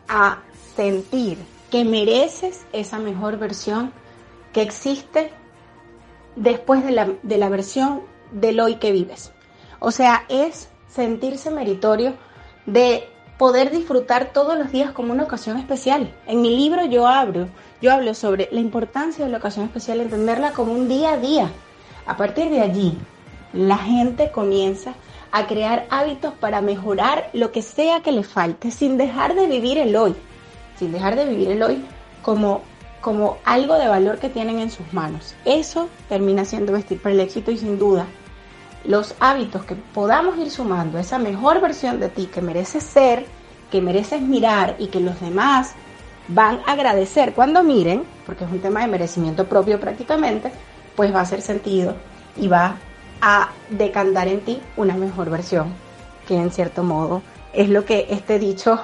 [0.08, 0.40] a
[0.76, 1.38] sentir
[1.70, 3.94] que mereces esa mejor versión
[4.54, 5.32] que existe
[6.36, 8.02] después de la, de la versión
[8.32, 9.32] del hoy que vives.
[9.80, 12.14] O sea, es sentirse meritorio
[12.66, 13.08] de
[13.38, 16.14] poder disfrutar todos los días como una ocasión especial.
[16.28, 17.48] En mi libro yo hablo,
[17.82, 21.52] yo hablo sobre la importancia de la ocasión especial, entenderla como un día a día.
[22.06, 22.98] A partir de allí,
[23.54, 24.94] la gente comienza
[25.32, 29.78] a crear hábitos para mejorar lo que sea que le falte, sin dejar de vivir
[29.78, 30.16] el hoy,
[30.78, 31.84] sin dejar de vivir el hoy
[32.22, 32.62] como
[33.02, 35.36] como algo de valor que tienen en sus manos.
[35.46, 38.06] Eso termina siendo vestir para el éxito y sin duda
[38.84, 43.26] los hábitos que podamos ir sumando, esa mejor versión de ti que mereces ser,
[43.70, 45.74] que mereces mirar y que los demás
[46.28, 50.52] van a agradecer cuando miren, porque es un tema de merecimiento propio prácticamente,
[50.96, 51.96] pues va a hacer sentido
[52.36, 52.78] y va
[53.22, 55.74] a decantar en ti una mejor versión,
[56.28, 57.22] que en cierto modo
[57.54, 58.80] es lo que este dicho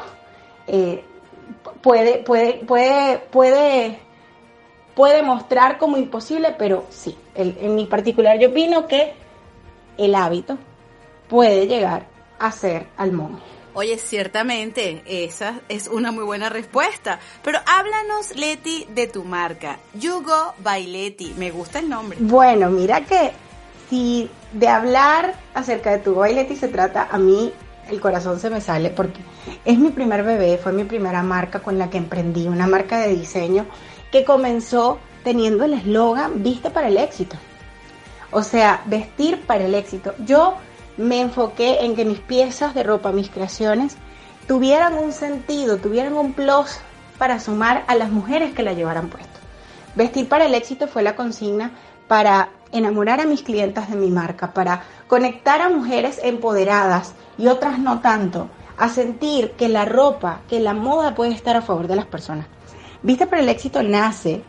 [0.67, 1.03] eh,
[1.81, 3.99] puede, puede, puede, puede
[4.97, 9.13] puede mostrar como imposible, pero sí, en mi particular yo opino que
[9.95, 10.57] el hábito
[11.29, 12.07] puede llegar
[12.39, 13.43] a ser al monje.
[13.75, 17.19] Oye, ciertamente, esa es una muy buena respuesta.
[17.43, 19.77] Pero háblanos, Leti, de tu marca.
[19.93, 21.35] Yugo by Leti.
[21.37, 22.17] Me gusta el nombre.
[22.19, 23.33] Bueno, mira que
[23.91, 27.53] si de hablar acerca de tu Leti se trata, a mí
[27.87, 29.19] el corazón se me sale porque
[29.63, 33.09] es mi primer bebé, fue mi primera marca con la que emprendí, una marca de
[33.09, 33.67] diseño
[34.11, 37.35] que comenzó teniendo el eslogan Viste para el éxito.
[38.31, 40.13] O sea, vestir para el éxito.
[40.25, 40.55] Yo
[40.97, 43.95] me enfoqué en que mis piezas de ropa, mis creaciones,
[44.47, 46.77] tuvieran un sentido, tuvieran un plus
[47.17, 49.39] para sumar a las mujeres que la llevaran puesto.
[49.95, 51.71] Vestir para el éxito fue la consigna
[52.07, 57.79] para enamorar a mis clientas de mi marca, para conectar a mujeres empoderadas y otras
[57.79, 61.95] no tanto, a sentir que la ropa, que la moda puede estar a favor de
[61.95, 62.45] las personas.
[63.03, 64.41] Viste para el éxito nace,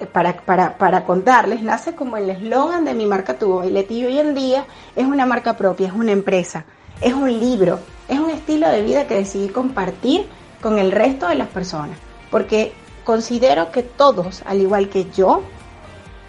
[0.00, 4.04] eh, para, para, para contarles, nace como el eslogan de mi marca Tubo y y
[4.04, 6.64] hoy en día es una marca propia, es una empresa,
[7.00, 7.78] es un libro,
[8.08, 10.26] es un estilo de vida que decidí compartir
[10.60, 11.98] con el resto de las personas,
[12.30, 12.72] porque
[13.04, 15.42] considero que todos, al igual que yo,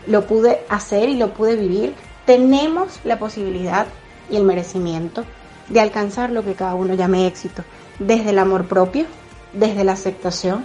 [0.07, 1.93] lo pude hacer y lo pude vivir,
[2.25, 3.87] tenemos la posibilidad
[4.29, 5.25] y el merecimiento
[5.67, 7.63] de alcanzar lo que cada uno llame éxito,
[7.97, 9.05] desde el amor propio,
[9.53, 10.63] desde la aceptación,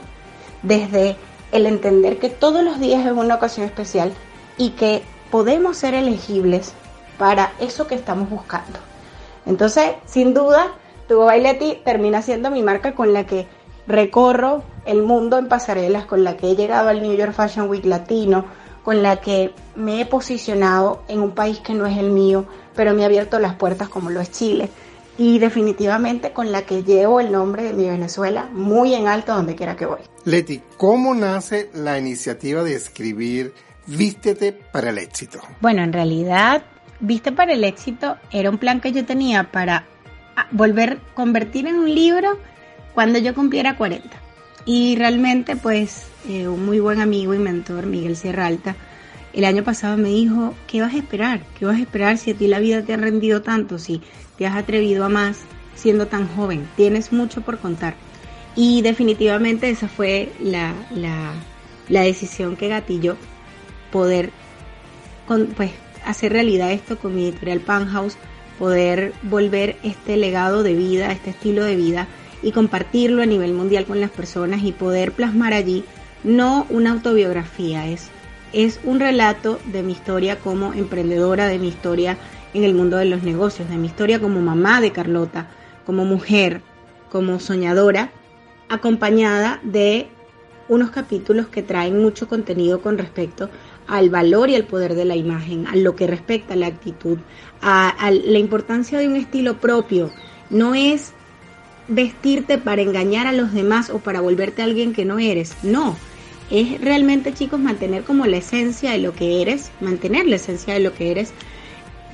[0.64, 1.16] desde
[1.52, 4.12] el entender que todos los días es una ocasión especial
[4.58, 6.72] y que podemos ser elegibles
[7.18, 8.78] para eso que estamos buscando.
[9.46, 10.72] Entonces, sin duda,
[11.06, 13.46] Tugo Baileti termina siendo mi marca con la que
[13.86, 17.84] recorro el mundo en pasarelas, con la que he llegado al New York Fashion Week
[17.84, 18.46] Latino,
[18.82, 22.94] con la que me he posicionado en un país que no es el mío, pero
[22.94, 24.70] me ha abierto las puertas como lo es Chile.
[25.16, 29.54] Y definitivamente con la que llevo el nombre de mi Venezuela muy en alto donde
[29.54, 30.00] quiera que voy.
[30.24, 33.52] Leti, ¿cómo nace la iniciativa de escribir
[33.86, 35.40] Vístete para el éxito?
[35.60, 36.64] Bueno, en realidad,
[37.00, 39.84] Viste para el éxito era un plan que yo tenía para
[40.36, 42.38] ah, volver, convertir en un libro
[42.94, 44.08] cuando yo cumpliera 40.
[44.64, 48.76] Y realmente, pues, eh, un muy buen amigo y mentor, Miguel Sierra Alta,
[49.34, 51.40] el año pasado me dijo, ¿qué vas a esperar?
[51.58, 53.78] ¿Qué vas a esperar si a ti la vida te ha rendido tanto?
[53.78, 54.00] Si
[54.38, 55.40] te has atrevido a más
[55.74, 56.68] siendo tan joven.
[56.76, 57.94] Tienes mucho por contar.
[58.56, 61.32] Y definitivamente esa fue la, la,
[61.88, 63.16] la decisión que gatilló
[63.90, 64.30] poder
[65.26, 65.72] con, pues,
[66.04, 68.16] hacer realidad esto con mi editorial Panhouse,
[68.58, 72.06] poder volver este legado de vida, este estilo de vida
[72.42, 75.84] y compartirlo a nivel mundial con las personas y poder plasmar allí
[76.24, 78.08] no una autobiografía, es,
[78.52, 82.16] es un relato de mi historia como emprendedora, de mi historia
[82.54, 85.48] en el mundo de los negocios, de mi historia como mamá de Carlota,
[85.84, 86.62] como mujer,
[87.10, 88.10] como soñadora,
[88.68, 90.08] acompañada de
[90.68, 93.50] unos capítulos que traen mucho contenido con respecto
[93.86, 97.18] al valor y al poder de la imagen, a lo que respecta a la actitud,
[97.60, 100.10] a, a la importancia de un estilo propio.
[100.48, 101.12] No es
[101.88, 105.54] vestirte para engañar a los demás o para volverte alguien que no eres.
[105.62, 105.96] No,
[106.50, 110.80] es realmente chicos mantener como la esencia de lo que eres, mantener la esencia de
[110.80, 111.32] lo que eres,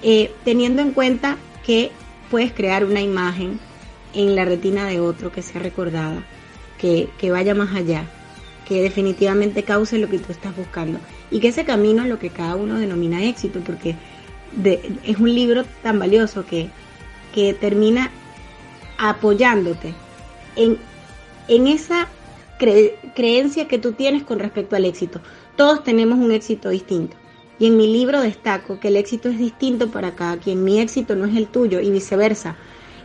[0.02, 1.90] eh, teniendo en cuenta que
[2.30, 3.58] puedes crear una imagen
[4.14, 6.24] en la retina de otro que sea recordada,
[6.78, 8.06] que, que vaya más allá,
[8.66, 11.00] que definitivamente cause lo que tú estás buscando
[11.30, 13.96] y que ese camino es lo que cada uno denomina éxito, porque
[15.04, 16.70] es un libro tan valioso que,
[17.34, 18.10] que termina
[18.98, 19.94] apoyándote
[20.56, 20.78] en,
[21.48, 22.08] en esa
[23.14, 25.20] creencia que tú tienes con respecto al éxito.
[25.56, 27.16] Todos tenemos un éxito distinto.
[27.60, 30.64] Y en mi libro destaco que el éxito es distinto para cada quien.
[30.64, 32.56] Mi éxito no es el tuyo y viceversa.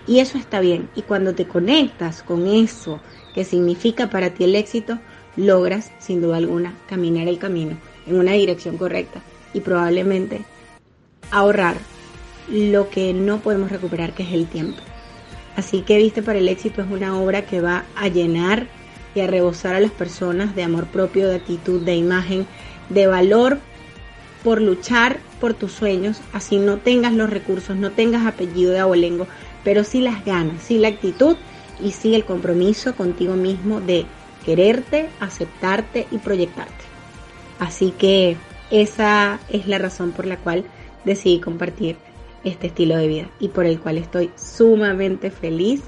[0.07, 0.89] Y eso está bien.
[0.95, 3.01] Y cuando te conectas con eso
[3.33, 4.97] que significa para ti el éxito,
[5.35, 7.77] logras, sin duda alguna, caminar el camino
[8.07, 9.21] en una dirección correcta
[9.53, 10.45] y probablemente
[11.31, 11.75] ahorrar
[12.49, 14.81] lo que no podemos recuperar, que es el tiempo.
[15.57, 18.67] Así que Viste para el éxito es una obra que va a llenar
[19.15, 22.47] y a rebosar a las personas de amor propio, de actitud, de imagen,
[22.89, 23.59] de valor
[24.45, 29.25] por luchar por tus sueños, así no tengas los recursos, no tengas apellido de abolengo,
[29.63, 31.35] pero sí las ganas, sí la actitud
[31.83, 34.05] y sí el compromiso contigo mismo de
[34.45, 36.85] quererte, aceptarte y proyectarte.
[37.57, 38.37] Así que
[38.69, 40.63] esa es la razón por la cual
[41.05, 41.97] decidí compartir
[42.43, 45.81] este estilo de vida y por el cual estoy sumamente feliz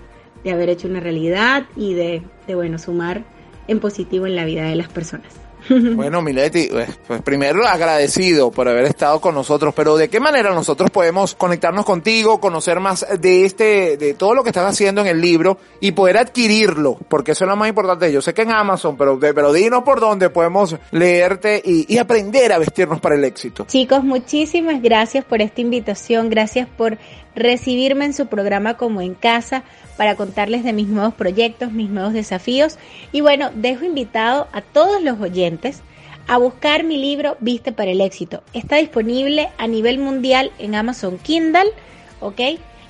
[0.43, 3.23] de haber hecho una realidad y de, de bueno, sumar
[3.67, 5.46] en positivo en la vida de las personas.
[5.97, 10.53] Bueno, Mileti, pues, pues, primero agradecido por haber estado con nosotros, pero ¿de qué manera
[10.53, 15.07] nosotros podemos conectarnos contigo, conocer más de este, de todo lo que estás haciendo en
[15.07, 16.97] el libro y poder adquirirlo?
[17.09, 18.11] Porque eso es lo más importante.
[18.11, 22.53] Yo sé que en Amazon, pero, pero dinos por dónde podemos leerte y, y aprender
[22.53, 23.65] a vestirnos para el éxito.
[23.67, 26.97] Chicos, muchísimas gracias por esta invitación, gracias por
[27.35, 29.63] recibirme en su programa como en casa
[29.97, 32.77] para contarles de mis nuevos proyectos, mis nuevos desafíos.
[33.11, 35.81] Y bueno, dejo invitado a todos los oyentes
[36.27, 38.43] a buscar mi libro Viste para el éxito.
[38.53, 41.71] Está disponible a nivel mundial en Amazon Kindle,
[42.19, 42.39] ¿ok?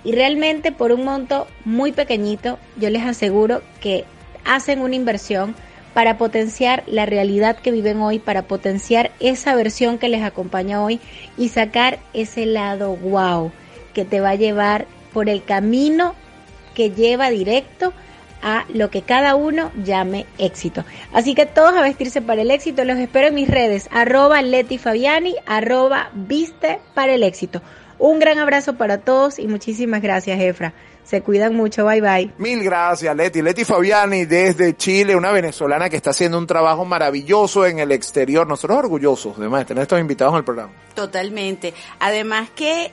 [0.03, 4.05] Y realmente por un monto muy pequeñito, yo les aseguro que
[4.45, 5.55] hacen una inversión
[5.93, 10.99] para potenciar la realidad que viven hoy, para potenciar esa versión que les acompaña hoy
[11.37, 13.51] y sacar ese lado wow
[13.93, 16.13] que te va a llevar por el camino
[16.77, 17.91] que lleva directo
[18.43, 20.85] a lo que cada uno llame éxito.
[21.11, 22.85] Así que todos a vestirse para el éxito.
[22.85, 27.63] Los espero en mis redes, arroba Leti Fabiani, arroba viste para el éxito.
[27.97, 30.75] Un gran abrazo para todos y muchísimas gracias, Efra.
[31.03, 32.31] Se cuidan mucho, bye bye.
[32.37, 33.41] Mil gracias, Leti.
[33.41, 38.45] Leti Fabiani desde Chile, una venezolana que está haciendo un trabajo maravilloso en el exterior.
[38.45, 40.73] Nosotros orgullosos de tener estos invitados en el programa.
[40.93, 41.73] Totalmente.
[41.99, 42.91] Además que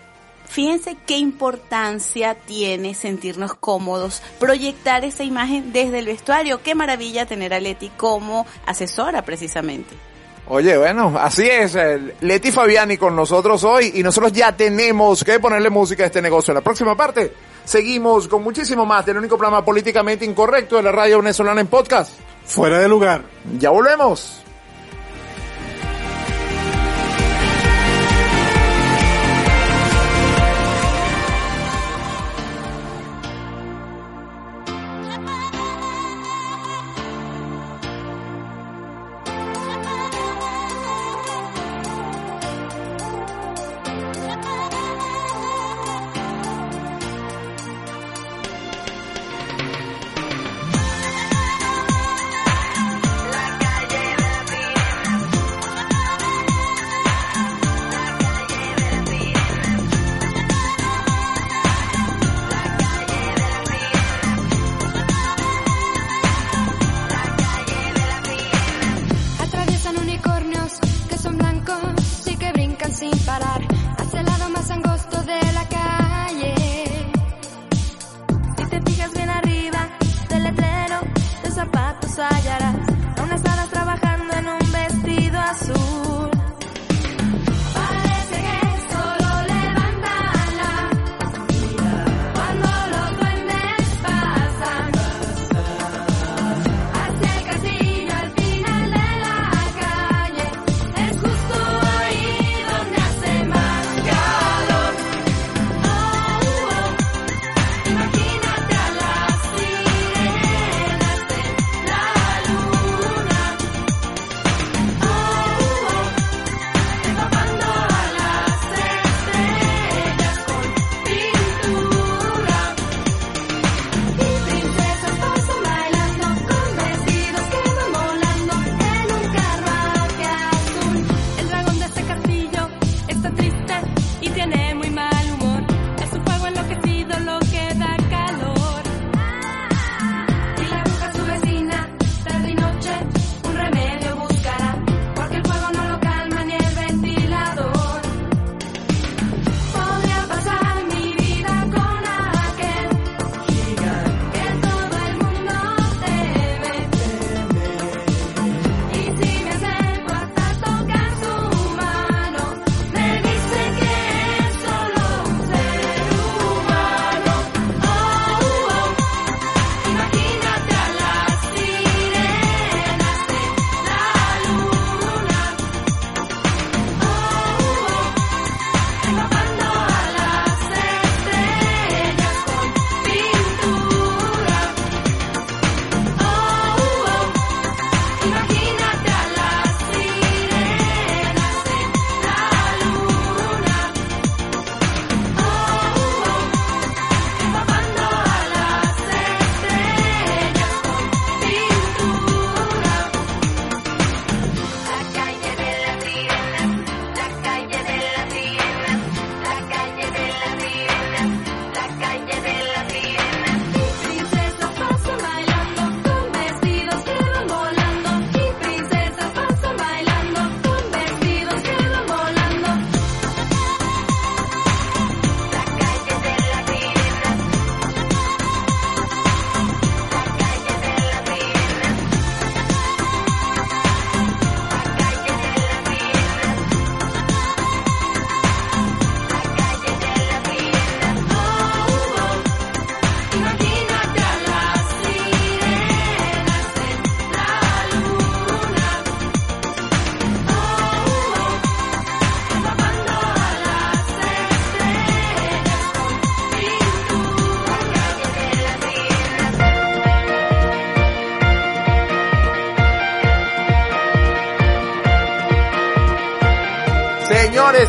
[0.48, 6.62] Fíjense qué importancia tiene sentirnos cómodos, proyectar esa imagen desde el vestuario.
[6.62, 9.94] Qué maravilla tener a Leti como asesora precisamente.
[10.46, 11.76] Oye, bueno, así es.
[12.20, 16.52] Leti Fabiani con nosotros hoy y nosotros ya tenemos que ponerle música a este negocio.
[16.52, 17.32] En la próxima parte
[17.64, 22.12] seguimos con muchísimo más del único programa políticamente incorrecto de la radio venezolana en podcast.
[22.44, 23.22] Fuera de lugar.
[23.58, 24.43] Ya volvemos.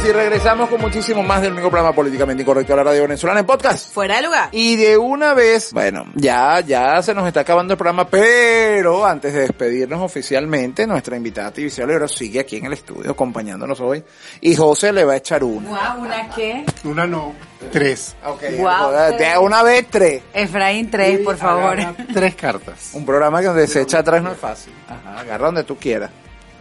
[0.05, 3.45] Y regresamos con muchísimo más del único programa políticamente incorrecto de la radio venezolana en
[3.45, 3.91] podcast.
[3.91, 4.49] Fuera de lugar.
[4.51, 9.33] Y de una vez, bueno, ya, ya se nos está acabando el programa, pero antes
[9.33, 14.03] de despedirnos oficialmente, nuestra invitada Tibicia Olero sigue aquí en el estudio acompañándonos hoy.
[14.41, 15.69] Y José le va a echar una.
[15.69, 16.65] Guau, ¿una qué?
[16.83, 17.33] Una no,
[17.71, 18.15] tres.
[18.25, 19.37] Ok, de tres.
[19.39, 20.21] una vez tres.
[20.33, 21.77] Efraín 3, por favor.
[22.13, 22.91] Tres cartas.
[22.93, 24.73] Un programa que donde se echa tres no es fácil.
[24.87, 26.11] Ajá, agarra donde tú quieras.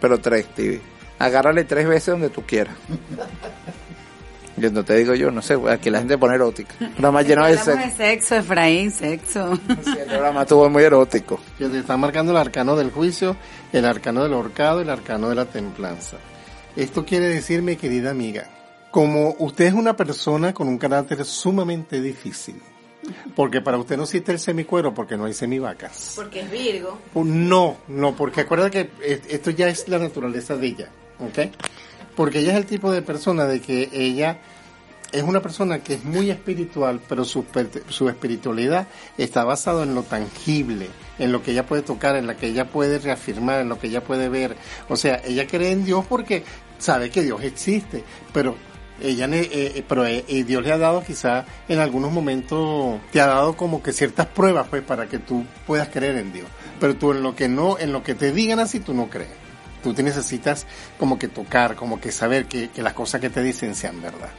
[0.01, 0.94] Pero tres, Tibi.
[1.19, 2.75] Agárrale tres veces donde tú quieras.
[4.57, 6.73] Yo no te digo yo, no sé, aquí la gente pone erótica.
[6.79, 7.97] Un programa lleno de Hablamos sexo.
[7.97, 9.51] de sexo, Efraín, sexo.
[9.67, 11.41] El programa estuvo muy erótico.
[11.57, 13.35] Que te está marcando el arcano del juicio,
[13.73, 16.17] el arcano del horcado, el arcano de la templanza.
[16.77, 18.47] Esto quiere decir, mi querida amiga,
[18.91, 22.61] como usted es una persona con un carácter sumamente difícil,
[23.35, 26.13] porque para usted no existe el semicuero porque no hay semivacas.
[26.15, 26.97] Porque es Virgo.
[27.13, 30.89] No, no, porque acuérdate que es- esto ya es la naturaleza de ella,
[31.19, 31.51] ¿ok?
[32.15, 34.39] Porque ella es el tipo de persona de que ella
[35.11, 37.45] es una persona que es muy espiritual, pero su,
[37.89, 38.87] su espiritualidad
[39.17, 40.89] está basada en lo tangible,
[41.19, 43.87] en lo que ella puede tocar, en lo que ella puede reafirmar, en lo que
[43.87, 44.57] ella puede ver.
[44.89, 46.43] O sea, ella cree en Dios porque
[46.79, 48.55] sabe que Dios existe, pero
[49.01, 53.27] ella eh, eh, pero eh, Dios le ha dado quizá en algunos momentos te ha
[53.27, 56.47] dado como que ciertas pruebas pues para que tú puedas creer en Dios
[56.79, 59.44] pero tú en lo que no en lo que te digan así tú no crees
[59.85, 60.65] tú te necesitas
[60.97, 64.31] como que tocar como que saber que, las cosas que te dicen sean verdad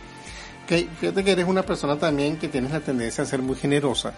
[0.65, 4.13] Ok, fíjate que eres una persona también que tienes la tendencia a ser muy generosa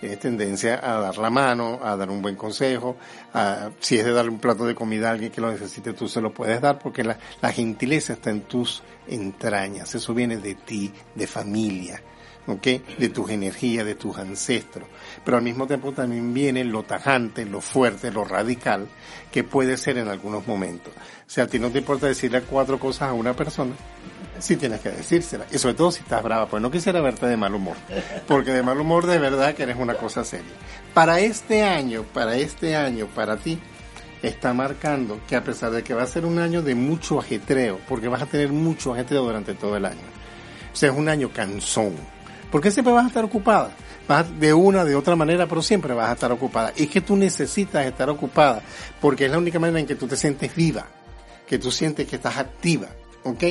[0.00, 2.96] tienes tendencia a dar la mano, a dar un buen consejo,
[3.34, 6.08] a, si es de darle un plato de comida a alguien que lo necesite, tú
[6.08, 10.54] se lo puedes dar porque la, la gentileza está en tus entrañas, eso viene de
[10.54, 12.02] ti, de familia,
[12.46, 12.66] ¿ok?
[12.98, 14.88] De tus energías, de tus ancestros.
[15.24, 18.88] Pero al mismo tiempo también viene lo tajante, lo fuerte, lo radical,
[19.30, 20.92] que puede ser en algunos momentos.
[20.94, 23.74] O sea, a ti no te importa decirle cuatro cosas a una persona,
[24.38, 25.46] sí tienes que decírsela.
[25.52, 27.76] Y sobre todo si estás brava, pues no quisiera verte de mal humor.
[28.26, 30.52] Porque de mal humor de verdad que eres una cosa seria.
[30.94, 33.58] Para este año, para este año, para ti,
[34.22, 37.78] está marcando que a pesar de que va a ser un año de mucho ajetreo,
[37.88, 40.00] porque vas a tener mucho ajetreo durante todo el año.
[40.72, 41.94] O sea, es un año cansón.
[42.50, 43.70] Porque siempre vas a estar ocupada.
[44.10, 46.72] Vas de una, de otra manera, pero siempre vas a estar ocupada.
[46.76, 48.60] Y es que tú necesitas estar ocupada,
[49.00, 50.84] porque es la única manera en que tú te sientes viva,
[51.46, 52.88] que tú sientes que estás activa,
[53.22, 53.44] ¿ok?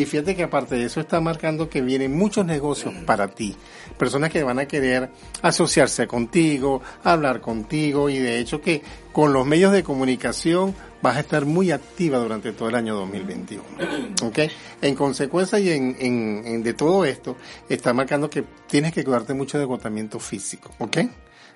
[0.00, 3.56] Y fíjate que aparte de eso está marcando que vienen muchos negocios para ti.
[3.98, 5.10] Personas que van a querer
[5.42, 11.20] asociarse contigo, hablar contigo y de hecho que con los medios de comunicación vas a
[11.20, 13.62] estar muy activa durante todo el año 2021.
[14.22, 14.38] ¿Ok?
[14.82, 17.36] En consecuencia y en, en- en de todo esto
[17.68, 20.70] está marcando que tienes que cuidarte mucho de agotamiento físico.
[20.78, 20.98] ¿Ok?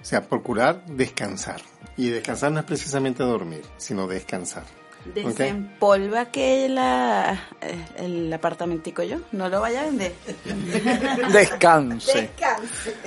[0.01, 1.60] O sea, procurar descansar.
[1.97, 4.64] Y descansar no es precisamente dormir, sino descansar.
[5.04, 9.18] Desempolva que la, eh, el apartamentico yo.
[9.32, 10.14] No lo vaya a vender.
[11.32, 12.30] Descanse.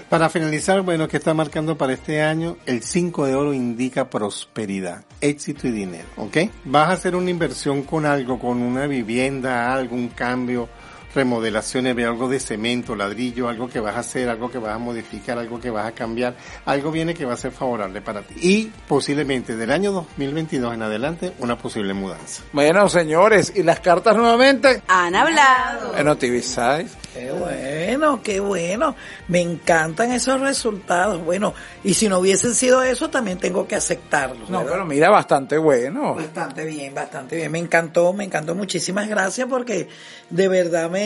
[0.10, 2.58] Para finalizar, bueno, que está marcando para este año?
[2.66, 6.38] El 5 de oro indica prosperidad, éxito y dinero, ¿ok?
[6.66, 10.70] Vas a hacer una inversión con algo, con una vivienda, algún cambio,
[11.16, 14.78] remodelaciones, ve algo de cemento, ladrillo, algo que vas a hacer, algo que vas a
[14.78, 16.36] modificar, algo que vas a cambiar,
[16.66, 18.36] algo viene que va a ser favorable para ti.
[18.42, 22.44] Y posiblemente del año 2022 en adelante, una posible mudanza.
[22.52, 24.84] Bueno, señores, y las cartas nuevamente.
[24.88, 25.94] Han hablado.
[25.94, 26.36] Bueno, TV.
[27.14, 28.94] Qué bueno, qué bueno.
[29.30, 31.24] Me encantan esos resultados.
[31.24, 34.50] Bueno, y si no hubiesen sido eso, también tengo que aceptarlos.
[34.50, 36.16] No, pero mira, bastante bueno.
[36.16, 37.52] Bastante bien, bastante bien.
[37.52, 38.54] Me encantó, me encantó.
[38.54, 39.88] Muchísimas gracias porque
[40.30, 41.05] de verdad me,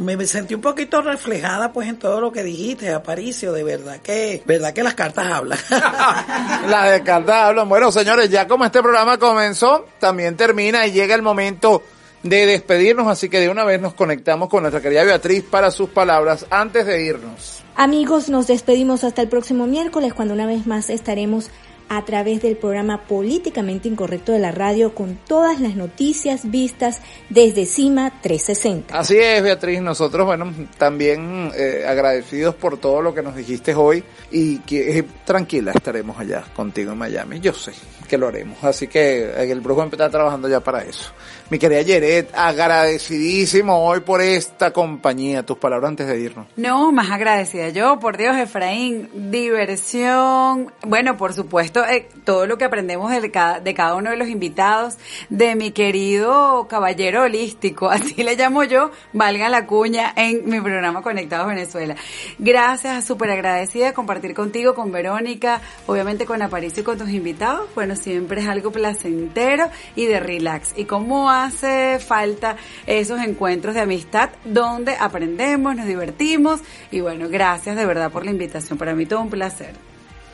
[0.00, 3.52] me, me sentí un poquito reflejada pues en todo lo que dijiste, Aparicio.
[3.52, 5.58] De verdad que, verdad que las cartas hablan.
[6.68, 7.68] Las de cartas hablan.
[7.68, 11.82] Bueno, señores, ya como este programa comenzó, también termina y llega el momento
[12.22, 15.90] de despedirnos, así que de una vez nos conectamos con nuestra querida Beatriz para sus
[15.90, 17.62] palabras antes de irnos.
[17.74, 21.50] Amigos, nos despedimos hasta el próximo miércoles cuando una vez más estaremos
[21.96, 27.66] a través del programa Políticamente Incorrecto de la radio con todas las noticias vistas desde
[27.66, 28.98] Cima 360.
[28.98, 29.82] Así es, Beatriz.
[29.82, 35.04] Nosotros, bueno, también eh, agradecidos por todo lo que nos dijiste hoy y que eh,
[35.24, 37.40] tranquila, estaremos allá contigo en Miami.
[37.40, 37.72] Yo sé
[38.12, 38.62] que lo haremos.
[38.62, 41.12] Así que eh, el brujo está trabajando ya para eso.
[41.48, 45.46] Mi querida Yeret, agradecidísimo hoy por esta compañía.
[45.46, 46.46] Tus palabras antes de irnos.
[46.56, 49.08] No, más agradecida yo, por Dios, Efraín.
[49.30, 50.74] Diversión.
[50.86, 54.28] Bueno, por supuesto, eh, todo lo que aprendemos de cada, de cada uno de los
[54.28, 54.98] invitados,
[55.30, 61.00] de mi querido caballero holístico, así le llamo yo, valga la cuña, en mi programa
[61.00, 61.96] Conectados Venezuela.
[62.38, 67.70] Gracias, súper agradecida de compartir contigo, con Verónica, obviamente con Aparicio y con tus invitados.
[67.74, 70.74] Bueno, siempre es algo placentero y de relax.
[70.76, 72.56] Y cómo hace falta
[72.86, 76.60] esos encuentros de amistad donde aprendemos, nos divertimos.
[76.90, 78.78] Y bueno, gracias de verdad por la invitación.
[78.78, 79.74] Para mí todo un placer.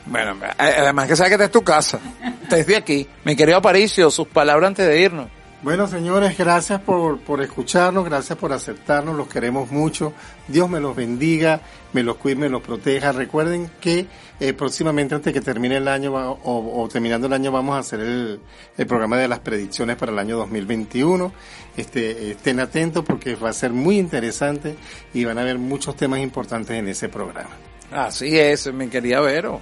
[0.05, 1.99] Bueno, eh, además que sabes que esta es tu casa.
[2.49, 3.07] Desde aquí.
[3.23, 5.38] Mi querido Aparicio, sus palabras antes de irnos.
[5.61, 10.13] Bueno, señores, gracias por, por escucharnos, gracias por aceptarnos, los queremos mucho.
[10.47, 11.59] Dios me los bendiga,
[11.91, 13.11] me los cuide, me los proteja.
[13.11, 14.07] Recuerden que
[14.39, 18.39] eh, próximamente, antes que termine el año o terminando el año, vamos a hacer el,
[18.77, 21.33] el programa de las predicciones para el año 2021.
[21.75, 24.77] Este, estén atentos porque va a ser muy interesante
[25.13, 27.51] y van a haber muchos temas importantes en ese programa.
[27.91, 29.59] Así es, mi querida Vero.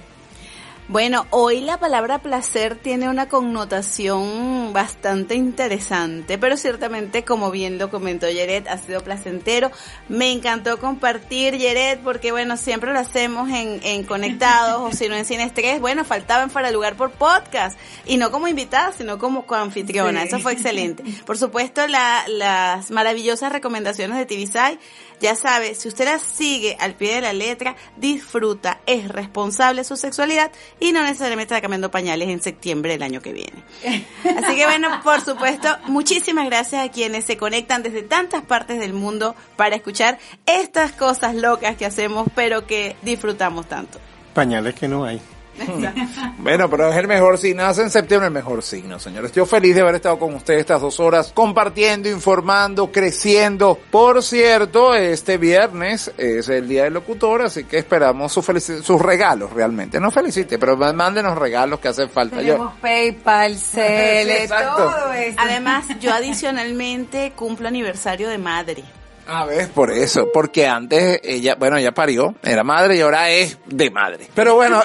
[0.88, 7.90] Bueno, hoy la palabra placer tiene una connotación bastante interesante, pero ciertamente, como bien lo
[7.90, 9.70] comentó Yeret, ha sido placentero.
[10.08, 15.14] Me encantó compartir, Yeret, porque bueno, siempre lo hacemos en, en Conectados o si no
[15.14, 15.78] en Sin Estrés.
[15.78, 20.22] Bueno, faltaba en Fuera Lugar por podcast y no como invitada, sino como coanfitriona.
[20.22, 20.28] Sí.
[20.28, 21.04] Eso fue excelente.
[21.26, 24.78] Por supuesto, la, las maravillosas recomendaciones de TVSI.
[25.20, 29.84] Ya sabe, si usted las sigue al pie de la letra, disfruta, es responsable de
[29.84, 33.64] su sexualidad y no necesariamente está cambiando pañales en septiembre del año que viene.
[33.82, 38.92] Así que bueno, por supuesto, muchísimas gracias a quienes se conectan desde tantas partes del
[38.92, 43.98] mundo para escuchar estas cosas locas que hacemos, pero que disfrutamos tanto.
[44.34, 45.20] Pañales que no hay.
[46.38, 47.62] Bueno, pero es el mejor signo.
[47.62, 49.32] Nace en septiembre el mejor signo, señores.
[49.32, 53.78] Yo feliz de haber estado con ustedes estas dos horas, compartiendo, informando, creciendo.
[53.90, 59.52] Por cierto, este viernes es el Día del Locutor, así que esperamos su sus regalos
[59.52, 60.00] realmente.
[60.00, 62.36] No felicite, pero mándenos regalos que hacen falta.
[62.36, 65.42] Yo, Tenemos PayPal, Cele, todo esto.
[65.42, 68.84] Además, yo adicionalmente cumplo aniversario de madre.
[69.30, 73.58] A ver, por eso, porque antes ella, bueno, ella parió, era madre y ahora es
[73.66, 74.26] de madre.
[74.34, 74.80] Pero bueno,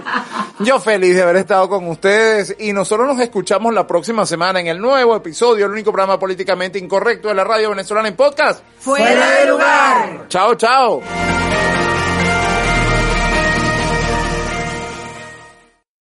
[0.60, 4.66] yo feliz de haber estado con ustedes y nosotros nos escuchamos la próxima semana en
[4.66, 8.62] el nuevo episodio, el único programa políticamente incorrecto de la radio venezolana en podcast.
[8.78, 10.28] Fuera de lugar.
[10.28, 11.00] Chao, chao.